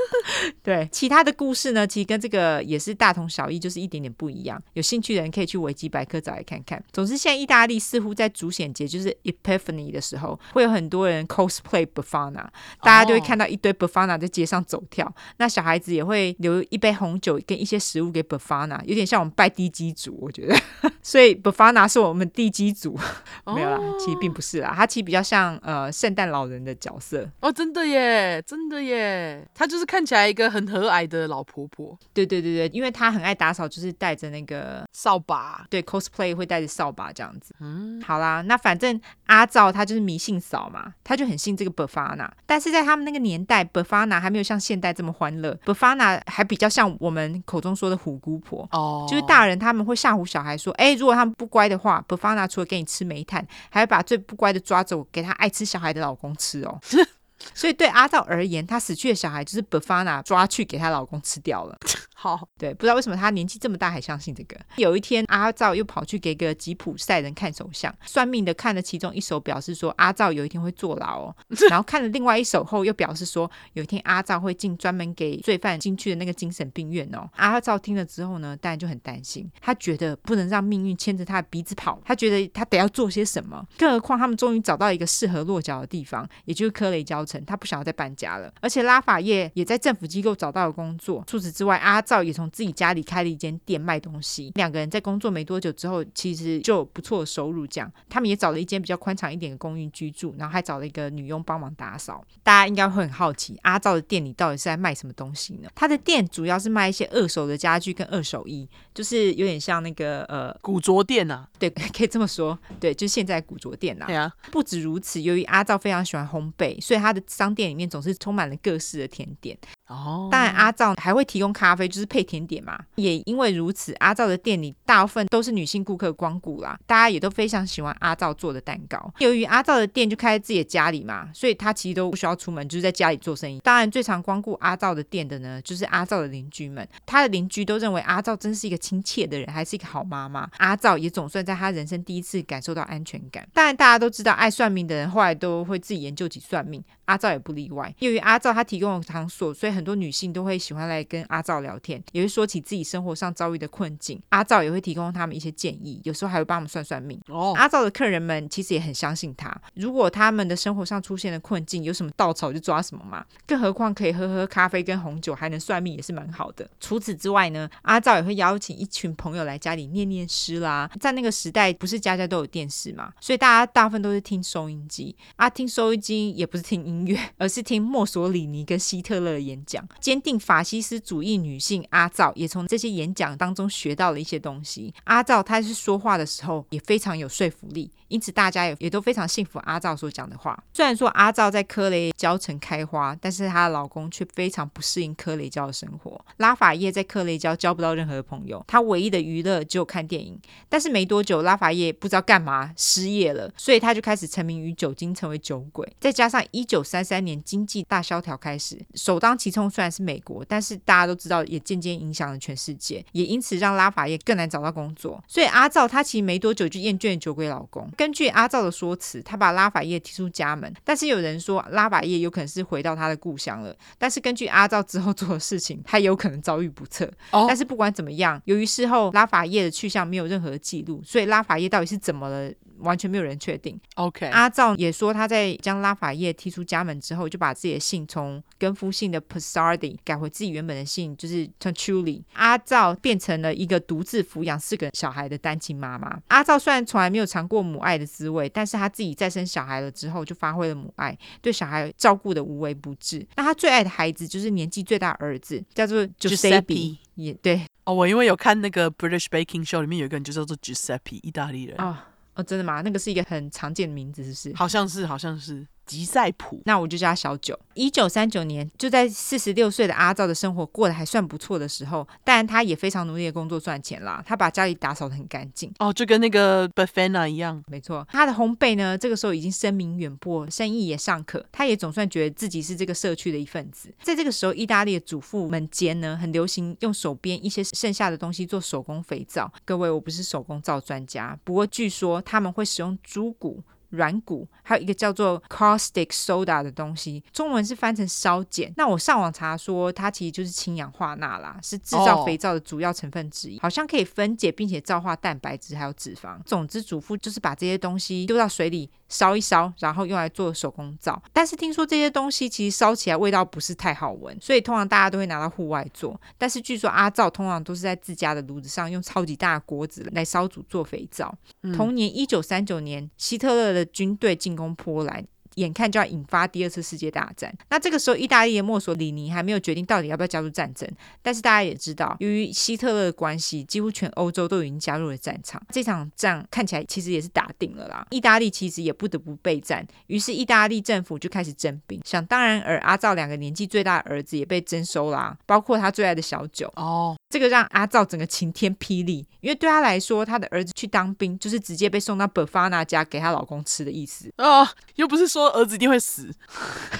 [0.62, 4.60] 对，其他的故事呢，其实跟这个也是大同小异，就是一点点不一样。
[4.74, 6.82] 有兴趣的人可以去维基百科找来看看。
[6.92, 12.46] 总之，现在意大利似乎在主显节，就是 Epiphany 的时候，会有很多人 cosplay Befana，
[12.82, 15.06] 大家就会看到一堆 Befana 在街上走跳。
[15.06, 15.14] Oh.
[15.38, 20.58] 那小孩子也会留一杯红酒跟一些食物给 Befana，有点像我们拜地基主，我觉得。
[21.02, 22.98] 所以 Befana 是我们地基主
[23.44, 23.56] ，oh.
[23.56, 27.19] 没有啦，其实并不是啦，他其实比较像呃圣诞老人的角色。
[27.40, 31.98] 哦，真的耶，真的耶，她就是看起来一个很和蔼的老婆婆。
[32.12, 35.66] 对对对对，因为她很爱打扫，就是带着那个扫把。
[35.70, 37.54] 对，cosplay 会带着扫把这样子。
[37.60, 42.28] 嗯，好啦，那反正阿赵他就是迷信扫嘛，他就很信这个 Bafana，。
[42.46, 48.68] 但是在他们那个年代，Befana 还没有像现代这么欢乐，Befana 还比较像我们口中说的虎姑婆。
[48.72, 56.78] 哦，就是大人他们会吓唬小孩说，哎，如果他们不乖的话，Befana 除了给你吃煤炭，还会把最不乖的抓走，给他爱吃小孩的老公吃哦。
[57.54, 61.76] 所以对阿道而言，她死去的小孩就是贝发娜抓去给她老公吃掉了。
[62.22, 64.54] 好，对，不知道为什么他年纪这么大还相信这个。
[64.76, 71.36] 有一天，阿赵又跑去给个吉普赛人看手相，算命的看了其中一手，表示说阿赵有一天会坐牢哦。
[71.70, 77.26] 然后看了另外一手后，又表示说有一天阿赵会进专门给罪犯进去的那个精神病院哦。
[77.36, 83.66] 阿赵听了之后呢，当然就很担心，他觉得不能让命运牵着他的鼻子跑，他觉得他得要做些什么。
[83.78, 87.24] 更何况他们终于找到一个适合落脚的地方，也就是科雷焦。
[87.46, 91.22] 他不想要再搬家了，而且拉法叶也在政府机构找到了工作。
[91.26, 94.50] 除此之外，阿赵也从自己家里开了一间店卖东西。
[94.56, 97.64] 两个人在工作没多久之后，其实就有不错的收入。
[97.64, 102.24] 这样，他们也找了一间比较宽敞一点的公寓居住，然后还找了一个女佣帮忙打扫。
[102.42, 105.68] 大家应该会很好奇，阿赵的店里到底是在卖什么东西呢？
[105.74, 111.48] 他的店主要是卖一些二手的家具跟二手衣，就是有点像那个呃古着店呐、啊。
[111.60, 112.58] 对， 可以这么说。
[112.80, 114.06] 对，就是现在古着店呐。
[114.06, 114.32] 对啊。
[114.50, 119.56] 不止如此，由于阿赵非常喜欢烘焙，所以他的商店里面总是充满了各式的甜点。
[119.86, 122.78] 哦，当然阿赵还会提供咖啡，就是配甜点嘛。
[122.96, 129.12] 也因为如此，阿照的店里大部分都是女性顾客光顾啦，大家也都非常喜欢阿照做的蛋糕。
[129.18, 133.60] 由于阿照的店就开在自己的家里嘛，所以他其实都不需要出门，就是在家里做生意。
[133.60, 136.86] 当然，最常光顾阿照的店的呢，就是阿照的邻居们。
[137.06, 140.48] 他的邻居都认为阿照真是一个亲切的人，还是一个好妈妈。
[140.58, 143.48] 阿照也总算在他人生第一次感受到安全感。
[143.52, 146.82] 当然，大家都知道，爱算命的人后来都会自己研究起算命。
[147.10, 147.92] 阿照也不例外。
[147.98, 154.22] 由于阿照他提供了场所，所以很多女性都会喜欢来跟阿照聊天，也会说起自己生活上遭遇的困境。
[154.28, 157.20] 阿照也会提供他们一些建议，有时候还会帮他们算算命。
[157.26, 159.52] 哦，阿照的客人们其实也很相信他。
[159.74, 163.24] 如果他们的生活上出现了困境，有什么稻草就抓什么嘛。
[163.44, 166.70] 更何况可以喝喝咖啡跟红酒，还能算命，也是蛮好的。
[166.78, 170.88] 除此之外呢，阿照也会邀请一群朋友来家里念念诗啦。
[171.00, 175.16] 在那个时代，不是家家都有电视嘛，所以大家大部分都是听收音机。
[175.34, 179.86] 啊，听收音机也不是听音乐， 而是听墨索里尼跟希特勒的演讲。
[180.00, 184.92] 坚定法西斯主义女性阿赵也从这些演讲当中学到了一些东西。
[185.04, 187.90] 阿赵她是说话的时候也非常有说服力。
[188.08, 190.60] 因此，大家也也都非常信服阿赵所讲的话。
[190.72, 196.20] 虽然说阿赵在科雷焦城开花，但是她的老公却非常不适应科雷焦的生活。
[196.38, 200.36] 拉法叶在科雷焦交不到任何的朋友，他唯一的娱乐只有看电影。
[200.68, 205.88] 但是没多久，拉法叶不知道干嘛失业了，所以他就开始沉迷于酒精，成为酒鬼。
[206.00, 215.22] 再加上一九三三年经济大萧条开始，首当其冲虽然是美国，但是大家都知道，也渐渐影响了全世界，也因此让拉法叶更难找到工作。
[215.28, 217.88] 所以阿照他其实没多久就厌倦酒鬼老公。
[217.96, 220.74] 根据阿照的说辞，他把拉法叶踢出家门。
[220.82, 223.72] 但是有人说拉法叶有可能是回到他的故乡了。
[223.96, 227.08] 但是根据阿照之后做的事情，他有可能遭遇不测。
[227.30, 227.44] 哦。
[227.46, 232.52] 但是不管怎么样，由于事后拉法叶的去向没有任何记录，所以拉法叶到底是怎么了？
[232.80, 233.78] 完全没有人确定。
[233.96, 242.22] OK，阿照也说他在将拉法叶踢出家门之后，就把自己的姓从跟夫姓的 Passardi 改回自己原本的姓，就是 Tanciulli。
[242.34, 246.20] 阿照变成了一个独自抚养四个小孩的单亲妈妈。
[246.28, 253.26] 阿照虽然从来没有尝过母爱的滋味，但是他自己再生小孩了之后，就发挥了母爱，对小孩照顾的无微不至。
[253.36, 257.62] 那他最爱的孩子就是年纪最大的儿子，叫做 Giuseppe，也对。
[257.84, 261.76] 哦，我因为有看那个 British Baking Show，里面有一个人就叫做 Giuseppe，意大利人。
[261.80, 261.96] 哦
[262.34, 262.80] 哦，真的吗？
[262.82, 264.56] 那个是一个很常见的名字，是不是？
[264.56, 265.66] 好像是，好像是。
[265.90, 267.58] 吉赛普，那我就叫他小九。
[267.74, 274.22] 一九三九年，就在四十六岁的阿照的生活过得还算不错的时候，当然他也非常努力的工作赚钱啦。
[274.24, 277.60] 他把家里打扫得很干净哦，就跟那个 Befana 一样。
[277.66, 281.44] 没错，他的烘焙呢，这个时候已经声名远播，生意也尚可。
[281.50, 283.92] 他也总算觉得自己是这个社区的一份子。
[284.00, 289.52] 在这个时候，意大利的主妇们间呢，很流行用手边一些剩下的东西做手工肥皂。
[289.64, 293.60] 各位，我不是手工皂专家，不过据说他们会使用猪骨。
[293.90, 298.72] 软骨，还有一个叫做 caustic soda 的东西，中文是翻成烧碱。
[298.76, 306.40] 那我上网查说，它其实就是氢氧化钠啦，是制造肥皂的主要成分之一，好像可以分解并且皂化蛋白质还有脂肪。
[306.44, 311.22] 总之，主妇就是把这些东西丢到水里烧一烧，然后用来做手工皂。
[311.34, 316.18] 但是听说这些东西其实烧起来味道不是太好闻，所以通常大家都会拿到户外做。
[316.38, 321.36] 但是据说阿照通常都是在自家的炉子上用超级大的锅子来烧煮做肥皂。
[321.76, 323.90] 同年一九三九年，希特勒的。
[323.92, 325.26] 军队进攻波兰。
[325.56, 330.88] 眼看就要引发第二次世界大战，那这个时候意大利的墨索里尼还没有决定到底要不要加入战争。
[331.22, 335.60] 但是大家也知道，由于希特勒的关系，几乎全欧洲都已经加入了战场。
[335.70, 338.06] 这场仗看起来其实也是打定了啦。
[338.10, 342.00] 意大利其实也不得不备战，于是意大利政府就开始征兵。
[342.04, 346.72] 想当然尔，阿赵两个年纪最大的儿子也被征收啦，包括他最爱的小九。
[346.76, 355.39] 哦，这个让阿赵整个晴天霹雳，因为对他来说，他的儿子去当兵就是直接被送到伯法纳家给他老公吃的意思啊、哦，又不是说。
[355.40, 356.30] 说儿子一定会死，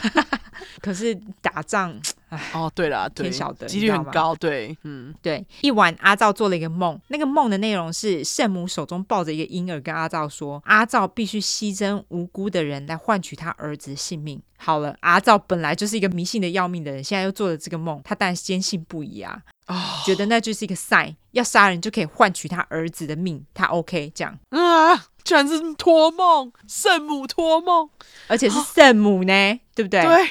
[0.81, 1.95] 可是打仗，
[2.31, 5.47] 哎，哦，对了，天晓得，几率很高，对，嗯，对。
[5.61, 14.41] 一晚，阿照做了一个梦，那个梦的内容是圣母手中抱着一个婴儿，跟阿照说，阿照必须牺牲无辜的人来换取他儿子的性命。
[14.57, 25.07] 好了，阿照本来就是一个迷信的要命的人，现在又做了这个梦，他当然坚信不疑啊，哦，觉得那就是一个 sign，要杀人就可以换取他儿子的命，他 OK 这样啊。
[25.25, 27.89] 居然是托梦，圣母托梦，
[28.29, 30.03] 而且是圣母呢，哦、对不对？
[30.03, 30.29] 对。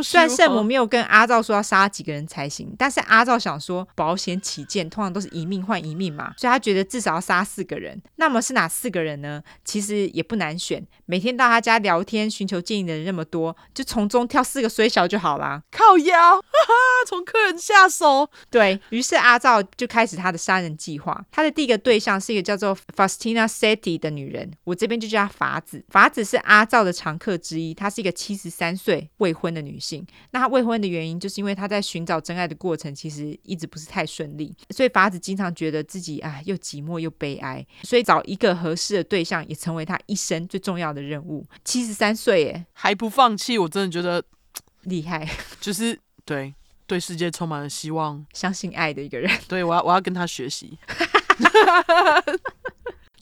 [0.00, 8.00] 虽然圣母没有跟阿照说要杀几个人才行，但是阿照想说保险起见，通常都是一命换一命嘛，所以他觉得至少要杀四个人。
[8.14, 9.42] 那么是哪四个人呢？
[9.64, 15.60] 其实也不难选，每天到他家聊天寻求建议的人那么多，就从中挑四个衰小就好啦。
[15.72, 16.40] 靠腰，
[17.06, 18.26] 从客人下手。
[18.48, 21.22] 对，于是阿照就开始他的杀人计划。
[21.30, 25.84] 他的第一个对象是一个叫做 Faustina Setti 的女人，我这边就叫她法子。
[25.88, 29.78] 法子是阿照的常客之一，她是一个七十三岁未婚的女。
[29.82, 41.44] 性，那她未婚的原因，就是因为她在寻找真爱的过程，其实一直不是太顺利，所以法子经常觉得自己啊又寂寞又悲哀，所以找一个合适的对象，也成为她一生最重要的任务。
[41.64, 44.22] 七十三岁耶，还不放弃，我真的觉得
[44.82, 45.28] 厉害，
[45.60, 46.54] 就是对
[46.86, 49.30] 对世界充满了希望，相信爱的一个人。
[49.48, 50.78] 对，我要我要跟他学习。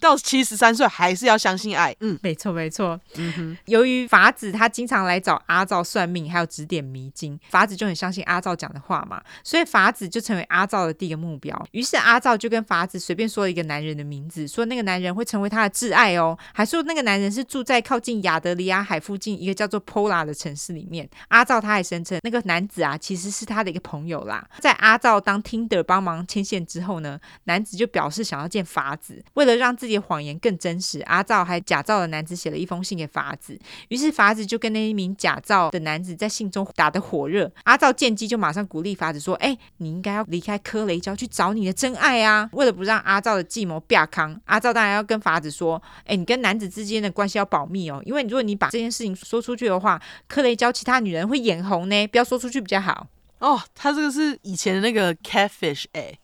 [0.00, 1.94] 到七十三岁还是要相信爱。
[2.00, 2.98] 嗯，没错没错。
[3.16, 11.66] 嗯哼，由于法子他经常来找阿赵算命，还有指点迷津，法子就很相信阿赵讲的话嘛，所以法子就成为阿赵的第一个目标。
[11.72, 21.08] 于是阿赵就跟法子随便说了一个男人的名字，说那个男人会成为他的挚爱哦，还说那个男人是住在靠近亚德里亚海附近一个叫做 Pola 的城市里面。
[21.28, 24.48] 阿赵他还声称那个男子啊其实是他的一个朋友啦。
[24.60, 33.58] 在阿赵当 Tinder 帮忙牵线之后呢，男子就表示想要见法子，为了让自己的谎言更真实，阿照还假造的男子写了一封信给法子。
[33.88, 37.50] 于是法子就跟那一名假造的男子在信中打得火热。
[37.64, 53.08] 阿照见机就马上鼓励法子说：“哎，你应该要离开科雷焦去找你的真爱啊！”为了不让阿照的计谋变康，阿照当然要跟法子说：“哎，你跟男子之间的关系要保密哦，因为如果你把这件事情说出去的话，科雷焦其他女人会眼红呢，不要说出去比较好。”
[53.40, 56.18] 哦，他这个是以前的那个 catfish 哎。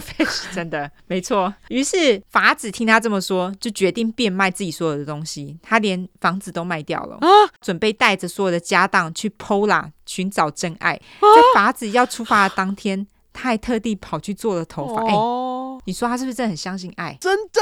[0.00, 1.52] 啡是真的没错。
[1.68, 5.58] 于是法子听他这么说，就决定变卖自己所有的东西。
[5.62, 7.28] 他连房子都卖掉了，啊、
[7.60, 10.94] 准备带着所有的家当去 Pola 寻找真爱。
[10.94, 15.02] 啊、在法子要出发的当天，他还特地跑去做了头发。
[15.02, 17.16] 哦、欸，你说他是不是真的很相信爱？
[17.20, 17.60] 真的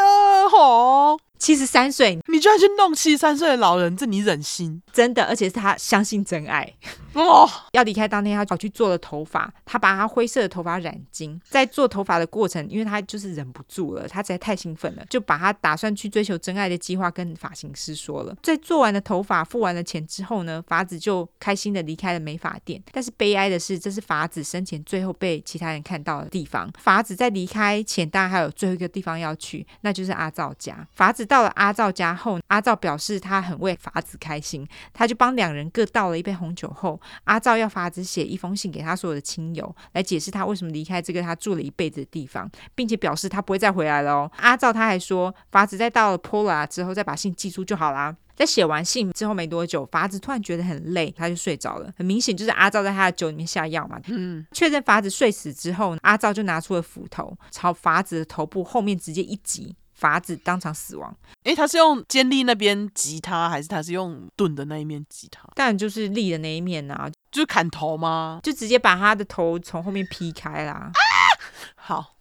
[0.57, 1.19] 哦。
[1.43, 4.81] 七十三岁，你居然去弄七十三岁的老人，这你忍心？
[4.93, 6.73] 真的，而且是他相信真爱
[7.15, 7.51] 哦。
[7.73, 11.41] 要离开当天，他跑去做了头发，他把他灰色的头发染金。
[11.51, 18.37] 在做头发的过程，因为他就是忍不住了，他实在太兴奋了，就把他打算去追求真爱的计划跟发型师说了。
[18.41, 22.81] 在做完了头发、付完了钱之后呢，法子就开心的离开了美发店。
[22.93, 26.71] 但是悲哀的是，这是法子生前最后被其他人看到的地方。
[26.79, 30.87] 法子在离开前，当然还有最后一个地方要去，那就是阿赵家。
[30.93, 31.27] 法子。
[31.33, 44.31] 到了阿赵家后，阿赵表示他很为法子开心，他就帮两人各倒了一杯红酒后，阿赵要法子写一封信给他所有的亲友，来解释他为什么离开这个他住了一辈子的地方，并且表示他不会再回来了哦。
[44.37, 48.15] 阿赵他还说，法子在到了 Pola 之后再把信寄出就好啦。
[48.37, 51.91] 在写完信之后没多久，法子突然觉得很累，他就睡着了。
[51.97, 53.99] 很明显就是阿赵在他的酒里面下药嘛。
[54.09, 59.75] 嗯，确认法子睡死之后，阿赵就拿出了斧头，朝法子的头部后面直接一击。
[60.03, 61.17] 法子当场死亡。
[61.45, 65.49] 诶，他是用尖利那边击他，还是他是用钝的那一面击他？
[65.55, 68.41] 当然就是利的那一面啊，就是砍头吗？
[68.43, 70.73] 就直接把他的头从后面劈开啦。
[70.73, 70.93] 啊！
[71.77, 72.17] 好，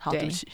[0.00, 0.48] 好，对不起，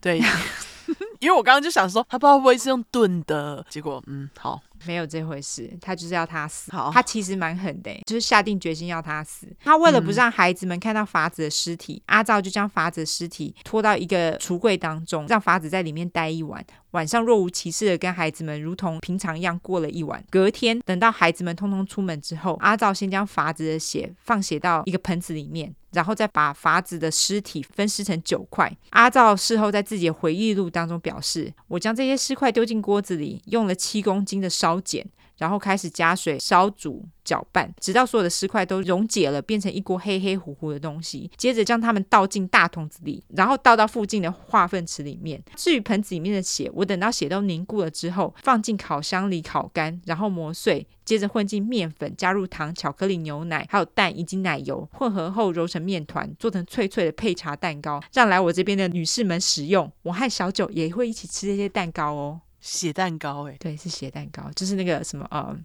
[0.00, 0.22] 对，
[1.20, 4.60] 因为我刚刚就想说，他不知道会不会是用钝的，结果，嗯，好。
[4.86, 6.70] 没有这回事，他就是要他死。
[6.70, 9.48] 好，他其实蛮狠的，就是下定决心要他死。
[9.58, 16.64] 他为了不让孩子们看到法子的尸体，嗯、阿照就将法子的尸体拖到一个橱柜当中，让法子在里面待一晚。
[16.92, 20.24] 晚上若无其事的跟孩子们如同平常一样过了一晚。
[20.30, 28.72] 隔天等到孩子们通通出门之后，阿照先将法子的血放血到一个盆子里面，然后再把法子的尸体分尸成九块。
[28.90, 35.06] 阿照事后在自己的回忆录当中表示：“我将这些尸块丢进锅子里，用了七公斤的烧碱。”
[35.38, 41.30] 然后开始加水烧煮搅拌，直到所有的尸块都溶解了，变成一锅黑黑乎乎的东西。
[41.36, 45.42] 接着将它们倒进大桶子里，然后倒到附近的化粪池里面。
[45.56, 59.90] 至于盆子里面的血，我等到血都凝固了之后，放进烤箱里烤干，然后磨碎，接着混进面粉，加入糖、巧克力、牛奶，还有蛋以及奶油，混合后揉成面团，做成脆脆的配茶蛋糕，让来我这边的女士们食用。
[60.02, 62.40] 我和小九也会一起吃这些蛋糕哦。
[62.60, 65.56] 血蛋糕哎，对，是血蛋糕，就是那个什么呃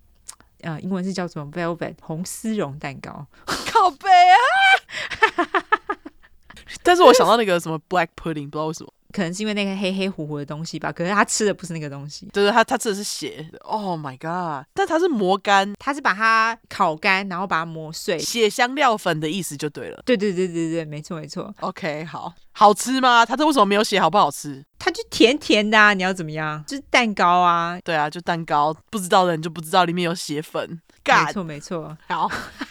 [0.61, 5.62] 呃，英文是叫什么？Velvet 红丝绒蛋糕， 靠背啊！
[6.83, 8.91] 但是我想到那个什么 black pudding，不知道为什么。
[9.11, 13.47] 可能是因为那个黑黑糊糊的东西吧，可是他吃的不是那个东西，对对，他他吃的是血。
[13.61, 14.65] Oh my god！
[14.73, 20.01] 但他是磨干，他是把它烤干，然后把它磨碎，血香料粉的意思就对了。
[20.03, 21.53] 对对对对对，没错没错。
[21.59, 23.23] OK，好，好吃吗？
[23.23, 24.65] 他这为什么没有写好不好吃？
[24.79, 26.63] 它就甜甜的啊，你要怎么样？
[26.65, 28.75] 就是蛋糕啊，对啊，就蛋糕。
[28.89, 30.81] 不知道的人就不知道里面有血粉。
[31.05, 32.27] 没错没错，好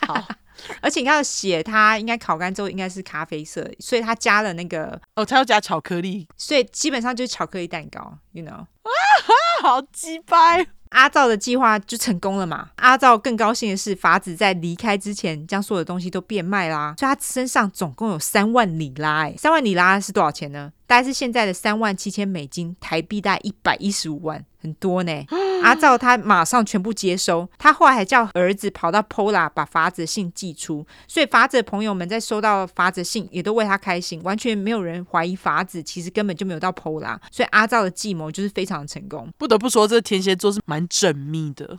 [0.09, 0.29] 好。
[0.81, 8.51] 而且你看血，它应该烤干之后应该是咖啡色，所以它加了那个哦，它要加巧克力，所以基本上就是巧克力蛋糕，you know？
[8.51, 8.67] 啊
[9.25, 9.33] 哈，
[9.63, 10.67] 好鸡掰！
[10.91, 12.69] 阿赵的计划就成功了嘛？
[12.77, 20.71] 阿赵更高兴的是，法子在离开之前将所有的东西都变卖啦，所以他身上总共有三万里拉，哎，三万里拉是多少钱呢？
[20.93, 24.45] 大概是现在的三万七千美金，台币大概一百一十五万。
[24.61, 25.13] 很多呢。
[25.63, 39.29] 阿照他马上全部接收，他后来还叫儿子跑到 Pola 把法子信寄出，所以法子的朋友们在收到法子信也都为他开心，完全没有人怀疑法子其实根本就没有到 Pola，所以阿照的计谋就是非常成功。
[39.39, 41.79] 不得不说，这天蝎座是蛮缜密的，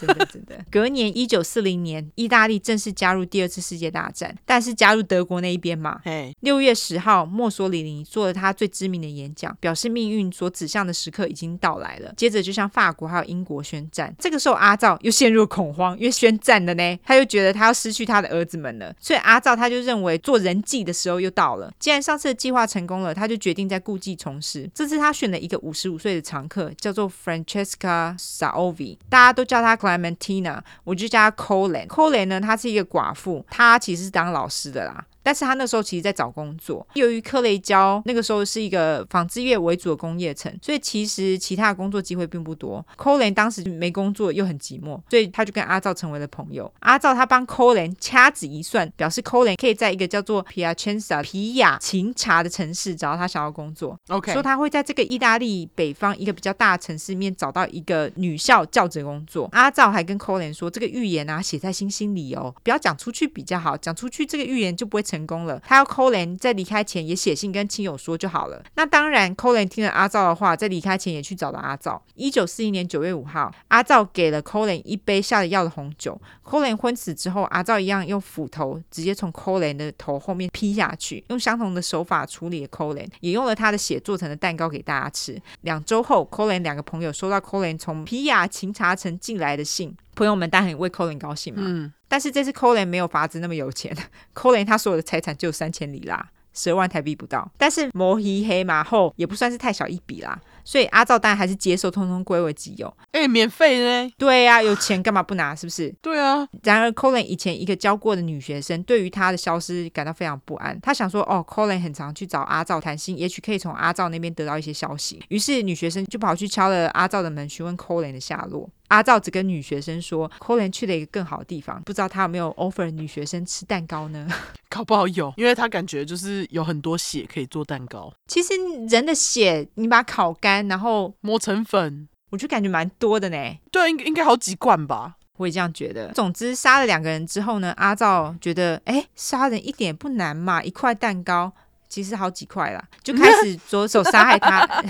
[0.00, 0.56] 真 的真的。
[0.70, 6.00] 隔年一九四零年，意大利正式加入第二次世界大战，但是加入德国那一边嘛。
[6.40, 12.12] 六月十号，墨索里尼做了他他最知名的演讲，表示命运所指向的时刻已经到来了。
[12.16, 14.14] 接着就向法国还有英国宣战。
[14.18, 21.72] 这个时候阿照又陷入恐慌，因为宣战了呢，他又觉得他要失去他的儿子们了，所以阿照他就认为做人质的时候又到了。
[21.78, 24.70] 既然上次的计划成功了，他就决定再故技重施。
[24.74, 31.86] 这次他选了一个五十五岁的常客，叫做 Francesca Saovi，大家都叫他 Clementina，我就叫他 Colin。
[31.86, 35.04] Colin 呢，他是一个寡妇，他其实是当老师的啦。
[35.26, 42.86] 但是他那时候其实在找工作，由于克雷焦那个时候是一个纺织业为主的工业城，所以其实其他的工作机会并不多。
[42.96, 46.72] Colin 当时没工作又很寂寞，所以他就跟阿照成为了朋友。
[46.78, 53.98] 阿照他帮 Colin 掐指一算，表示 Colin 可以在一个叫做皮亚切萨皮亚琴察的城市找到他想要工作。
[54.06, 59.48] OK，说他会在这个意大利北方一个比较大的城市里面找到一个女校教职工作。
[59.50, 65.15] 阿照还跟 Colin 说，这个预言啊写在星星里哦，不要讲出去比较好，讲出去这个预言就不会成。
[65.16, 68.62] 成功了，他要 Colin 在离开前也写信跟亲友说就好了。
[68.74, 72.02] 那当然，Colin 听了阿照的话，在离开前也去找了阿照。
[72.14, 76.20] 一九四一年九月五号，阿照给了 Colin 一杯下了药的红酒。
[76.44, 85.40] Colin 昏死之后，阿照一样用斧头直接从 Colin 的头后面劈下去，用相同的手法处理了 Colin，也用了他的血做成的蛋糕给大家吃。
[85.62, 89.96] 两周后，Colin 两个朋友收到 Colin 从皮亚琴察城寄来的信。
[90.14, 93.96] 朋友们当然很为 Colin 高兴嘛，嗯，但是这次 Colin 没有法子那么有钱，
[94.34, 100.40] Colin 他所有的财产就有三千里拉，十二万台币不到，但是摩西黑马后也不算是太小一笔啦。
[100.64, 102.88] 所以阿照当然还是接受，通通归为己有。
[103.12, 104.12] 哎、欸，免费呢？
[104.18, 105.54] 对呀、啊，有钱干嘛不拿？
[105.54, 105.94] 是不是？
[106.02, 106.44] 对啊。
[106.64, 110.76] 然而，Colin 以前一个教过的女学生，对于他的消失感到非常不安。
[110.80, 115.22] 他想说，哦，Colin 很常去找阿照谈心，也许可以从阿照那边得到一些消息。
[115.28, 118.68] 于是，女学生就跑去敲了阿照的门，询问 Colin 的下落。
[118.88, 124.28] 阿照只跟女学生说，Colin 去了一个更好的地方，不知道他有没有 offer 女学生吃蛋糕呢？
[124.68, 128.12] 搞不好有，因为他感觉就是有很多血可以做蛋糕。
[128.26, 128.52] 其实
[128.88, 133.36] 人的血，你把它烤干，然后磨成粉，我就感觉蛮多的呢。
[133.70, 135.14] 对，应该应该好几罐吧。
[135.38, 136.12] 我也这样觉得。
[136.12, 141.52] 总之，杀了两个人之后呢，阿照觉得，哎，杀人一点不难嘛，一块蛋糕。
[141.88, 144.84] 其实好几块啦，就开始着手杀害他，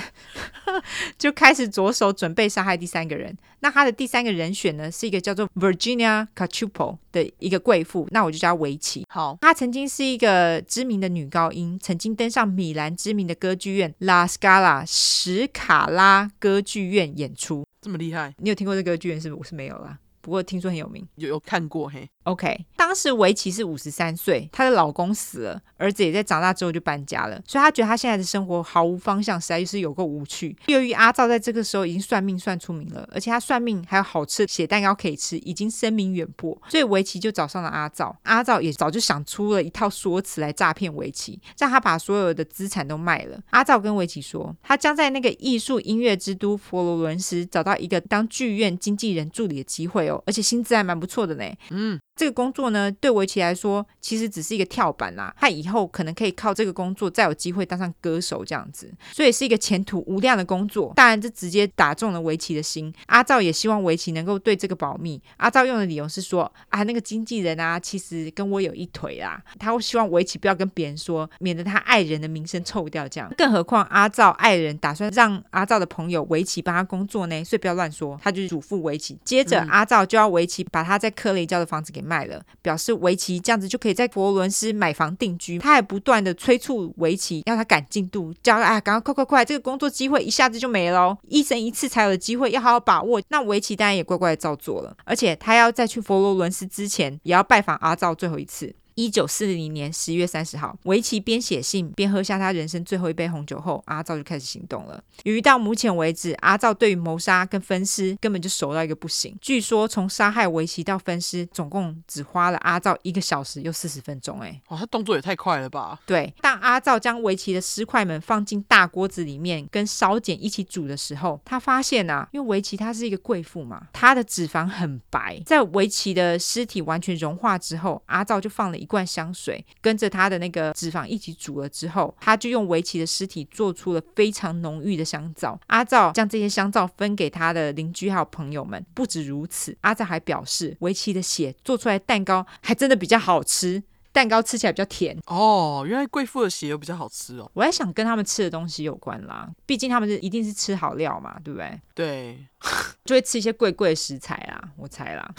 [1.18, 3.36] 就开始着手准备杀害第三个人。
[3.60, 9.04] 那他的第三个人选呢，是一个叫做 Virginia Cachupo 的一个贵妇，那我就叫她维奇。
[9.08, 17.64] 好，她曾经是一个知名的女高音，曾经登上米兰知名的歌剧院 La Scala 史卡拉歌剧院演出。
[17.80, 18.34] 这么厉害？
[18.38, 19.38] 你有听过这个歌剧院是不是？
[19.38, 22.08] 我是没有啦，不过听说很有名，有有看过嘿。
[22.26, 30.56] OK，当时维奇是五十三岁，她的老公死了，儿子也在长大之后就搬家了，所以她觉得她现在的生活毫无方向，实在就是有够无趣。
[30.66, 38.16] 由于阿照在这个时候已经算命算出名了，而且他算命还有好吃的血蛋糕可以吃，已经声名远播，所以维奇就找上了阿照。
[38.24, 43.38] 阿照也早就想出了一套说辞来诈骗维奇，让他把所有的资产都卖了。
[43.50, 51.44] 阿照跟维奇说，他将在那个艺术音乐之都佛罗伦斯找到一个当剧院经纪人助理的机会哦，而且薪资还蛮不错的呢。
[51.70, 52.00] 嗯。
[52.16, 55.34] 这个工作呢，对围棋来说，其实只是一个跳板啦。
[55.38, 60.92] 他以后可能可以靠这个工作再有机会当上歌手这样子，所以是一个前途无量的工作。
[60.96, 62.92] 当然，这直接打中了围棋的心。
[63.06, 65.20] 阿赵也希望围棋能够对这个保密。
[65.36, 69.42] 阿赵用的理由是说，啊，那个经纪人啊，其实跟我有一腿啦。
[69.58, 73.06] 他会希望围棋不要跟别人说，免得他爱人的名声臭掉。
[73.06, 78.18] 这样，更何况阿赵爱人打算让阿赵的朋友围棋帮他工作呢，所以不要乱说。
[78.22, 79.18] 他就嘱咐围棋。
[79.22, 85.58] 接着，阿赵就要围棋把他在科雷教的房子给卖了，表示维奇这样子就可以在佛罗伦斯买房定居。
[85.58, 93.20] 他还不断的催促维奇，要他赶进度，叫他哎，赶快快快快，这个工作机会一下子就没了哦，一生一次才有的机会，要好好把握。
[93.28, 98.74] 那维奇当然也乖乖的照做了，而且他要在去佛罗伦斯之前，也要拜访阿照最后一次。
[98.96, 105.02] 一九四零年十月三十号，维奇边写信边喝下他人生最后一杯红酒后，阿照就开始行动了。
[105.24, 109.36] 由于到目前为止，阿照对于谋杀跟分尸根本就熟到一个不行。
[109.38, 114.40] 据说从杀害维奇到分尸，总共只花了阿照一个小时又四十分钟。
[114.40, 116.00] 哎，哇，他动作也太快了吧？
[116.06, 125.38] 对，当阿照将维奇的尸块们放进大锅子里面跟烧碱一起煮的时候，他发现啊，因为维奇她是一个贵妇嘛，她的脂肪很白。
[125.44, 135.60] 在维奇的尸体完全融化之后，阿照就放了一罐香水，跟着他的那个脂肪一起煮了之后，他就用维奇的尸体做出了非常浓郁的香皂。
[135.66, 138.84] 阿照将这些香皂分给他的邻居还有朋友们。
[138.94, 143.82] 不止如此，阿照还表示，维奇的血做出来蛋糕还真的比较好吃。
[144.12, 147.50] 蛋糕吃起来比较甜哦，原来贵妇的血又比较好吃哦。
[147.52, 151.78] 我在想跟他们吃的东西有关啦，毕竟他们是一定是吃好料嘛，对不对？
[151.94, 152.46] 对，
[153.04, 155.34] 就会吃一些贵贵的食材啦，我猜啦。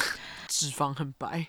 [0.48, 1.48] 脂肪很白，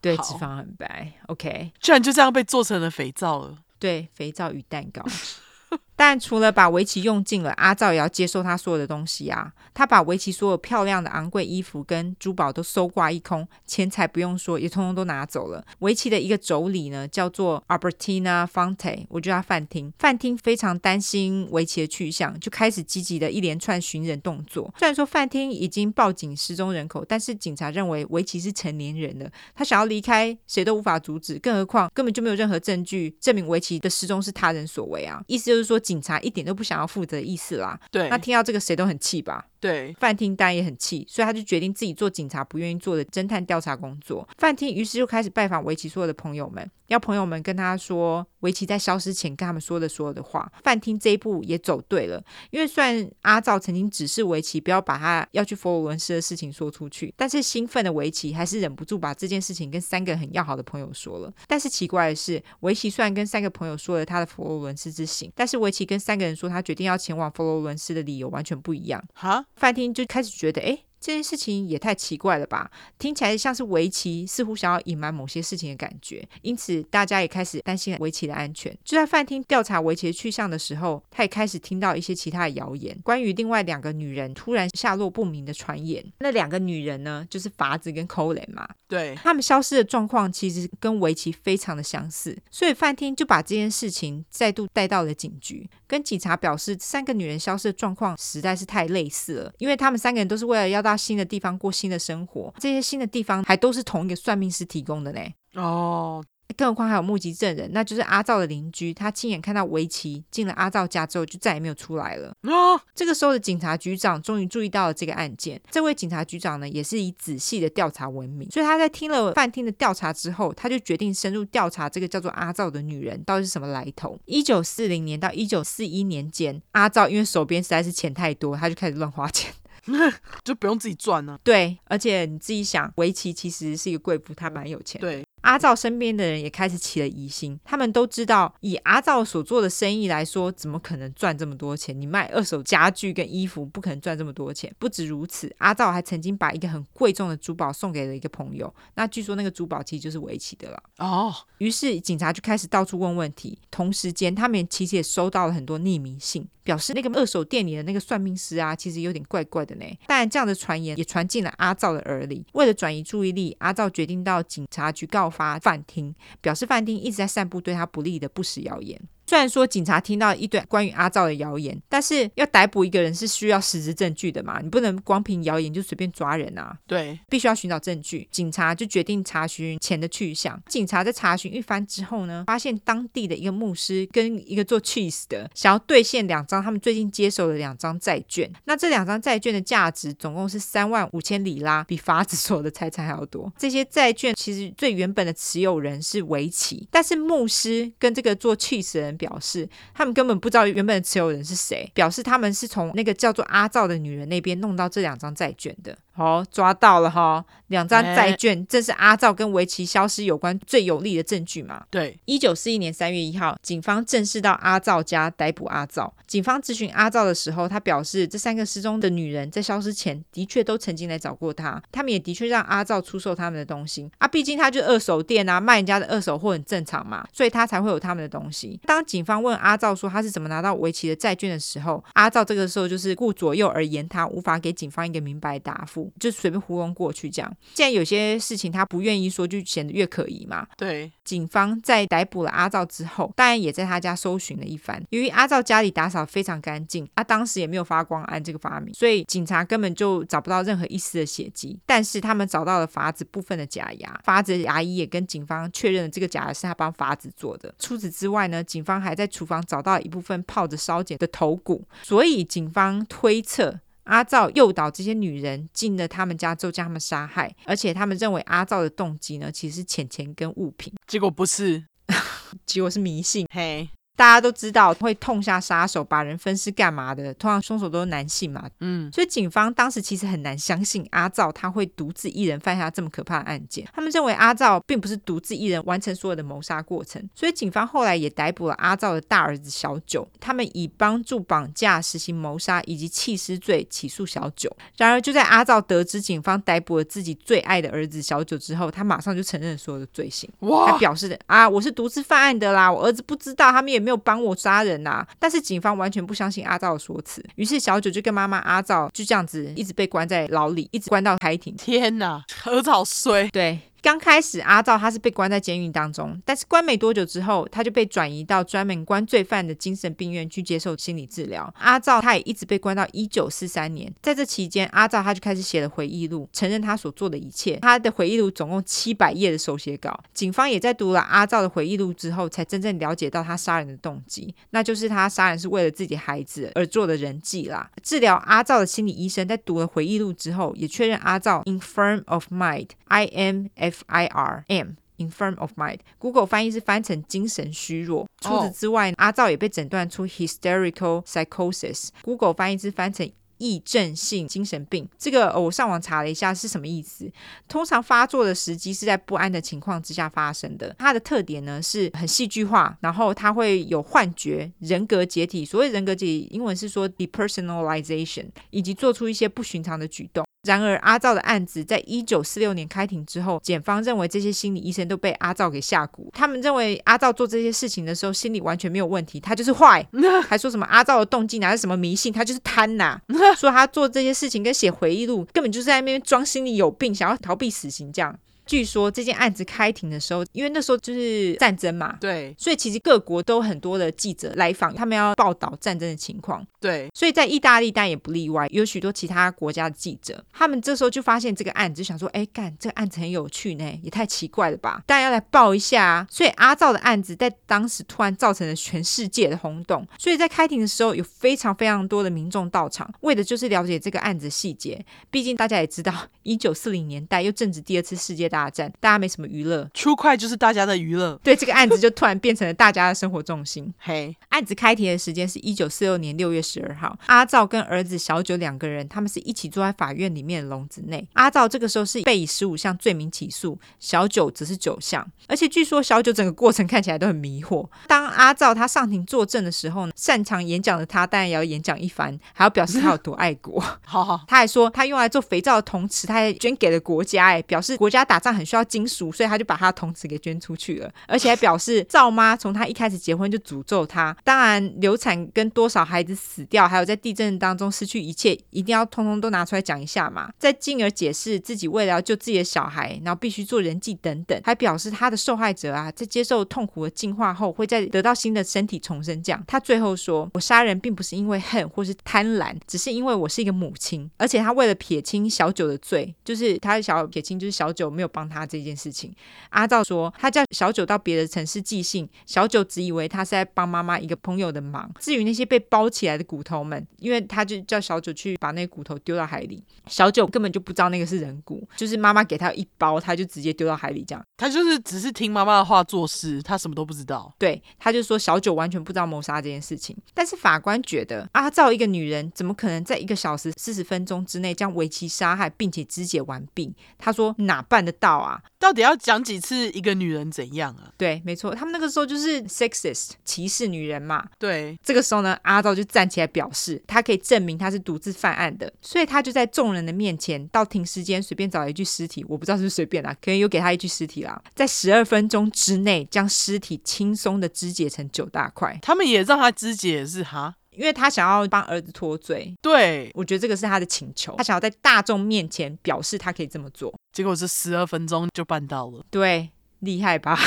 [0.00, 1.12] 对，脂肪很白。
[1.26, 3.58] OK，居然就这样被做成了肥皂了。
[3.78, 5.02] 对，肥皂与蛋糕。
[5.96, 9.50] 但除了把围棋用尽了，阿照也要接受他所有的东西啊。
[9.72, 15.64] 他把围棋所有漂亮的昂贵衣服跟珠宝都搜刮一空，钱财不用说，也通通都拿走了。
[15.80, 19.92] 围棋的一个妯娌呢，叫做 Albertina Fonte，我叫他范厅。
[19.98, 24.72] 范厅非常担心围棋的去向，就开始积极的一连串寻人动作。
[24.78, 31.38] 虽然说范厅已经报警失踪人口，但是警察认为围棋是成年人了，他想要离开，谁都无法阻止。
[31.38, 35.22] 更何况根本就没有任何证据证明围棋的失踪是他人所为啊！
[35.26, 35.80] 意思就是说。
[35.86, 37.78] 警察一点都不想要负责的意思啦。
[37.92, 39.46] 对，那听到这个谁都很气吧？
[39.60, 44.28] 对，范厅当然也很气，所以他就决定自己做警察不愿意做的侦探调查工作。
[44.36, 50.50] 范厅于是就开始拜访围棋所有的朋友们，要朋友们跟他说维奇在消失前跟他们说的所有的话。
[50.62, 61.32] 范汀这一步也走对了，因为虽然阿照曾经指示维奇不要把他要去佛罗伦斯的事情说出去，但是兴奋的维奇还是忍不住把这件事情跟三个很要好的朋友说了。
[61.48, 69.02] 但是奇怪的是，维奇虽然跟三个朋友说了他的佛罗伦斯之行，但是维奇跟三个人说他决定要前往佛罗伦斯的理由完全不一样。
[69.12, 70.36] 哈，范汀就开始。
[70.36, 72.68] 觉得哎，这件事情也太奇怪了吧？
[72.98, 78.76] 听起来像是围棋似乎想要隐瞒某些事情的感觉，因此大家也开始担心围棋的安全。
[78.84, 86.04] 就在饭厅调查围棋的去向的时候，他也开始听到一些其他的谣言，关于另外两个女人突然下落不明的传言。
[86.18, 88.68] 那两个女人呢，就是法子跟寇雷嘛。
[88.88, 95.70] 对，他们消失的状况其实跟围棋非常的相似，所以饭厅就把这件事情再度带到了警局。
[95.86, 105.20] 跟警察表示，三个女人消失的状况实在是太类似了，因为他们三个人都是为了要到新的地方过新的生活，这些新的地方还都是同一个算命师提供的呢。
[105.54, 106.24] 哦。
[106.56, 112.28] 更何况还有目击证人，那就是阿照的邻居，他亲眼看到维奇进了阿照家之后就再也没有出来了。
[112.42, 112.80] 啊！
[112.94, 115.60] 这个时候的警察局长终于注意到了这个案件。
[115.72, 124.16] 这位警察局长呢，也是以仔细的调查闻名，所以他在听了饭厅的调查之后，他就决定深入调查这个叫做阿照的女人到底是什么来头。
[124.24, 129.52] 一九四零年到一九四一年间，阿照因为手边实在是钱太多，他就开始乱花钱，
[130.44, 131.40] 就不用自己赚呢、啊。
[131.42, 135.00] 对，而且你自己想，围棋其实是一个贵妇，她蛮有钱。
[135.00, 135.24] 对。
[135.46, 141.98] 阿照身边的人也开始起了疑心，他们都知道，以阿照所做的生意来说，怎么可能赚这么多钱？
[141.98, 144.74] 你卖二手家具跟衣服，不可能赚这么多钱。
[144.76, 150.82] 不止如此，阿照还曾经把一个很贵重的珠宝送给了一个朋友，那据说那个珠宝其实就是围棋的了。
[150.98, 156.48] 哦，于是警察就开始到处问问题，同时间他们其实也收到了很多匿名信。
[156.66, 159.84] 表示那个二手店里的那个算命师啊，其实有点怪怪的呢。
[160.08, 162.44] 当然，这样的传言也传进了阿照的耳里。
[162.54, 168.98] 为了转移注意力，阿照决定到警察局告发饭厅，表示饭厅一直在散布对他不利的不实谣言。
[169.26, 176.78] 虽然说警察听到一堆关于阿照的谣言，但是要逮捕一个人是需要实质证据的嘛，你不能光凭谣言就随便抓人啊。
[176.86, 178.28] 对，必须要寻找证据。
[178.30, 180.60] 警察就决定查询钱的去向。
[180.68, 188.50] 警察在查询一番之后呢，发现当地的一个牧师跟一个做 cheese 的想要兑现两张他们最近接手的两张债券。
[188.64, 193.52] 那这两张债券的价值总共是三万五千里拉，比法子所有的财产还要多。
[193.58, 205.96] 这些债券其实最原本的持有人是维奇，但是牧师跟这个做 cheese 的表示他们根本不知道原本的持有人是谁，表示他们是从那个叫做阿照的女人那边弄到这两张债券的。
[206.16, 207.44] 好、哦，抓到了哈！
[207.66, 211.84] 两张债券正是阿照跟围棋消失有关最有力的证据嘛？
[211.90, 212.18] 对。
[212.24, 216.10] 一九四一年三月一号，警方正式到阿照家逮捕阿照。
[216.26, 224.26] 警方咨询阿照的时候，他表示这三个失踪的女人在消失前的确都曾经来找过他，他们也的确让阿照出售他们的东西啊。
[224.26, 228.80] 毕竟他就二手店啊，卖人家的二手货很正常嘛，所以他才会有他们的东西。
[228.86, 236.05] 当警方问阿照说他是怎么拿到围棋的债券的时候，阿照这个时候就是顾左右而言他，无法给警方一个明白答复。
[236.18, 237.56] 就随便糊弄过去，这样。
[237.74, 240.66] 既然有些事情他不愿意说，就显得越可疑嘛。
[240.76, 245.02] 对，警方在逮捕了阿照之后，当然也在他家搜寻了一番。
[245.10, 251.78] 由于阿照家里打扫非常干净，他当时也没有发光胺这个发明，所以警察根本就找不到任何一丝的血迹。
[251.86, 257.74] 但是他们找到了法子部分的假牙，法子的牙医也跟警方确认了这个假牙是他帮法子做的。
[257.78, 263.80] 除此之外呢，警方还在厨房找到了一部分泡着烧碱的头骨，所以警方推测。
[264.06, 271.84] 阿照诱导这些女人进了他们家之后将他们杀害，而且他们认为阿照的动机呢，其实是钱钱跟物品，结果不是，
[272.66, 273.46] 结果是迷信。
[273.52, 273.88] 嘿。
[274.16, 277.32] 大家都知道会痛下杀手，把人分尸干嘛的？
[277.34, 283.86] 通常凶手都是男性嘛，嗯，所以警方当时其实很难相信阿赵他会独自一人犯下这么可怕的案件。
[283.92, 290.26] 他们认为阿赵并不是独自一人完成所有的谋杀过程，所以警方后来也逮捕了阿赵的大儿子小九。
[290.40, 294.74] 他们以帮助绑架、实行谋杀以及弃尸罪起诉小九。
[294.96, 311.74] 然而，就在阿赵得知警方逮捕了自己最爱的儿子小九之后，他马上就承认了所有的罪行，哇，还表示的啊，我是独自犯案的啦，我儿子不知道，他们也没有帮我杀人呐、啊，但是警方完全不相信阿照的说辞，于是小九就跟妈妈阿照就这样子一直被关在牢里，一直关到开庭。
[311.76, 313.48] 天哪，儿子好衰。
[313.48, 313.80] 对。
[314.06, 321.74] 刚开始，阿照他是被关在监狱当中，但是关没多久之后，他就被转移到专门关罪犯的精神病院去接受心理治疗。
[321.76, 327.80] 阿照他也一直被关到一九四三年，在这期间，阿照他就开始写了回忆录，承认他所做的一切。
[327.82, 337.90] 他的回忆录总共七百页的手写稿，警方也在读了阿照的回忆录之后，才真正了解到他杀人的动机，那就是他杀人是为了自己孩子而做的人际啦。
[338.04, 343.95] 治疗阿照的心理医生在读了回忆录之后，也确认阿照 infirm of mind，I M F。
[344.06, 348.28] I R M infirm of mind Google 翻译是翻成精神虚弱。
[348.40, 352.08] 除此之外，阿照也被诊断出 hysterical psychosis。
[352.22, 355.08] Google 翻译是翻成癔症性精神病。
[355.16, 357.32] 这个我上网查了一下是什么意思。
[357.66, 360.94] 通常发作的时机是在不安的情况之下发生的。
[360.98, 365.64] 它的特点呢是很戏剧化，然后它会有幻觉、人格解体。
[365.64, 370.44] 所谓人格解体，英文是说 depersonalization，以及做出一些不寻常的举动。
[370.66, 376.28] 然而，阿照的案子在一九四六年开庭之后，检方认为这些心理医生都被阿照给下蛊。
[376.32, 380.06] 他们认为阿照做这些事情的时候，心理完全没有问题，他就是坏，
[380.48, 383.20] 还说什么阿照的动机哪是什么迷信，他就是贪呐，
[383.56, 388.36] 说他做这些事情跟写回忆录根本就是在那边装心理有病，想要逃避死刑这样。
[388.66, 406.26] 据说这件案子开庭的时候，因为那时候就是战争嘛，对，所以其实各国都很多的记者来访，他们要报道战争的情况，对，所以在意大利当然也不例外，有许多其他国家的记者，他们这时候就发现这个案子，就想说，哎，干这个案子很有趣呢，也太奇怪了吧，大家要来报一下啊。
[406.30, 415.04] 所以阿照的案子在当时突然造成了全世界的轰动，所以在开庭的时候有非常非常多的民众到场，为的就是了解这个案子细节。
[415.30, 416.12] 毕竟大家也知道，
[416.42, 421.38] 一九四零年代又正值第二次世界大大战，大家没什么娱乐，True Crime 就是大家的娱乐。
[421.42, 423.92] 对，这个案子就突然变成了大家的生活重心。
[424.00, 427.18] 嘿，案子开庭的时间是一九四六年六月十二号。
[427.26, 431.28] 阿照跟儿子小九两个人，他们是一起坐在法院里面的笼子内。
[431.34, 435.30] 阿照这个时候是被以十五项罪名起诉，小九只是九项。
[435.48, 437.86] 而且据说小九整个过程看起来都很迷惑。
[438.06, 443.78] 当阿照他上庭作证的时候呢，擅长演讲的他当然也要演讲一番，还要表示他有多爱国。
[444.06, 448.86] 好好，他还说他用来做肥皂的铜瓷，他还捐给了国家，哎，表示国家打但很需要。
[448.86, 460.52] 金属，所以他就把他的铜子给捐出去了，而且还表示赵妈从他一开始结婚就诅咒他，当然流产跟多少孩子死掉，还有在地震当中失去一切，一定要通通都拿出来讲一下嘛。
[460.56, 469.42] 再进而解释自己为了要救自己的小孩，然后必须做人祭等等，还表示他的受害者啊，在接受痛苦的净化后，会再得到新的身体重生。
[469.42, 479.34] 这样，他最后说：“我杀人并不是因为恨或是贪婪，只是因为我是一个母亲，而且他为了撇清小九的罪，就是他的小撇清，就是小九没有帮他这。”件事情，
[479.70, 485.10] 阿照说他叫小九到别的城市寄信，小九只以为他是在帮妈妈一个朋友的忙。
[485.18, 494.44] 至于那些被包起来的骨头们，因为他就叫小九去把那个骨头丢到海里，小九根本就不知道那个是人骨，就是妈妈给他一包，他就直接丢到海里这样。
[494.56, 497.52] 他就是只是听妈妈的话做事，他什么都不知道。
[497.58, 500.16] 对，他就说小九完全不知道谋杀这件事情。
[500.32, 506.94] 但是法官觉得阿照一个女人怎么可能在一个小时四十分钟之内将为其杀害并且肢解完毕？
[507.18, 508.60] 他说哪办得到啊？
[508.78, 511.12] 到底要讲几次一个女人怎样啊？
[511.16, 514.46] 对，没错，他们那个时候就是 sexist 歧视女人嘛。
[514.58, 528.98] 对，这个时候呢，阿道就站起来表示，他可以证明他是独自犯案的，所以他就在众人的面前到停尸间随便找了一具尸体，我不知道是不是随便啦，可能又给他一具尸体啦，在十二分钟之内将尸体轻松的肢解成九大块。
[529.02, 530.74] 他们也让他肢解是哈？
[530.96, 539.70] 因为他想要帮儿子脱罪，对，我觉得这个是他的请求，他想要在大众面前表示他可以这么做，结果是十二分钟就办到了，对，
[540.00, 540.58] 厉害吧？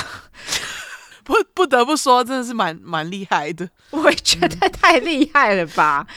[1.23, 6.05] 不不得不说，真的是蛮蛮厉害的，我也觉得太厉害了吧？
[6.09, 6.13] 嗯、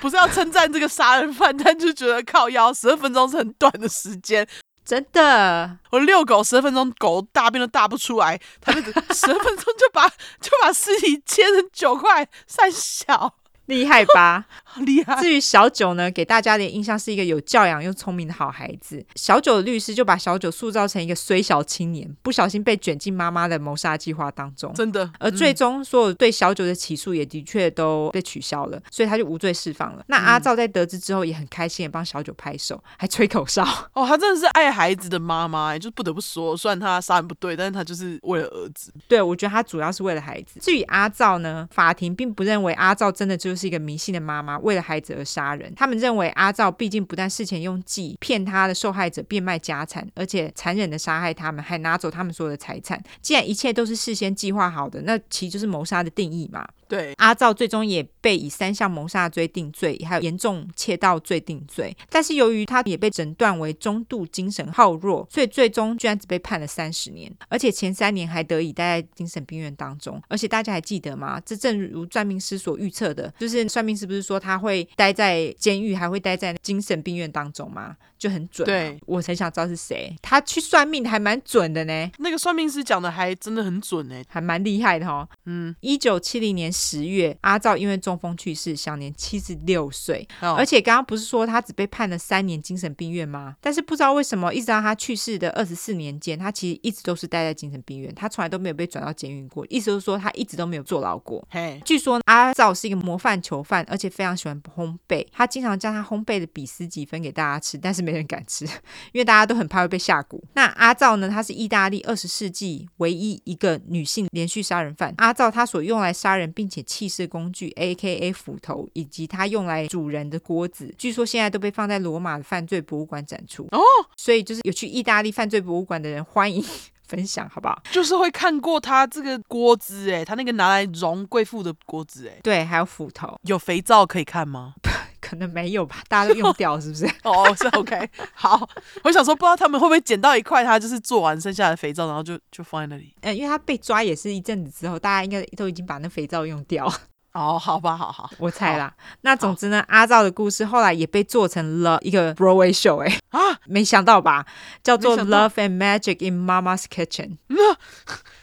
[0.00, 4.44] 不是要称赞这个杀人犯，但就觉得靠腰十二分钟是很短的时间，
[4.84, 8.80] 真的，我遛狗十二分钟，狗大便都大不出来，他就
[9.14, 10.08] 十二分钟就把
[10.40, 13.34] 就把尸体切成九块，三小。
[13.66, 14.44] 厉害吧？
[14.84, 15.20] 厉害。
[15.20, 19.04] 至于小九呢，给大家的印象是一个有教养又聪明的好孩子。
[19.14, 24.72] 小九的律师就把小九塑造成一个虽小青年，不小心被卷进妈妈的谋杀计划当中。
[24.74, 25.10] 真的。
[25.18, 30.04] 而最终，所有对小九的起诉也的确都被取消了，所以他就无罪释放了。
[30.08, 33.64] 那阿赵在得知之后也很开心，也帮小九拍手，还吹口哨。
[33.94, 38.92] 哦，他真的是爱孩子的妈妈，就不得不说，虽然他杀人不对，但是他就是为了儿子。
[39.08, 40.60] 对，我觉得他主要是为了孩子。
[40.60, 45.72] 至于阿赵呢，法庭并不认为阿赵真的就是一个迷信的妈妈，为了孩子而杀人。
[45.76, 53.00] 他们认为阿照毕竟不但事前用计骗他的受害者变卖家产，而且残忍的杀害他们，还拿走他们所有的财产。
[53.22, 56.66] 既然一切都是事先计划好的，那其实就是谋杀的定义嘛。
[56.88, 61.96] 对，阿赵最终也被以三项谋杀罪定罪，还有严重窃盗罪定罪。
[62.08, 70.20] 但是由于他也被诊断为中度精神耗弱，所以最终居然只被判了三十年，而且前三年还得以待在精神病院当中。
[70.28, 71.40] 而且大家还记得吗？
[71.44, 77.96] 这正如算命师所预测的，就是算命师不是说他会待在监狱，还会待在精神病院当中吗？
[78.18, 78.64] 就很准。
[78.64, 82.10] 对，我很想知道是谁，他去算命还蛮准的呢。
[82.18, 85.28] 那个算命师讲的还真的很准呢，还蛮厉害的哈。
[85.44, 90.28] 嗯，一九七零年十月，阿照因为中风去世，享年七十六岁。
[90.42, 93.56] 哦、而且刚刚不是说他只被判了三年精神病院吗？
[93.60, 99.66] 但是不知道为什么，一直到他去世的二十四年间，他其实一直都是待在精神病院，他从来都没有被转到监狱过。
[99.70, 101.46] 意思就是说，他一直都没有坐牢过。
[101.50, 108.66] 嘿，据说阿照是一个模范囚犯，而且非常喜欢烘焙，他经常将他烘焙的比斯吉分给大家吃，但是没人敢吃，
[109.12, 110.40] 因为大家都很怕会被下蛊。
[110.54, 111.28] 那阿照呢？
[111.28, 115.14] 他是意大利二十世纪唯一一个女性连续杀人犯。
[115.18, 118.32] 阿照他所用来杀人并且气势工具，A.K.A.
[118.32, 123.64] 斧头，以及他用来煮人的锅子，据说现在都被放在罗马的犯罪博物馆展出。
[123.72, 123.80] 哦，
[124.16, 126.64] 所以就是有去意大利犯罪博物馆的人，欢迎
[127.06, 127.82] 分享，好不好？
[127.92, 134.74] 就是会看过他这个锅子，哎，他那个拿来容贵妇的锅子，哎，对，还有斧头，有肥皂可以看吗？
[135.26, 137.04] 可能没有吧，大家都用掉，是不是？
[137.24, 138.08] 哦，是 OK。
[138.34, 138.68] 好，
[139.02, 143.12] 我想说，不知道他们会不会捡到一块，他就是做完剩下的肥皂，然后就就放在那里。
[143.22, 146.86] 呃，因为他被抓也是一阵子之后，大家应该都已经把那肥皂用掉。
[147.34, 148.94] 哦，好吧，好好，我猜啦。
[149.20, 154.46] 那总之呢，阿赵的故事后来也被做成了一个 Broadway show，哎啊，没想到吧？
[154.82, 157.28] 叫做《Love and Magic in Mama's Kitchen》。
[157.48, 157.74] 那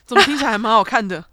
[0.06, 1.26] 怎么听起来还蛮好看的？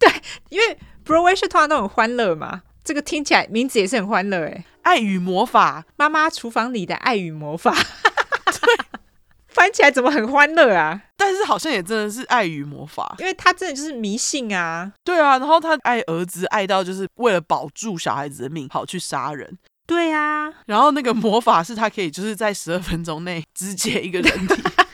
[0.00, 0.10] 对，
[0.48, 2.62] 因为 Broadway show 通常都很欢乐嘛。
[2.82, 7.72] 这个听起来名字也是很欢乐哎，爱与魔法，妈妈厨房里的爱与魔法，
[8.46, 8.84] 对，
[9.48, 11.02] 翻起来怎么很欢乐啊？
[11.16, 14.90] 但是好像也真的是爱与魔法，因为他真的就是迷信啊。
[15.04, 19.58] 对啊，然后他爱儿子爱到就是为了保住小孩子的命跑去杀人。
[19.86, 24.54] 对啊，然后那个魔法是他可以就是在十二分钟内肢解一个人体。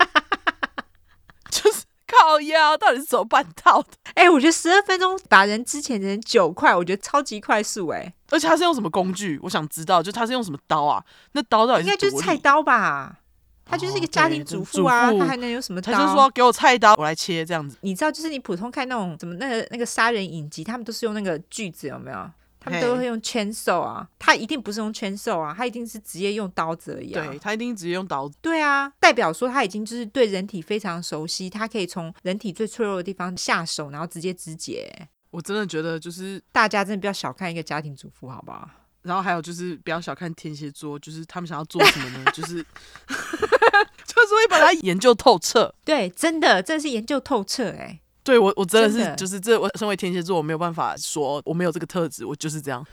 [2.27, 3.89] 靠腰到底是怎么办到的？
[4.15, 8.15] 哎、欸，我觉得十二分钟把人之前的人九块，我觉得超级快速哎、欸！
[8.31, 9.39] 而且他是用什么工具？
[9.43, 11.03] 我想知道，就他是用什么刀啊？
[11.33, 13.19] 那刀到底是应该就是菜刀吧？
[13.65, 15.93] 他就是一个家庭主妇啊，他还能有什么刀？
[15.93, 17.77] 他就是说给我菜刀，我来切这样子。
[17.83, 22.31] 你知道，就是你普通看那种什么那个那个杀人影集，他们都是用那个锯子，有没有？
[22.67, 27.25] 他们都会用 chainsaw 啊，他一定不是用 chainsaw 啊，他一定是直接用刀子而已啊。
[27.25, 28.37] 对，他一定直接用刀子。
[28.43, 35.09] 对啊，代表说他已经就是对人体非常熟悉，他可以从人体最脆弱的地方下手，然后直接肢解。
[35.31, 38.69] 我真的觉得就是大家真的不要小看一个家庭主妇，好不好？
[39.03, 42.25] 然后还有就是不要小看天蝎座，就是他们想要做什么呢？
[42.35, 42.55] 就是
[43.07, 45.73] 就是会把它研究透彻。
[45.85, 48.01] 对，真的，真的是研究透彻哎。
[48.27, 52.85] 对我，我真的是的就是这，我身为天蝎座，我没有办法说我没有这个特质，我就是这样。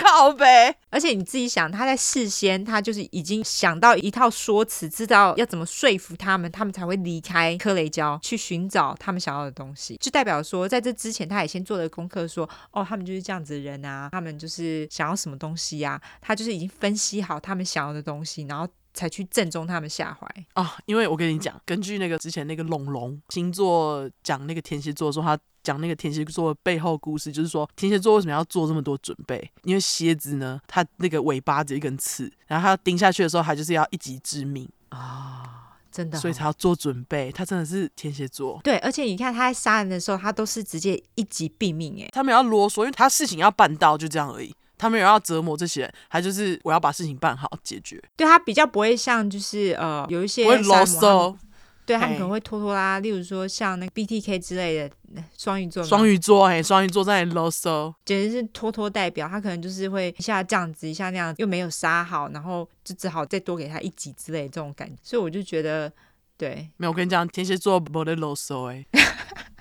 [0.00, 0.76] 靠呗。
[0.90, 9.96] 而且你自己想，他在事先，他就是已经想到一套说辞，知道要怎么说服他们，他们才会离开科雷焦去寻找他们想要的东西。
[9.98, 18.68] 就代表说，在这之前，他也先做了功课，说哦，他们就是这样子的人啊，他们就是想要什么东西呀、啊，他就是已经分析好他们想要的东西，然后。
[18.94, 20.76] 才去正中他们下怀啊！
[20.86, 29.50] 因为我跟你讲，根据那个之前那个龙龙星座讲那个天蝎座说，他讲那个天蝎座的背后故事，就是说天蝎座为什么要做这么多准备？
[29.64, 35.54] 因为蝎子呢，它那个尾巴只有一根刺，然后它要钉下去的时候，它就是要一击致命啊！
[35.90, 37.32] 真的，所以才要做准备。
[37.32, 44.54] 他真的是天蝎座，对，而且你看他在杀人的时候，他都是直接一击毙命，哎，他没有要啰嗦，因为他事情要办到，就这样而已。
[44.78, 48.00] 他没有要折磨这些人，他就是我要把事情办好解决。
[48.16, 51.36] 对，他比较不会像就是呃有一些不会啰嗦，
[51.84, 54.94] 对他们可能会拖拖拉拉，例如说像那个 BTK 之类的
[55.36, 55.82] 双鱼座。
[55.82, 59.28] 双鱼座哎，双鱼座在啰嗦，简直是拖拖代表。
[59.28, 64.96] 他可能就是会一下这样子，一下那样，又没有杀好，然后就只好再多给他一集之类的这种感觉。
[65.02, 65.90] 所以我就觉得，
[66.36, 68.86] 对，没有我跟你讲，天蝎座不会啰嗦哎。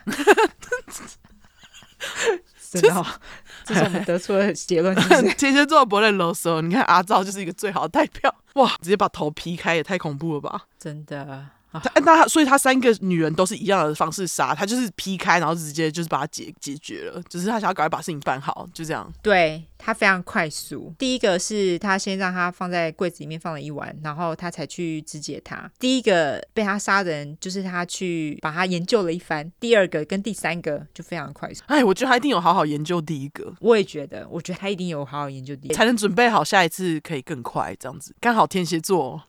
[2.69, 3.05] 真的、哦，
[3.67, 4.95] 这是我们得出的结论？
[5.37, 8.33] 天蝎座不会啰嗦，你看阿赵就是一个最好的代表。
[8.53, 10.63] 哇，直接把头劈开也太恐怖了吧！
[10.79, 11.45] 真的。
[11.73, 19.11] 他那他，所以他三个女人都是一样的方式杀，他就是劈开，然后直接就是把它解解决了，只、就是他想要赶快把事情办好，就这样。
[19.21, 20.93] 对，他非常快速。
[20.97, 25.69] 第一个是他先让他放在柜子里面放了一晚，然后他才去肢解他。
[25.77, 29.51] 第一个被他杀的人就是他去把他研究了一番。
[29.59, 31.63] 第二个跟第三个就非常快速。
[31.67, 33.53] 哎，我觉得他一定有好好研究第一个。
[33.59, 38.15] 我也觉得，我觉得他一定有好好研究第一个，才能准备好下一次可以更快这样子。
[38.21, 39.21] 刚好天蝎座。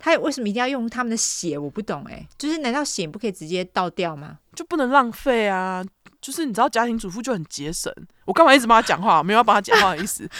[0.00, 1.56] 他为什么一定要用他们的血？
[1.56, 4.38] 我不懂哎、欸，就是难道血不可以直接倒掉吗？
[4.56, 5.84] 就不能浪费啊？
[6.20, 7.92] 就是你知道家庭主妇就很节省，
[8.24, 9.22] 我干嘛一直帮他讲话？
[9.22, 10.28] 没有要帮他讲话的意思。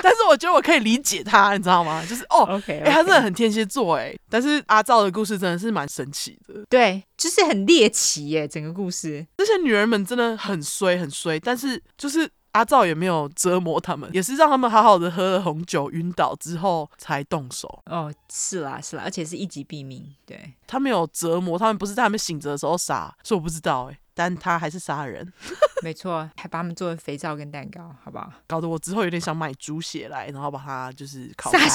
[0.00, 2.04] 但是我觉得我可以理解他，你知道吗？
[2.08, 2.84] 就是哦，OK，哎、okay.
[2.84, 4.14] 欸，他真的很天蝎座哎。
[4.30, 9.26] 但是阿赵的故事真的是蛮神奇的，对，就是很猎奇耶，整个故事。
[9.36, 12.30] 这些女人们真的很衰很衰，但是就是。
[12.58, 17.82] 阿赵也没有折磨他们，也是让他们好好的喝了红酒，晕倒之后才动手。
[17.86, 20.04] 哦，是啦，是啦，而且是一击毙命。
[20.26, 25.32] 对，他没有折磨他们，不是在他们醒着的时候杀，所以我不知道哎，但他还是杀人。
[25.84, 28.28] 没错，还把他们做成肥皂跟蛋糕，好不好？
[28.48, 31.68] 搞得我之后有点想买猪血来，然后把它就是烤开，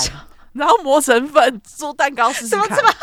[0.51, 2.67] 然后磨成粉做蛋糕试试看。
[2.67, 2.93] 怎么这么？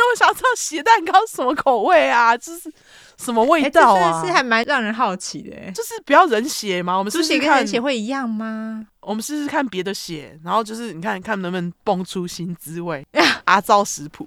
[0.00, 2.72] 因为我想知道血蛋糕什么口味啊，就是。
[3.20, 4.22] 什么味道啊？
[4.22, 5.70] 欸、是还蛮让人好奇的。
[5.72, 6.96] 就是不要人血吗？
[6.96, 8.86] 我们试试看，猪血跟人血会一样吗？
[9.00, 13.06] 我们试试看别的血，然后就是你看看能不能蹦出新滋味。
[13.44, 14.26] 阿造食谱，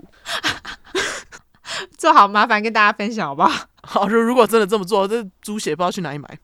[1.97, 3.65] 做好麻烦跟大家分享好不好？
[3.81, 6.39] 好，如如果真的这么做，这猪血不知道去哪里买。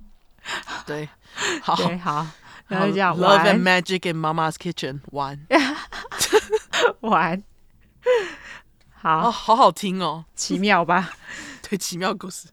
[0.87, 1.07] 对，
[1.61, 2.25] 好，对好，
[2.67, 3.15] 然后这样。
[3.15, 5.37] Love and Magic in Mama's Kitchen one
[7.01, 7.43] 玩，
[9.01, 11.13] 好，哦，好好听哦，奇妙吧？
[11.69, 12.49] 对奇妙故事，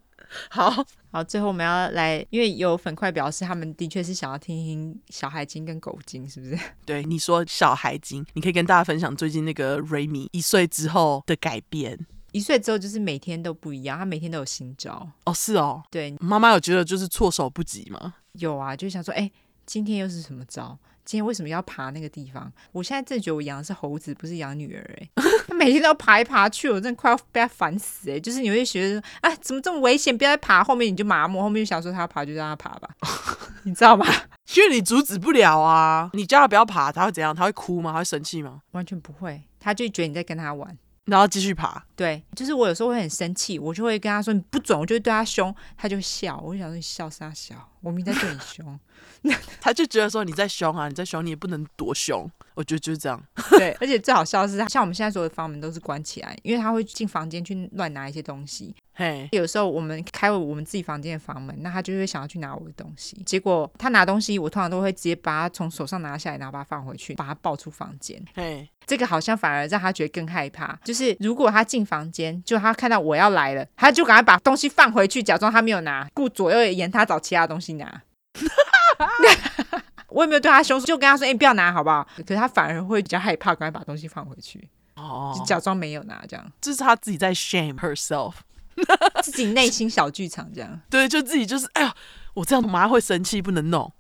[0.49, 0.71] 好
[1.11, 6.57] 好，最后我们要来，因为有粉块表示他们的确是想要听听小孩经跟狗经，是不是？
[6.85, 11.99] 对，你说小孩经，你可以跟大家分享最近那个瑞米一岁之后的改变。
[12.31, 15.09] 一岁之后就是每天都不一样，他每天都有新招。
[15.25, 18.15] 哦，是哦，对，妈妈有觉得就是措手不及吗？
[18.35, 19.33] 有啊，就想说，哎、欸，
[19.65, 20.79] 今天又是什么招？
[21.07, 22.53] 今天为什么要爬那个地方？
[22.73, 25.23] 我现在真觉得我养的是猴子，不是养女儿哎、欸。
[25.47, 28.21] 他每天都要爬来爬去，我真的快要被他烦死哎、欸。
[28.21, 30.17] 就是你会觉得，啊，怎么这么危险？
[30.19, 32.91] 不要再爬，后面你就麻木，后面就想说他要爬就让他爬吧，
[33.63, 34.05] 你知道吗？
[34.57, 36.11] 因为你阻止不了啊。
[36.13, 37.35] 你叫他不要爬，他会怎样？
[37.35, 37.93] 他会哭吗？
[37.93, 38.63] 他会生气吗？
[38.73, 40.77] 完全不会，他就觉得你在跟他玩。
[41.07, 47.55] 然后继续爬，对，就是我有时候会很生气，我就会跟他说你不准，我就会对他凶，他就笑，我就想说你笑啥笑？
[47.81, 48.81] 我明明在对你凶，
[49.61, 53.23] 他就觉得说你在凶啊，你在凶，你也不能多凶，我觉得就是这样。
[53.57, 58.75] 对，而且最好笑的是，像我们现在所有的房门都是关起来，因为他会进房间去乱拿一些东西。
[58.93, 68.21] 嘿，有时候我们开我们自己房间的房门，那他就会想要去拿我的东西，结果他拿东西，我通常都会直接把他从手上拿下来，然后把他放回去，把他抱出房间。
[68.35, 68.69] 嘿。
[68.87, 70.79] 这个好像反而让他觉得更害怕。
[70.85, 78.03] 就是如果他进房间，就他看到我要来了，他就赶快把东西放回去，假装他没有拿，顾左右而言他找其他东西拿。
[80.09, 86.53] 我也没有对他凶，就跟他说：“哎，不要拿，好不好？”可是他反而会比较害怕，赶快把东西放回去，哦，就假装没有拿，这样。
[86.61, 88.33] 这是他自己在 shame herself，
[89.23, 90.81] 自己内心小剧场这样。
[90.89, 91.95] 对，就自己就是，哎呀，
[92.35, 93.93] 我这样妈会生气，不能弄。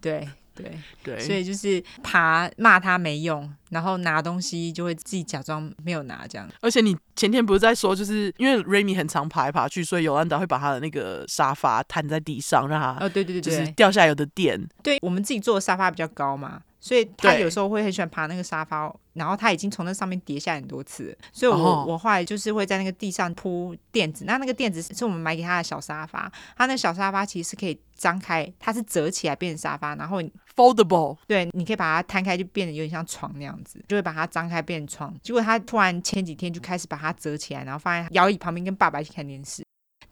[0.00, 0.28] 对。
[0.54, 6.48] 对对，所以就是爬骂他没用，然后拿东西就会自己假装没有拿这样。
[6.60, 14.64] 而且你前天不是在说，就是因为 Remy 很常爬来爬去，所以尤安达会把他的那个沙发摊在地上，让他哦对对对，就是掉下来有的垫。
[14.82, 16.62] 对，我们自己坐的沙发比较高嘛。
[16.84, 21.16] 所以他有时候会很喜欢爬那个沙发，然后他已经从那上面跌下很多次。
[21.32, 21.88] 所以我，我、oh.
[21.88, 24.26] 我后来就是会在那个地上铺垫子。
[24.26, 30.20] 那那个垫子是我们买给他的小沙发，他那小沙发其实是可以张开，它是折起来变成沙发，然后
[30.54, 31.16] foldable。
[31.26, 35.14] 对，你可以把它摊开，就变得有点像床那样子，就会把它张开变成床。
[35.22, 39.64] 结果他突然前几天就开始把它折起来，然后放在摇椅旁边跟爸爸一起看电视。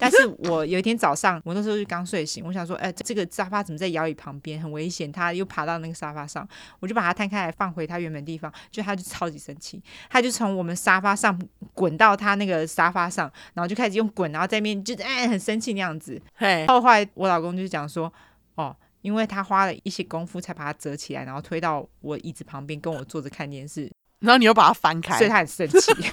[0.02, 6.46] 但是我有一天早上，我那时候就刚睡醒，我想说，哎、欸，这个沙发怎么在摇椅旁边，很危险，他又爬到那个沙发上，
[6.80, 9.80] 我就把它摊开来放回他原本地方，就他就超级生气，
[10.10, 11.40] 他就从我们沙发上
[11.72, 16.20] 滚到他那个沙发上，然后就开始用滚，然后在那边就哎很生气那样子。
[16.34, 18.12] 嘿，后来我老公就讲说，
[18.56, 23.88] 哦，因为他花了一些功夫才把它折起来，然后推到我椅子旁边跟我坐着看电视，
[24.18, 25.92] 然后你又把它翻开，所以他很生气。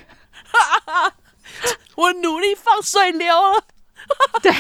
[1.98, 3.66] 我努力放水流了。
[4.42, 4.54] 对，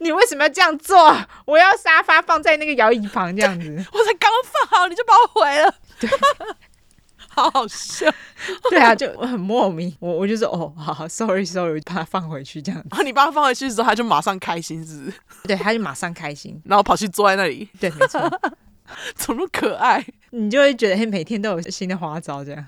[0.00, 1.16] 你为什么要这样做？
[1.46, 4.30] 我要沙发放在那个摇椅旁这样子，我才刚
[4.68, 5.74] 放好你就把我毁了。
[5.98, 6.10] 对，
[7.28, 8.12] 好好笑。
[8.70, 12.82] 对啊，就很莫名，我我就说哦，好好，sorry sorry，把它放回去这样。
[12.90, 15.16] 然后你把它放回去的时候，他就马上开心，是不是？
[15.44, 17.68] 对，他就马上开心，然后跑去坐在那里。
[17.78, 18.20] 对，没错，
[19.14, 20.04] 怎么可爱？
[20.30, 22.66] 你就会觉得，嘿，每天都有新的花招这样。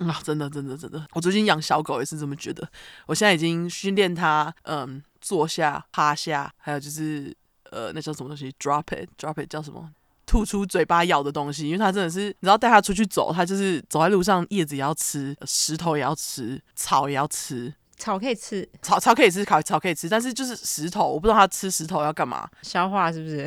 [0.00, 2.68] 啊，真的，真的，真的，我最近养小狗也是这么觉得。
[3.06, 7.36] 我现在已经训练它，嗯，坐下、趴下，还有就是，
[7.72, 9.90] 呃，那叫什么东西？Drop it，Drop it 叫什么？
[10.24, 11.66] 吐出嘴巴咬的东西。
[11.66, 17.74] 因为它真的是，你知道带它出去走，它就是走在路上，叶子也要吃，石头也要吃，草也要吃。
[17.96, 22.48] 草可以吃，草草可以吃，草草可以吃，但是就是石头，我不知道它吃石头要干嘛。
[22.62, 23.44] 消化是不是？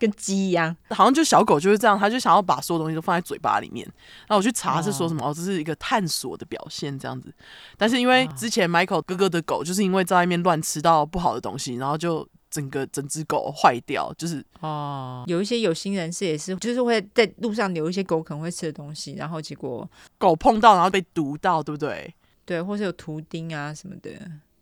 [0.00, 3.86] 跟鸡一样，好像就小狗就是这样，它就想要把所有东西都放在嘴巴里面。
[4.26, 7.32] 然后我去查是说什么，哦，这是一个探索的表现这样子。
[7.76, 22.12] 但是因为之前 Michael 哥哥的狗就是因为在外面乱吃到不好的东西，然后就整个整只狗坏掉，就是哦，有一些有心人士也是，就是会在路上留一些狗可能会吃的东西，然后结果狗碰到然后被毒到，对不对？
[22.44, 24.10] 对，或是有图钉啊什么的。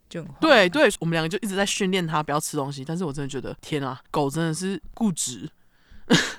[0.08, 5.48] 就对对，我们两个就一直在训练它不要吃东西，但是我真的觉得天啊，狗真的是固执。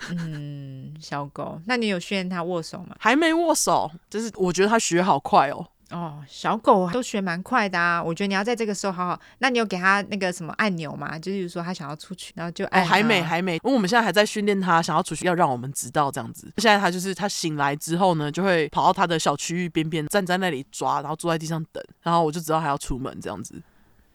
[0.09, 2.95] 嗯，小狗，那你有训练它握手吗？
[2.99, 5.67] 还没握手，就是我觉得它学好快哦。
[5.91, 9.19] 哦，小狗都学蛮快的啊，我觉得你要在这个时候好好。
[9.39, 11.17] 那你有给它那个什么按钮吗？
[11.17, 12.83] 就是说它想要出去，然后就按。
[12.83, 16.51] 哦，还没还没，因为我们现在还在训练它，想要出去要让我们知道这样子。
[16.57, 23.59] 现在它就是它醒来之后呢，就会跑到它的小区域边边，站在那里抓，然后坐在地上等，然后我就知道它要出门这样子。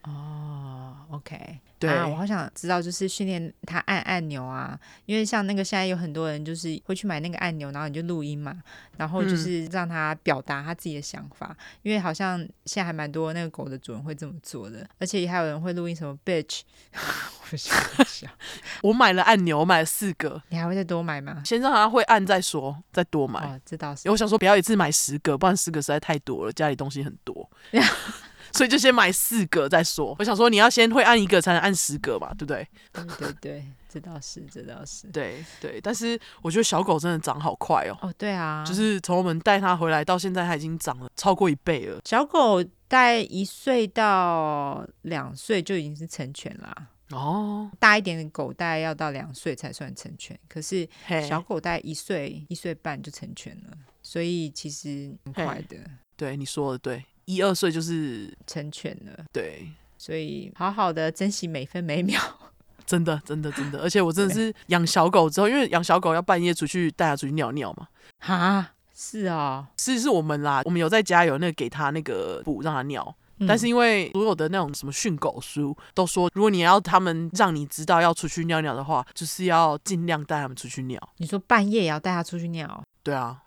[0.05, 1.59] 哦，OK。
[1.87, 8.57] 对啊，我好想知道，就是训练他按按钮啊，因为像那个现在有很多人就是会去买那个按钮，然后你就录音嘛，
[8.97, 16.61] 然后就是让他表达他自己的想法，嗯、因为好像现在还蛮多那个狗的主人会这么做的，而且还有人会录音什么 bitch，
[17.53, 18.31] 我想想，
[18.83, 21.43] 我买了按钮，我买了四个，你还会再多买吗？
[21.45, 23.41] 先让他会按再说，再多买。
[23.41, 27.49] 哦，这倒是，我想说不要一次买十个，不然十个实在太多了，家里东西很多。
[28.55, 30.15] 所以就先买四个再说。
[30.19, 32.67] 我想说，你要先会按一个，才能按十个嘛，对不对？
[32.93, 35.09] 对对对，这倒是，这倒是。
[35.09, 37.99] 对对，但是我觉得小狗真的长好快哦。
[38.01, 42.01] 哦，对啊，就是从我们带它回来到现在，它已经长了超过一倍了。
[42.05, 46.89] 小狗带一岁到两岁就已经是成犬啦。
[47.11, 50.89] 哦，大一点的狗大概要到两岁才算成犬，可是
[51.29, 55.77] 小狗带一岁一岁半就成犬了，所以其实很快的。
[56.17, 57.05] 对，你说的对。
[57.27, 62.21] 一二岁就是成全了，对，所以好好的珍惜每分每秒，
[62.87, 67.89] 真的，真的，真的，而且我真的是养小狗之后，因为养小狗要半夜出去带它出去尿尿嘛，
[68.19, 81.01] 哈，是啊，是是我们啦，我们有在家有那个给它那个布让它尿，嗯、但是因为所有的那种什么训狗书都说，如果你要他们让你知道要出去尿尿的话，就是要尽量带他们出去尿。
[81.17, 82.85] 你说半夜也要带它出去尿？
[83.03, 83.41] 对啊。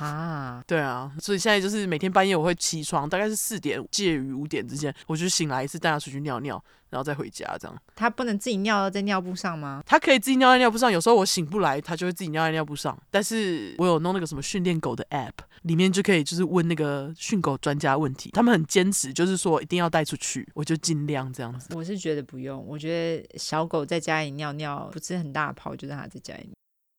[0.00, 7.76] 啊，对啊，所以现在就是每天半夜我会起床，大概是四点，介于五点之间，我就醒来一次，带他出去尿尿，然后再回家这样。
[7.94, 9.82] 他不能自己尿在尿布上吗？
[9.86, 12.96] 他可以自己尿在尿布上，有时候我醒不来，他就会自己尿在尿布上。
[13.10, 15.32] 但是我有弄那个什么训练狗的 app，
[15.62, 21.74] 里面就可以就是问那个训狗专家问题，他们很坚持，就是说一定要带出去，我就尽量这样子。
[21.74, 26.50] 我是觉得不用，我觉得小狗在家里尿尿不是很大的泡，就让它在家里。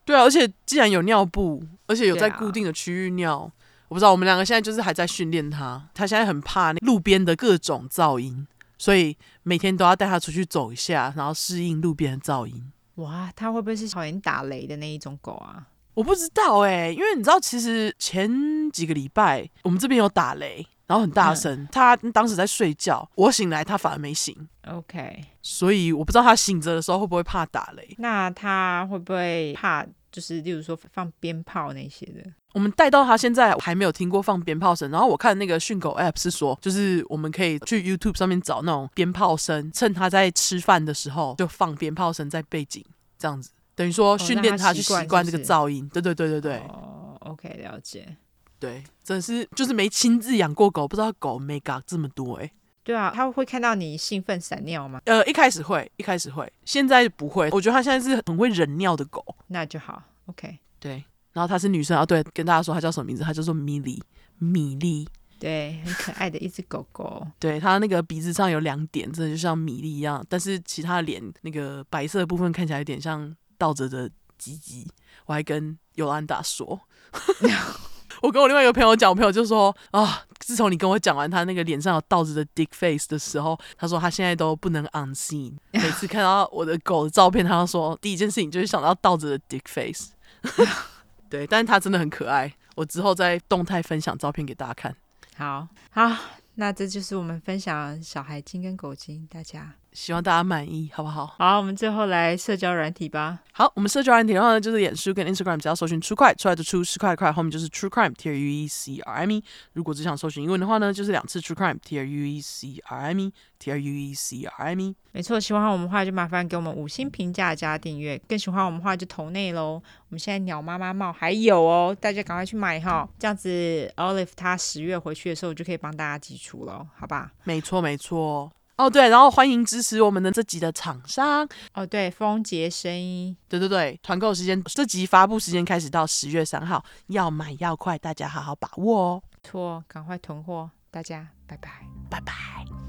[0.09, 3.51] 对啊，而且既然有尿布，而且有在固定的区域尿，啊、
[3.89, 5.87] 我不知道我们两个现在就是还在训练它。
[5.93, 8.47] 它现在很怕那路边的各种噪音，
[8.79, 12.71] 所以每天都要带它出去走一下，然后适应路边的噪音。
[12.95, 15.67] 哇，它会不会是讨厌打雷的那一种狗啊？
[15.93, 18.27] 我不知道哎、欸，因为你知道，其实前
[18.71, 21.67] 几个礼拜我们这边有打雷，然后很大声。
[21.71, 24.35] 它、嗯、当时在睡觉，我醒来它反而没醒。
[24.67, 27.95] OK，所以我不知道它醒着的时候会不会怕打雷。
[27.99, 29.85] 那它会不会怕？
[30.19, 32.21] 就是，例如说放鞭炮那些的，
[32.51, 34.91] 我们带到他现在还没有听过放鞭炮声。
[34.91, 42.83] 然后我看那个训狗 App 是说，就是我们可以去 YouTube 上面找那种鞭炮声，趁他在吃饭的时候就放鞭炮声在背景，
[43.17, 45.87] 这样子等于说训练他去习惯这个噪音。
[45.93, 46.57] 对对对对对。
[46.67, 48.17] 哦，OK，了解。
[48.59, 52.51] 对，真的是就是没亲自养过狗，不知道狗没搞这么多哎、欸。
[52.83, 54.99] 对啊，他会看到你兴奋闪尿吗？
[55.05, 57.47] 呃，一开始会，一开始会，现在不会。
[57.51, 60.01] 我觉得他现在是很会忍尿的狗，那就好。
[60.29, 61.03] OK，对。
[61.31, 63.23] 然后她是女生啊，对，跟大家说她叫什么名字？
[63.23, 64.01] 她叫做米莉，
[64.39, 65.07] 米莉，
[65.39, 67.25] 对，很可爱的一只狗狗。
[67.37, 74.87] 对，它那个鼻子上有两点，真的就像米粒一样，但是其他的脸那个白色的部分看起来有点像倒着的鸡鸡。
[75.25, 76.79] 我还跟尤安达说。
[78.21, 85.53] 我跟我另外一个朋友讲，我朋友就说啊，自从你跟我讲完他那个脸上有倒着的 dick face 的时候，他说他现在都不能 unseen。
[85.71, 90.09] 每次看到我的狗的照片，他都说第一件事情就是想到倒着的 dick face。
[91.29, 94.95] 对，但是他真的很可爱，我之后再动态分享照片给大家看。
[95.35, 96.17] 好，好，
[96.55, 99.75] 那这就是我们分享小孩精跟狗精，大家。
[99.91, 101.25] 希望大家满意，好不好？
[101.37, 103.39] 好，我们最后来社交软体吧。
[103.51, 109.43] 好，我们社交软体的话呢，就是脸书跟 Instagram，只要搜寻 True Crime 出来的出，十块的块，后面就是 True Crime，T R U E C R M E。
[109.73, 114.79] 如果只想搜寻英文的话呢，就是两次 True Crime，T R U E C R M E，T R U E C R M
[114.79, 114.95] E。
[115.11, 119.73] 没错，喜欢我们的话就麻烦给我们五星评价加订阅，更喜欢我们的话就投内喽。
[119.73, 127.31] 我们现在鸟妈妈帽还有哦，大家赶快去买哈，这样子 Olive 他十月回去的时候，我就可以帮大家寄出了，好吧？
[127.43, 128.49] 没错，没错。
[128.79, 131.45] 哦，对，然后欢迎支持我们的这集的厂商。
[131.73, 133.35] 哦，对，丰杰声音。
[133.49, 139.23] 对对对，团购时间，这集发布时间开始到十月三号，要买要快，大家好好把握哦。
[139.43, 141.69] 错，赶快囤货，大家拜拜，
[142.09, 142.88] 拜拜。